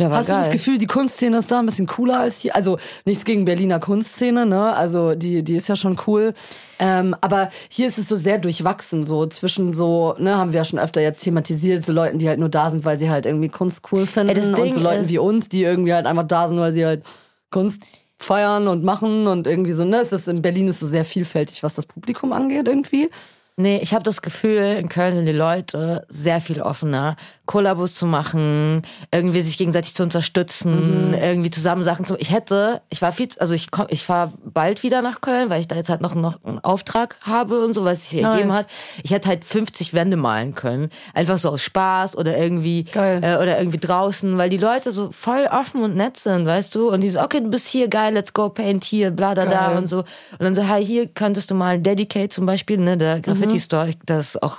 Ja, 0.00 0.10
Hast 0.10 0.26
geil. 0.26 0.36
du 0.38 0.42
das 0.42 0.52
Gefühl, 0.52 0.78
die 0.78 0.86
Kunstszene 0.88 1.38
ist 1.38 1.52
da 1.52 1.60
ein 1.60 1.66
bisschen 1.66 1.86
cooler 1.86 2.18
als 2.18 2.38
hier? 2.40 2.56
Also 2.56 2.78
nichts 3.04 3.24
gegen 3.24 3.44
Berliner 3.44 3.78
Kunstszene, 3.78 4.44
ne? 4.44 4.74
Also 4.74 5.14
die, 5.14 5.44
die 5.44 5.54
ist 5.54 5.68
ja 5.68 5.76
schon 5.76 5.96
cool. 6.08 6.34
Ähm, 6.80 7.14
aber 7.20 7.50
hier 7.68 7.86
ist 7.86 7.98
es 7.98 8.08
so 8.08 8.16
sehr 8.16 8.38
durchwachsen, 8.38 9.04
so 9.04 9.24
zwischen 9.26 9.72
so, 9.72 10.16
ne, 10.18 10.36
haben 10.36 10.52
wir 10.52 10.58
ja 10.58 10.64
schon 10.64 10.80
öfter 10.80 11.00
jetzt 11.00 11.22
thematisiert, 11.22 11.86
so 11.86 11.92
Leuten, 11.92 12.18
die 12.18 12.28
halt 12.28 12.40
nur 12.40 12.48
da 12.48 12.70
sind, 12.70 12.84
weil 12.84 12.98
sie 12.98 13.08
halt 13.08 13.24
irgendwie 13.24 13.48
Kunst 13.48 13.82
cool 13.92 14.04
finden. 14.06 14.34
das 14.34 14.46
und 14.46 14.74
so 14.74 14.80
Leuten 14.80 15.08
wie 15.08 15.18
uns, 15.18 15.48
die 15.48 15.62
irgendwie 15.62 15.94
halt 15.94 16.06
einfach 16.06 16.26
da 16.26 16.48
sind, 16.48 16.58
weil 16.58 16.72
sie 16.72 16.84
halt 16.84 17.04
Kunst 17.52 17.84
feiern 18.18 18.66
und 18.66 18.82
machen 18.82 19.28
und 19.28 19.46
irgendwie 19.46 19.72
so, 19.72 19.84
ne? 19.84 19.98
Es 19.98 20.10
ist 20.10 20.26
in 20.26 20.42
Berlin 20.42 20.66
ist 20.66 20.80
so 20.80 20.86
sehr 20.86 21.04
vielfältig, 21.04 21.62
was 21.62 21.74
das 21.74 21.86
Publikum 21.86 22.32
angeht, 22.32 22.66
irgendwie. 22.66 23.10
Nee, 23.56 23.78
ich 23.80 23.94
habe 23.94 24.02
das 24.02 24.20
Gefühl, 24.20 24.78
in 24.80 24.88
Köln 24.88 25.14
sind 25.14 25.26
die 25.26 25.32
Leute 25.32 26.04
sehr 26.08 26.40
viel 26.40 26.60
offener, 26.60 27.14
Kollabos 27.46 27.94
zu 27.94 28.04
machen, 28.04 28.82
irgendwie 29.12 29.42
sich 29.42 29.56
gegenseitig 29.58 29.94
zu 29.94 30.02
unterstützen, 30.02 31.08
Mhm. 31.10 31.14
irgendwie 31.14 31.50
zusammen 31.50 31.84
Sachen 31.84 32.04
zu. 32.04 32.16
Ich 32.18 32.32
hätte, 32.32 32.82
ich 32.90 33.00
war 33.00 33.12
viel, 33.12 33.28
also 33.38 33.54
ich 33.54 33.70
komm, 33.70 33.86
ich 33.90 34.04
fahr 34.04 34.32
bald 34.44 34.82
wieder 34.82 35.02
nach 35.02 35.20
Köln, 35.20 35.50
weil 35.50 35.60
ich 35.60 35.68
da 35.68 35.76
jetzt 35.76 35.88
halt 35.88 36.00
noch, 36.00 36.16
noch 36.16 36.42
einen 36.44 36.58
Auftrag 36.64 37.14
habe 37.20 37.64
und 37.64 37.74
so, 37.74 37.84
was 37.84 38.08
sich 38.10 38.22
Nice. 38.22 38.32
ergeben 38.32 38.52
hat. 38.52 38.66
Ich 39.04 39.12
hätte 39.12 39.28
halt 39.28 39.44
50 39.44 39.94
Wände 39.94 40.16
malen 40.16 40.54
können, 40.56 40.90
einfach 41.12 41.38
so 41.38 41.50
aus 41.50 41.62
Spaß 41.62 42.16
oder 42.16 42.36
irgendwie 42.36 42.84
Geil. 42.84 43.20
äh, 43.22 43.36
oder 43.36 43.58
irgendwie 43.58 43.78
draußen, 43.78 44.36
weil 44.36 44.50
die 44.50 44.56
Leute 44.58 44.90
so 44.90 45.12
voll 45.12 45.46
offen 45.52 45.82
und 45.84 45.94
nett 45.94 46.16
sind, 46.16 46.44
weißt 46.46 46.74
du? 46.74 46.90
Und 46.90 47.02
die 47.02 47.10
so, 47.10 47.20
okay, 47.20 47.38
du 47.40 47.50
bist 47.50 47.68
hier, 47.68 47.86
geil, 47.86 48.14
let's 48.14 48.32
go 48.32 48.48
paint 48.48 48.82
hier, 48.82 49.12
bla 49.12 49.36
da 49.36 49.46
da 49.46 49.76
und 49.76 49.86
so. 49.86 49.98
Und 49.98 50.06
dann 50.40 50.56
so, 50.56 50.62
hey, 50.62 50.84
hier 50.84 51.06
könntest 51.06 51.52
du 51.52 51.54
mal 51.54 51.78
Dedicate 51.78 52.30
zum 52.30 52.46
Beispiel, 52.46 52.78
ne, 52.78 52.96
der 52.96 53.20
Mhm. 53.46 53.50
Graffiti-Store, 53.50 53.94
das 54.06 54.34
ist 54.34 54.42
auch 54.42 54.58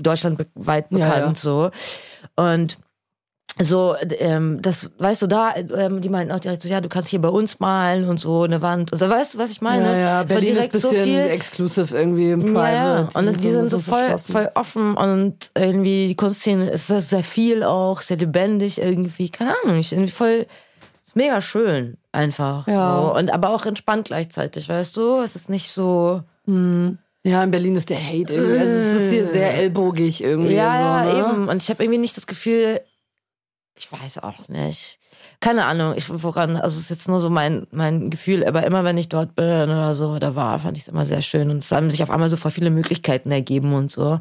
deutschlandweit 0.00 0.86
Ja, 0.90 0.98
bekannt 0.98 1.36
ja. 1.36 1.42
so. 1.42 1.70
Und 2.36 2.78
so, 3.60 3.96
ähm, 4.18 4.62
das, 4.62 4.90
weißt 4.98 5.22
du, 5.22 5.26
da, 5.26 5.54
ähm, 5.56 6.00
die 6.00 6.08
meinten 6.08 6.32
auch 6.32 6.38
direkt 6.38 6.62
so, 6.62 6.68
ja, 6.68 6.80
du 6.80 6.88
kannst 6.88 7.08
hier 7.08 7.20
bei 7.20 7.28
uns 7.28 7.58
malen 7.58 8.08
und 8.08 8.20
so 8.20 8.44
eine 8.44 8.62
Wand 8.62 8.92
und 8.92 8.98
so, 8.98 9.08
weißt 9.08 9.34
du, 9.34 9.38
was 9.38 9.50
ich 9.50 9.60
meine? 9.60 9.84
ja, 9.84 9.98
ja, 9.98 10.16
war 10.18 10.24
Berlin 10.26 10.56
ist 10.56 10.74
ein 10.74 10.80
so 10.80 10.90
bisschen 10.90 11.04
viel. 11.04 11.18
exclusive 11.18 11.96
irgendwie 11.96 12.30
im 12.30 12.40
Private. 12.40 12.72
Ja, 12.72 13.00
ja. 13.00 13.08
Und 13.14 13.42
die 13.42 13.50
sind 13.50 13.70
so 13.70 13.80
voll, 13.80 13.98
verschlossen. 13.98 14.32
voll 14.32 14.50
offen 14.54 14.96
und 14.96 15.36
irgendwie 15.56 16.06
die 16.08 16.14
Kunstszene 16.14 16.70
ist 16.70 16.86
sehr, 16.86 17.00
sehr 17.00 17.24
viel 17.24 17.64
auch, 17.64 18.00
sehr 18.00 18.16
lebendig 18.16 18.80
irgendwie. 18.80 19.28
Keine 19.28 19.54
Ahnung, 19.64 19.80
ich 19.80 19.92
irgendwie 19.92 20.12
voll, 20.12 20.46
ist 21.04 21.16
mega 21.16 21.40
schön 21.40 21.96
einfach. 22.12 22.68
Ja. 22.68 23.02
So. 23.02 23.18
Und 23.18 23.32
aber 23.32 23.50
auch 23.50 23.66
entspannt 23.66 24.06
gleichzeitig, 24.06 24.68
weißt 24.68 24.96
du? 24.96 25.16
Es 25.16 25.34
ist 25.34 25.50
nicht 25.50 25.70
so. 25.70 26.22
Ja, 27.24 27.42
in 27.42 27.50
Berlin 27.50 27.76
ist 27.76 27.90
der 27.90 28.02
Hate 28.02 28.32
irgendwie. 28.32 28.58
Also 28.58 28.72
es 28.72 29.02
ist 29.02 29.12
hier 29.12 29.28
sehr 29.28 29.54
ellbogig 29.54 30.22
irgendwie. 30.22 30.54
Ja, 30.54 31.04
so, 31.04 31.10
ne? 31.10 31.18
ja, 31.18 31.30
eben. 31.30 31.48
Und 31.48 31.62
ich 31.62 31.68
habe 31.68 31.82
irgendwie 31.82 31.98
nicht 31.98 32.16
das 32.16 32.26
Gefühl, 32.26 32.80
ich 33.76 33.90
weiß 33.90 34.18
auch 34.18 34.48
nicht. 34.48 34.98
Keine 35.40 35.66
Ahnung, 35.66 35.94
ich 35.96 36.08
woran, 36.08 36.56
also 36.56 36.76
es 36.76 36.84
ist 36.84 36.90
jetzt 36.90 37.08
nur 37.08 37.20
so 37.20 37.30
mein, 37.30 37.66
mein 37.70 38.10
Gefühl, 38.10 38.44
aber 38.44 38.64
immer 38.66 38.82
wenn 38.82 38.98
ich 38.98 39.08
dort 39.08 39.36
bin 39.36 39.64
oder 39.64 39.94
so, 39.94 40.10
oder 40.10 40.34
war, 40.34 40.58
fand 40.58 40.76
ich 40.76 40.84
es 40.84 40.88
immer 40.88 41.04
sehr 41.04 41.22
schön. 41.22 41.50
Und 41.50 41.58
es 41.58 41.70
haben 41.70 41.90
sich 41.90 42.02
auf 42.02 42.10
einmal 42.10 42.28
so 42.28 42.36
voll 42.36 42.50
viele 42.50 42.70
Möglichkeiten 42.70 43.30
ergeben 43.30 43.72
und 43.74 43.90
so. 43.90 44.18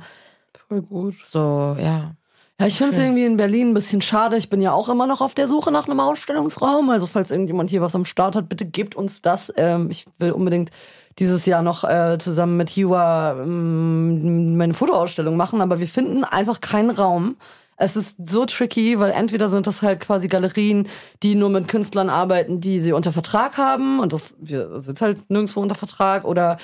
Voll 0.67 0.81
gut. 0.81 1.15
So, 1.31 1.75
ja. 1.79 2.15
Ja, 2.59 2.65
ich 2.65 2.77
finde 2.77 2.93
es 2.93 2.99
irgendwie 2.99 3.25
in 3.25 3.37
Berlin 3.37 3.69
ein 3.69 3.73
bisschen 3.75 4.01
schade. 4.01 4.35
Ich 4.35 4.49
bin 4.49 4.61
ja 4.61 4.73
auch 4.73 4.89
immer 4.89 5.05
noch 5.05 5.21
auf 5.21 5.35
der 5.35 5.47
Suche 5.47 5.71
nach 5.71 5.87
einem 5.87 5.99
Ausstellungsraum. 5.99 6.89
Also 6.89 7.05
falls 7.05 7.29
irgendjemand 7.29 7.69
hier 7.69 7.81
was 7.81 7.93
am 7.93 8.05
Start 8.05 8.35
hat, 8.35 8.49
bitte 8.49 8.65
gebt 8.65 8.95
uns 8.95 9.21
das. 9.21 9.53
Ähm, 9.57 9.91
ich 9.91 10.05
will 10.17 10.31
unbedingt 10.31 10.71
dieses 11.19 11.45
Jahr 11.45 11.61
noch 11.61 11.83
äh, 11.83 12.17
zusammen 12.19 12.57
mit 12.57 12.69
Hiwa 12.69 13.33
ähm, 13.41 14.57
meine 14.57 14.73
Fotoausstellung 14.73 15.35
machen, 15.35 15.61
aber 15.61 15.79
wir 15.79 15.87
finden 15.87 16.23
einfach 16.23 16.61
keinen 16.61 16.91
Raum. 16.91 17.37
Es 17.75 17.95
ist 17.95 18.17
so 18.23 18.45
tricky, 18.45 18.99
weil 18.99 19.11
entweder 19.11 19.47
sind 19.47 19.67
das 19.67 19.81
halt 19.81 19.99
quasi 19.99 20.27
Galerien, 20.27 20.87
die 21.21 21.35
nur 21.35 21.49
mit 21.49 21.67
Künstlern 21.67 22.09
arbeiten, 22.09 22.59
die 22.59 22.79
sie 22.79 22.93
unter 22.93 23.11
Vertrag 23.11 23.57
haben 23.57 23.99
und 23.99 24.13
das 24.13 24.35
wir 24.39 24.79
sind 24.79 24.99
halt 25.01 25.29
nirgendwo 25.29 25.61
unter 25.61 25.75
Vertrag 25.75 26.25
oder 26.25 26.57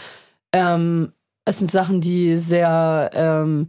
ähm, 0.51 1.13
es 1.45 1.59
sind 1.59 1.71
Sachen, 1.71 2.01
die 2.01 2.37
sehr 2.37 3.11
ähm, 3.13 3.67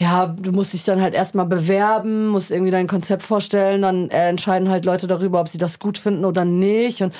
ja, 0.00 0.26
du 0.26 0.52
musst 0.52 0.72
dich 0.74 0.84
dann 0.84 1.02
halt 1.02 1.14
erstmal 1.14 1.46
bewerben, 1.46 2.28
musst 2.28 2.52
irgendwie 2.52 2.70
dein 2.70 2.86
Konzept 2.86 3.22
vorstellen, 3.22 3.82
dann 3.82 4.10
äh, 4.10 4.28
entscheiden 4.28 4.70
halt 4.70 4.84
Leute 4.84 5.08
darüber, 5.08 5.40
ob 5.40 5.48
sie 5.48 5.58
das 5.58 5.80
gut 5.80 5.98
finden 5.98 6.24
oder 6.24 6.44
nicht. 6.44 7.02
Und 7.02 7.12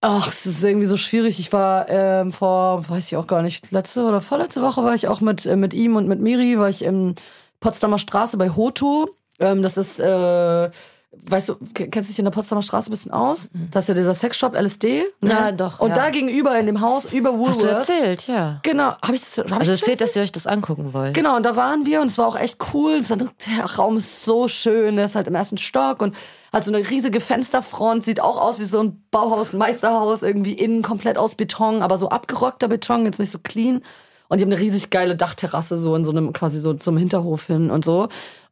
ach, 0.00 0.28
es 0.28 0.46
ist 0.46 0.62
irgendwie 0.62 0.86
so 0.86 0.96
schwierig. 0.96 1.40
Ich 1.40 1.52
war 1.52 1.88
ähm, 1.88 2.32
vor, 2.32 2.88
weiß 2.88 3.06
ich 3.06 3.16
auch 3.16 3.26
gar 3.26 3.42
nicht, 3.42 3.70
letzte 3.72 4.04
oder 4.04 4.20
vorletzte 4.20 4.62
Woche 4.62 4.84
war 4.84 4.94
ich 4.94 5.08
auch 5.08 5.20
mit, 5.20 5.46
äh, 5.46 5.56
mit 5.56 5.74
ihm 5.74 5.96
und 5.96 6.08
mit 6.08 6.20
Miri, 6.20 6.58
war 6.58 6.68
ich 6.68 6.84
im 6.84 7.14
Potsdamer 7.60 7.98
Straße 7.98 8.36
bei 8.36 8.50
Hoto. 8.50 9.10
Ähm, 9.40 9.62
das 9.62 9.76
ist, 9.76 10.00
äh, 10.00 10.70
weißt 11.10 11.48
du, 11.48 11.56
kennst 11.74 12.08
du 12.08 12.12
dich 12.12 12.18
in 12.18 12.26
der 12.26 12.32
Potsdamer 12.32 12.62
Straße 12.62 12.88
ein 12.88 12.90
bisschen 12.90 13.12
aus? 13.12 13.50
Das 13.70 13.84
ist 13.84 13.88
ja 13.88 13.94
dieser 13.94 14.14
Sexshop 14.14 14.54
LSD. 14.54 15.04
Ne? 15.20 15.30
Ja, 15.30 15.52
doch, 15.52 15.80
Und 15.80 15.90
ja. 15.90 15.96
da 15.96 16.10
gegenüber 16.10 16.58
in 16.58 16.66
dem 16.66 16.80
Haus, 16.80 17.06
über 17.06 17.32
Woolworth. 17.32 17.48
Hast 17.48 17.88
du 17.88 17.92
erzählt, 17.92 18.26
ja. 18.26 18.60
Genau, 18.62 18.92
habe 19.02 19.14
ich 19.14 19.20
das, 19.20 19.38
hab 19.38 19.46
ich 19.46 19.52
Also 19.52 19.72
das 19.72 19.80
schon 19.80 19.88
erzählt, 19.88 20.00
dass 20.02 20.16
ihr 20.16 20.22
euch 20.22 20.32
das 20.32 20.46
angucken 20.46 20.92
wollt. 20.92 21.14
Genau, 21.14 21.36
und 21.36 21.44
da 21.44 21.56
waren 21.56 21.86
wir 21.86 22.02
und 22.02 22.08
es 22.08 22.18
war 22.18 22.26
auch 22.26 22.36
echt 22.36 22.58
cool. 22.74 23.00
War, 23.08 23.16
der 23.16 23.64
Raum 23.76 23.96
ist 23.96 24.24
so 24.24 24.48
schön, 24.48 24.96
der 24.96 25.06
ist 25.06 25.14
halt 25.14 25.26
im 25.28 25.34
ersten 25.34 25.56
Stock 25.56 26.02
und 26.02 26.14
hat 26.52 26.64
so 26.64 26.72
eine 26.72 26.88
riesige 26.88 27.20
Fensterfront, 27.20 28.04
sieht 28.04 28.20
auch 28.20 28.38
aus 28.38 28.58
wie 28.58 28.64
so 28.64 28.80
ein 28.80 29.02
Bauhaus, 29.10 29.52
ein 29.52 29.58
Meisterhaus, 29.58 30.22
irgendwie 30.22 30.52
innen 30.52 30.82
komplett 30.82 31.16
aus 31.16 31.34
Beton, 31.34 31.82
aber 31.82 31.96
so 31.96 32.10
abgerockter 32.10 32.68
Beton, 32.68 33.06
jetzt 33.06 33.18
nicht 33.18 33.30
so 33.30 33.38
clean. 33.38 33.82
Und 34.28 34.38
die 34.38 34.44
haben 34.44 34.52
eine 34.52 34.60
riesig 34.60 34.90
geile 34.90 35.16
Dachterrasse 35.16 35.78
so 35.78 35.94
in 35.94 36.04
so 36.04 36.10
einem 36.10 36.34
quasi 36.34 36.60
so 36.60 36.74
zum 36.74 36.98
Hinterhof 36.98 37.46
hin 37.46 37.70
und 37.70 37.84
so. 37.84 38.08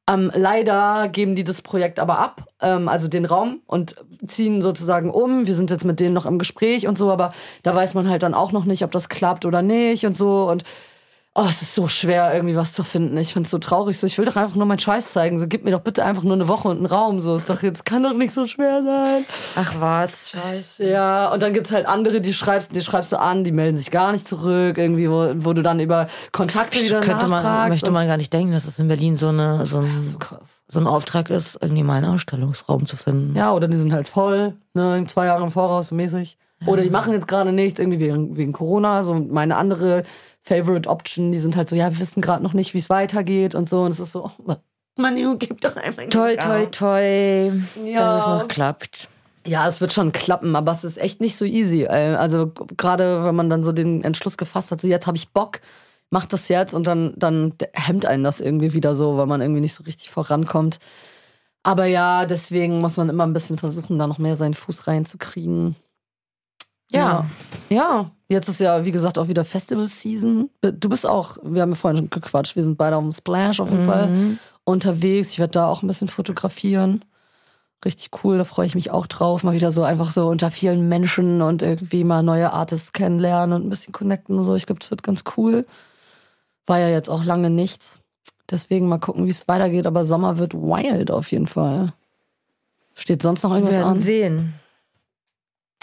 Ähm, 0.08 0.30
leider 0.34 1.08
geben 1.08 1.34
die 1.34 1.42
das 1.42 1.62
Projekt 1.62 1.98
aber 1.98 2.18
ab, 2.18 2.44
ähm, 2.60 2.88
also 2.88 3.08
den 3.08 3.24
Raum 3.24 3.60
und 3.66 3.96
ziehen 4.26 4.62
sozusagen 4.62 5.10
um. 5.10 5.48
Wir 5.48 5.54
sind 5.56 5.70
jetzt 5.70 5.84
mit 5.84 5.98
denen 5.98 6.14
noch 6.14 6.26
im 6.26 6.38
Gespräch 6.38 6.86
und 6.86 6.96
so, 6.96 7.10
aber 7.10 7.32
da 7.64 7.74
weiß 7.74 7.94
man 7.94 8.08
halt 8.08 8.22
dann 8.22 8.34
auch 8.34 8.52
noch 8.52 8.64
nicht, 8.66 8.84
ob 8.84 8.92
das 8.92 9.08
klappt 9.08 9.44
oder 9.44 9.62
nicht 9.62 10.06
und 10.06 10.16
so 10.16 10.48
und 10.48 10.62
Oh, 11.38 11.44
es 11.48 11.60
ist 11.60 11.74
so 11.74 11.86
schwer, 11.86 12.32
irgendwie 12.34 12.56
was 12.56 12.72
zu 12.72 12.82
finden. 12.82 13.18
Ich 13.18 13.34
find's 13.34 13.50
so 13.50 13.58
traurig. 13.58 13.98
So, 13.98 14.06
ich 14.06 14.16
will 14.16 14.24
doch 14.24 14.36
einfach 14.36 14.56
nur 14.56 14.64
meinen 14.64 14.78
Scheiß 14.78 15.12
zeigen. 15.12 15.38
So, 15.38 15.46
gib 15.46 15.64
mir 15.64 15.70
doch 15.70 15.80
bitte 15.80 16.02
einfach 16.02 16.22
nur 16.22 16.32
eine 16.32 16.48
Woche 16.48 16.68
und 16.68 16.78
einen 16.78 16.86
Raum. 16.86 17.20
So, 17.20 17.36
ist 17.36 17.50
doch 17.50 17.62
jetzt, 17.62 17.84
kann 17.84 18.02
doch 18.02 18.14
nicht 18.14 18.32
so 18.32 18.46
schwer 18.46 18.82
sein. 18.82 19.24
Ach 19.54 19.74
was, 19.78 20.30
scheiße. 20.30 20.88
Ja, 20.88 21.30
und 21.32 21.42
dann 21.42 21.52
gibt's 21.52 21.72
halt 21.72 21.86
andere, 21.86 22.22
die 22.22 22.32
schreibst, 22.32 22.74
die 22.74 22.80
schreibst 22.80 23.12
du 23.12 23.20
an, 23.20 23.44
die 23.44 23.52
melden 23.52 23.76
sich 23.76 23.90
gar 23.90 24.12
nicht 24.12 24.26
zurück, 24.26 24.78
irgendwie, 24.78 25.10
wo, 25.10 25.32
wo 25.36 25.52
du 25.52 25.62
dann 25.62 25.78
über 25.78 26.08
Kontakte 26.32 26.80
wieder 26.80 27.00
Könnte 27.00 27.26
man, 27.26 27.68
möchte 27.68 27.90
man 27.90 28.06
gar 28.06 28.16
nicht 28.16 28.32
denken, 28.32 28.52
dass 28.52 28.66
es 28.66 28.78
in 28.78 28.88
Berlin 28.88 29.16
so, 29.16 29.28
eine, 29.28 29.66
so, 29.66 29.80
ein, 29.80 30.00
so 30.00 30.16
so 30.68 30.80
ein 30.80 30.86
Auftrag 30.86 31.30
ist, 31.30 31.58
irgendwie 31.60 31.82
mal 31.82 31.96
einen 31.96 32.06
Ausstellungsraum 32.06 32.86
zu 32.86 32.96
finden. 32.96 33.36
Ja, 33.36 33.52
oder 33.52 33.68
die 33.68 33.76
sind 33.76 33.92
halt 33.92 34.08
voll, 34.08 34.54
ne, 34.74 35.04
zwei 35.06 35.26
Jahre 35.26 35.44
im 35.44 35.50
Voraus 35.50 35.90
mäßig. 35.90 36.38
Oder 36.64 36.82
die 36.82 36.90
machen 36.90 37.12
jetzt 37.12 37.28
gerade 37.28 37.52
nichts, 37.52 37.78
irgendwie 37.78 37.98
wegen, 38.00 38.36
wegen 38.36 38.52
Corona. 38.52 39.04
So 39.04 39.14
meine 39.14 39.56
andere 39.56 40.04
Favorite 40.40 40.88
Option, 40.88 41.32
die 41.32 41.38
sind 41.38 41.56
halt 41.56 41.68
so, 41.68 41.76
ja, 41.76 41.90
wir 41.90 41.98
wissen 42.00 42.22
gerade 42.22 42.42
noch 42.42 42.54
nicht, 42.54 42.72
wie 42.72 42.78
es 42.78 42.88
weitergeht 42.88 43.54
und 43.54 43.68
so. 43.68 43.82
Und 43.82 43.90
es 43.90 44.00
ist 44.00 44.12
so, 44.12 44.30
oh, 44.46 44.54
Manu, 44.96 45.36
gib 45.38 45.60
doch 45.60 45.76
einmal 45.76 46.08
Toi, 46.08 46.36
toi, 46.36 46.66
toi, 46.66 47.52
Ja. 47.84 48.00
dass 48.16 48.22
es 48.22 48.26
noch 48.28 48.48
klappt. 48.48 49.08
Ja, 49.46 49.68
es 49.68 49.80
wird 49.80 49.92
schon 49.92 50.12
klappen, 50.12 50.56
aber 50.56 50.72
es 50.72 50.82
ist 50.82 50.98
echt 50.98 51.20
nicht 51.20 51.36
so 51.36 51.44
easy. 51.44 51.84
ey. 51.84 52.14
Also 52.16 52.50
gerade 52.76 53.22
wenn 53.24 53.34
man 53.34 53.50
dann 53.50 53.62
so 53.62 53.72
den 53.72 54.02
Entschluss 54.02 54.36
gefasst 54.38 54.70
hat, 54.70 54.80
so 54.80 54.88
jetzt 54.88 55.06
habe 55.06 55.16
ich 55.18 55.28
Bock, 55.28 55.60
mach 56.10 56.24
das 56.26 56.48
jetzt 56.48 56.72
und 56.74 56.86
dann, 56.86 57.12
dann 57.16 57.52
hemmt 57.72 58.06
einen 58.06 58.24
das 58.24 58.40
irgendwie 58.40 58.72
wieder 58.72 58.96
so, 58.96 59.18
weil 59.18 59.26
man 59.26 59.40
irgendwie 59.42 59.60
nicht 59.60 59.74
so 59.74 59.84
richtig 59.84 60.10
vorankommt. 60.10 60.78
Aber 61.62 61.84
ja, 61.86 62.24
deswegen 62.26 62.80
muss 62.80 62.96
man 62.96 63.08
immer 63.10 63.26
ein 63.26 63.32
bisschen 63.32 63.58
versuchen, 63.58 63.98
da 63.98 64.06
noch 64.06 64.18
mehr 64.18 64.36
seinen 64.36 64.54
Fuß 64.54 64.86
reinzukriegen. 64.86 65.76
Ja. 66.90 67.00
Ja. 67.00 67.26
Ja, 67.68 68.10
jetzt 68.28 68.48
ist 68.48 68.60
ja, 68.60 68.84
wie 68.84 68.92
gesagt, 68.92 69.18
auch 69.18 69.28
wieder 69.28 69.44
Festival-Season. 69.44 70.50
Du 70.62 70.88
bist 70.88 71.06
auch, 71.06 71.36
wir 71.42 71.62
haben 71.62 71.70
ja 71.70 71.74
vorhin 71.74 71.96
schon 71.98 72.10
gequatscht, 72.10 72.56
wir 72.56 72.64
sind 72.64 72.78
beide 72.78 72.96
am 72.96 73.12
Splash 73.12 73.60
auf 73.60 73.70
jeden 73.70 73.86
Fall 73.86 74.08
unterwegs. 74.64 75.30
Ich 75.30 75.38
werde 75.38 75.52
da 75.52 75.66
auch 75.68 75.82
ein 75.82 75.86
bisschen 75.88 76.08
fotografieren. 76.08 77.04
Richtig 77.84 78.10
cool, 78.24 78.38
da 78.38 78.44
freue 78.44 78.66
ich 78.66 78.74
mich 78.74 78.90
auch 78.90 79.06
drauf. 79.06 79.42
Mal 79.44 79.54
wieder 79.54 79.70
so 79.70 79.82
einfach 79.82 80.10
so 80.10 80.26
unter 80.28 80.50
vielen 80.50 80.88
Menschen 80.88 81.42
und 81.42 81.62
irgendwie 81.62 82.04
mal 82.04 82.22
neue 82.22 82.52
Artists 82.52 82.92
kennenlernen 82.92 83.54
und 83.54 83.66
ein 83.66 83.70
bisschen 83.70 83.92
connecten 83.92 84.38
und 84.38 84.44
so. 84.44 84.54
Ich 84.54 84.66
glaube, 84.66 84.80
das 84.80 84.90
wird 84.90 85.02
ganz 85.02 85.24
cool. 85.36 85.66
War 86.66 86.80
ja 86.80 86.88
jetzt 86.88 87.10
auch 87.10 87.24
lange 87.24 87.50
nichts. 87.50 87.98
Deswegen 88.50 88.88
mal 88.88 88.98
gucken, 88.98 89.26
wie 89.26 89.30
es 89.30 89.46
weitergeht. 89.46 89.86
Aber 89.86 90.04
Sommer 90.04 90.38
wird 90.38 90.54
wild 90.54 91.10
auf 91.10 91.30
jeden 91.32 91.46
Fall. 91.46 91.92
Steht 92.94 93.22
sonst 93.22 93.42
noch 93.42 93.50
Wir 93.50 93.56
irgendwas 93.58 93.76
werden 93.76 93.88
an? 93.88 93.98
sehen. 93.98 94.54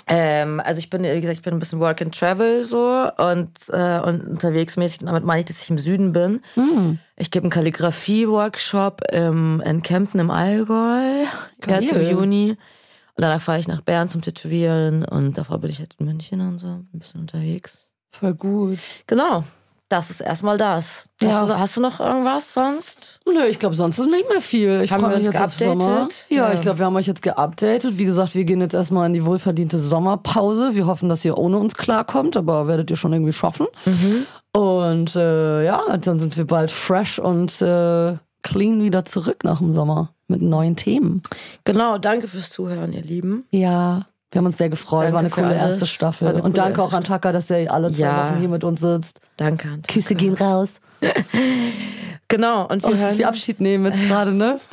Ähm, 0.07 0.61
also 0.63 0.79
ich 0.79 0.89
bin, 0.89 1.03
wie 1.03 1.21
gesagt, 1.21 1.37
ich 1.37 1.43
bin 1.43 1.53
ein 1.53 1.59
bisschen 1.59 1.79
Work 1.79 2.01
and 2.01 2.17
Travel 2.17 2.63
so 2.63 3.09
und, 3.17 3.49
äh, 3.69 3.99
und 3.99 4.25
unterwegs 4.25 4.77
mäßig. 4.77 4.99
Damit 4.99 5.23
meine 5.23 5.39
ich, 5.39 5.45
dass 5.45 5.61
ich 5.61 5.69
im 5.69 5.77
Süden 5.77 6.11
bin. 6.11 6.41
Hm. 6.55 6.99
Ich 7.15 7.31
gebe 7.31 7.43
einen 7.43 7.51
Kalligrafie-Workshop 7.51 9.01
in 9.11 9.81
Kempten 9.83 10.19
im 10.19 10.31
Allgäu. 10.31 11.25
Geil. 11.61 11.83
Jetzt 11.83 11.93
im 11.93 12.09
Juni. 12.09 12.57
Und 13.15 13.21
danach 13.21 13.41
fahre 13.41 13.59
ich 13.59 13.67
nach 13.67 13.81
Bern 13.81 14.09
zum 14.09 14.21
Tätowieren 14.21 15.05
und 15.05 15.37
davor 15.37 15.59
bin 15.59 15.69
ich 15.69 15.77
halt 15.79 15.95
in 15.99 16.07
München 16.07 16.41
und 16.41 16.57
so, 16.57 16.67
ein 16.67 16.87
bisschen 16.93 17.21
unterwegs. 17.21 17.87
Voll 18.11 18.33
gut. 18.33 18.79
Genau. 19.05 19.43
Das 19.93 20.10
ist 20.10 20.21
erstmal 20.21 20.58
das. 20.58 21.08
Hast, 21.21 21.29
Ja. 21.32 21.45
du, 21.45 21.60
hast 21.60 21.77
du 21.77 21.82
noch 21.82 21.99
irgendwas 21.99 22.51
sonst? 22.51 23.19
Nö, 23.32 23.43
ich 23.47 23.60
glaube, 23.60 23.75
sonst 23.75 23.99
ist 23.99 24.10
nicht 24.10 24.27
mehr 24.27 24.41
viel. 24.41 24.82
Ich 24.82 24.91
Haben 24.91 25.03
wir 25.03 25.10
mich 25.10 25.27
uns 25.27 25.32
geupdatet? 25.38 26.25
Ja, 26.29 26.47
Ja. 26.49 26.53
ich 26.56 26.62
glaube, 26.62 26.79
wir 26.79 26.88
haben 26.88 26.95
euch 26.95 27.06
jetzt 27.06 27.21
geupdatet. 27.21 27.99
Wie 27.99 28.06
gesagt, 28.06 28.34
wir 28.34 28.43
gehen 28.43 28.60
jetzt 28.60 28.73
erstmal 28.73 29.06
in 29.06 29.13
die 29.13 29.23
wohlverdiente 29.23 29.77
Sommerpause. 29.77 30.73
Wir 30.73 30.88
hoffen, 30.88 31.10
dass 31.10 31.23
ihr 31.23 31.38
ohne 31.38 31.60
uns 31.60 31.75
klarkommt, 31.75 32.36
aber 32.36 32.67
werdet 32.67 32.89
ihr 32.89 32.97
schon 32.97 33.13
irgendwie 33.13 33.34
schaffen. 33.34 33.67
Mhm. 33.86 34.25
Und 34.60 35.15
äh, 35.15 35.63
ja, 35.63 35.79
dann 35.99 36.17
sind 36.17 36.38
wir 36.38 36.47
bald 36.47 36.71
fresh 36.71 37.19
und 37.19 37.62
äh, 37.62 38.15
clean 38.41 38.82
wieder 38.82 39.06
zurück 39.06 39.43
nach 39.43 39.60
dem 39.60 39.71
Sommer 39.71 40.10
mit 40.27 40.41
neuen 40.41 40.75
Themen. 40.75 41.21
Genau, 41.65 41.99
danke 41.99 42.27
fürs 42.27 42.49
Zuhören, 42.49 42.93
ihr 42.93 43.03
Lieben. 43.03 43.45
Ja. 43.51 44.08
Wir 44.33 44.39
haben 44.39 44.47
uns 44.47 44.57
sehr 44.57 44.69
gefreut, 44.69 45.03
Danke 45.05 45.13
war 45.13 45.19
eine 45.19 45.29
coole 45.29 45.47
alles. 45.47 45.61
erste 45.73 45.85
Staffel. 45.87 46.27
Und 46.41 46.43
coole 46.43 46.57
danke 46.57 46.81
auch 46.81 46.91
an 46.91 47.03
Taka, 47.03 47.31
dass 47.31 47.49
er 47.51 47.71
alle 47.71 47.91
zwei 47.93 48.01
Ja. 48.01 48.29
Wochen 48.31 48.39
hier 48.39 48.49
mit 48.49 48.63
uns 48.63 48.79
sitzt. 48.81 49.21
Danke. 49.37 49.69
Ante. 49.69 49.93
Küsse 49.93 50.15
gehen 50.15 50.33
raus. 50.33 50.81
Genau, 52.29 52.65
und 52.67 52.81
wir 52.83 52.89
Oh, 52.91 52.95
hören 52.95 53.17
wie 53.17 53.25
Abschied 53.25 53.59
nehmen 53.59 53.86
jetzt 53.86 54.01
gerade, 54.07 54.31
ne? 54.33 54.59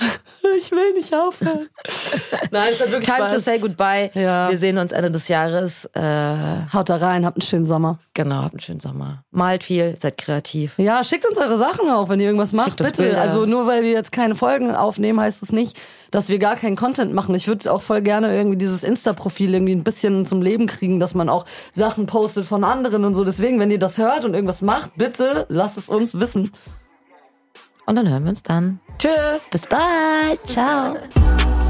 Ich 0.57 0.71
will 0.73 0.95
nicht 0.95 1.15
aufhören. 1.15 1.69
Nein, 2.51 2.69
es 2.73 2.81
hat 2.81 2.91
wirklich 2.91 3.07
Time 3.07 3.27
to 3.29 3.33
Spaß. 3.33 3.45
say 3.45 3.59
goodbye. 3.59 4.11
Ja. 4.15 4.49
Wir 4.51 4.57
sehen 4.59 4.79
uns 4.79 4.91
Ende 4.91 5.11
des 5.11 5.29
Jahres. 5.29 5.85
Äh, 5.95 6.01
Haut 6.73 6.89
da 6.89 6.97
rein, 6.97 7.25
habt 7.25 7.37
einen 7.37 7.43
schönen 7.43 7.67
Sommer. 7.67 7.99
genau, 8.15 8.37
habt 8.43 8.55
einen 8.55 8.61
schönen 8.61 8.81
Sommer. 8.81 9.23
Malt 9.31 9.65
viel, 9.65 9.97
seid 9.99 10.17
kreativ. 10.19 10.79
Ja, 10.79 11.05
schickt 11.05 11.27
uns 11.27 11.39
eure 11.39 11.57
Sachen 11.59 11.89
auch, 11.91 12.09
wenn 12.09 12.19
ihr 12.21 12.27
irgendwas 12.27 12.53
macht, 12.53 12.79
bitte. 12.79 13.03
Bilder. 13.03 13.21
Also 13.21 13.47
nur 13.47 13.67
weil 13.67 13.83
wir 13.83 13.91
jetzt 13.93 14.13
keine 14.13 14.35
Folgen 14.35 14.75
aufnehmen, 14.75 15.21
heißt 15.21 15.43
es 15.43 15.53
nicht, 15.53 15.79
dass 16.11 16.29
wir 16.29 16.39
gar 16.39 16.57
keinen 16.57 16.77
Content 16.77 17.13
machen. 17.15 17.35
Ich 17.35 17.47
würde 17.47 17.71
auch 17.73 17.83
voll 17.83 18.01
gerne 18.03 18.35
irgendwie 18.35 18.57
dieses 18.59 18.83
Insta-Profil 18.83 19.53
irgendwie 19.55 19.75
ein 19.75 19.85
bisschen 19.85 20.27
zum 20.27 20.41
Leben 20.43 20.67
kriegen, 20.67 21.01
dass 21.01 21.15
man 21.15 21.29
auch 21.29 21.45
Sachen 21.71 22.07
postet 22.07 22.45
von 22.47 22.65
anderen 22.65 23.05
und 23.05 23.15
so. 23.15 23.25
Deswegen, 23.25 23.61
wenn 23.61 23.71
ihr 23.71 23.79
das 23.79 23.99
hört 23.99 24.25
und 24.25 24.35
irgendwas 24.35 24.63
macht, 24.63 24.97
bitte 24.97 25.47
lasst 25.49 25.79
es 25.79 25.89
uns 25.91 26.19
wissen. 26.19 26.51
Und 27.87 27.97
dann 27.97 28.09
hören 28.09 28.25
wir 28.25 28.31
uns 28.31 28.43
dann. 28.43 28.81
Tschüss. 28.99 29.49
Bis 29.51 29.67
bald. 29.67 30.47
Ciao. 30.47 30.97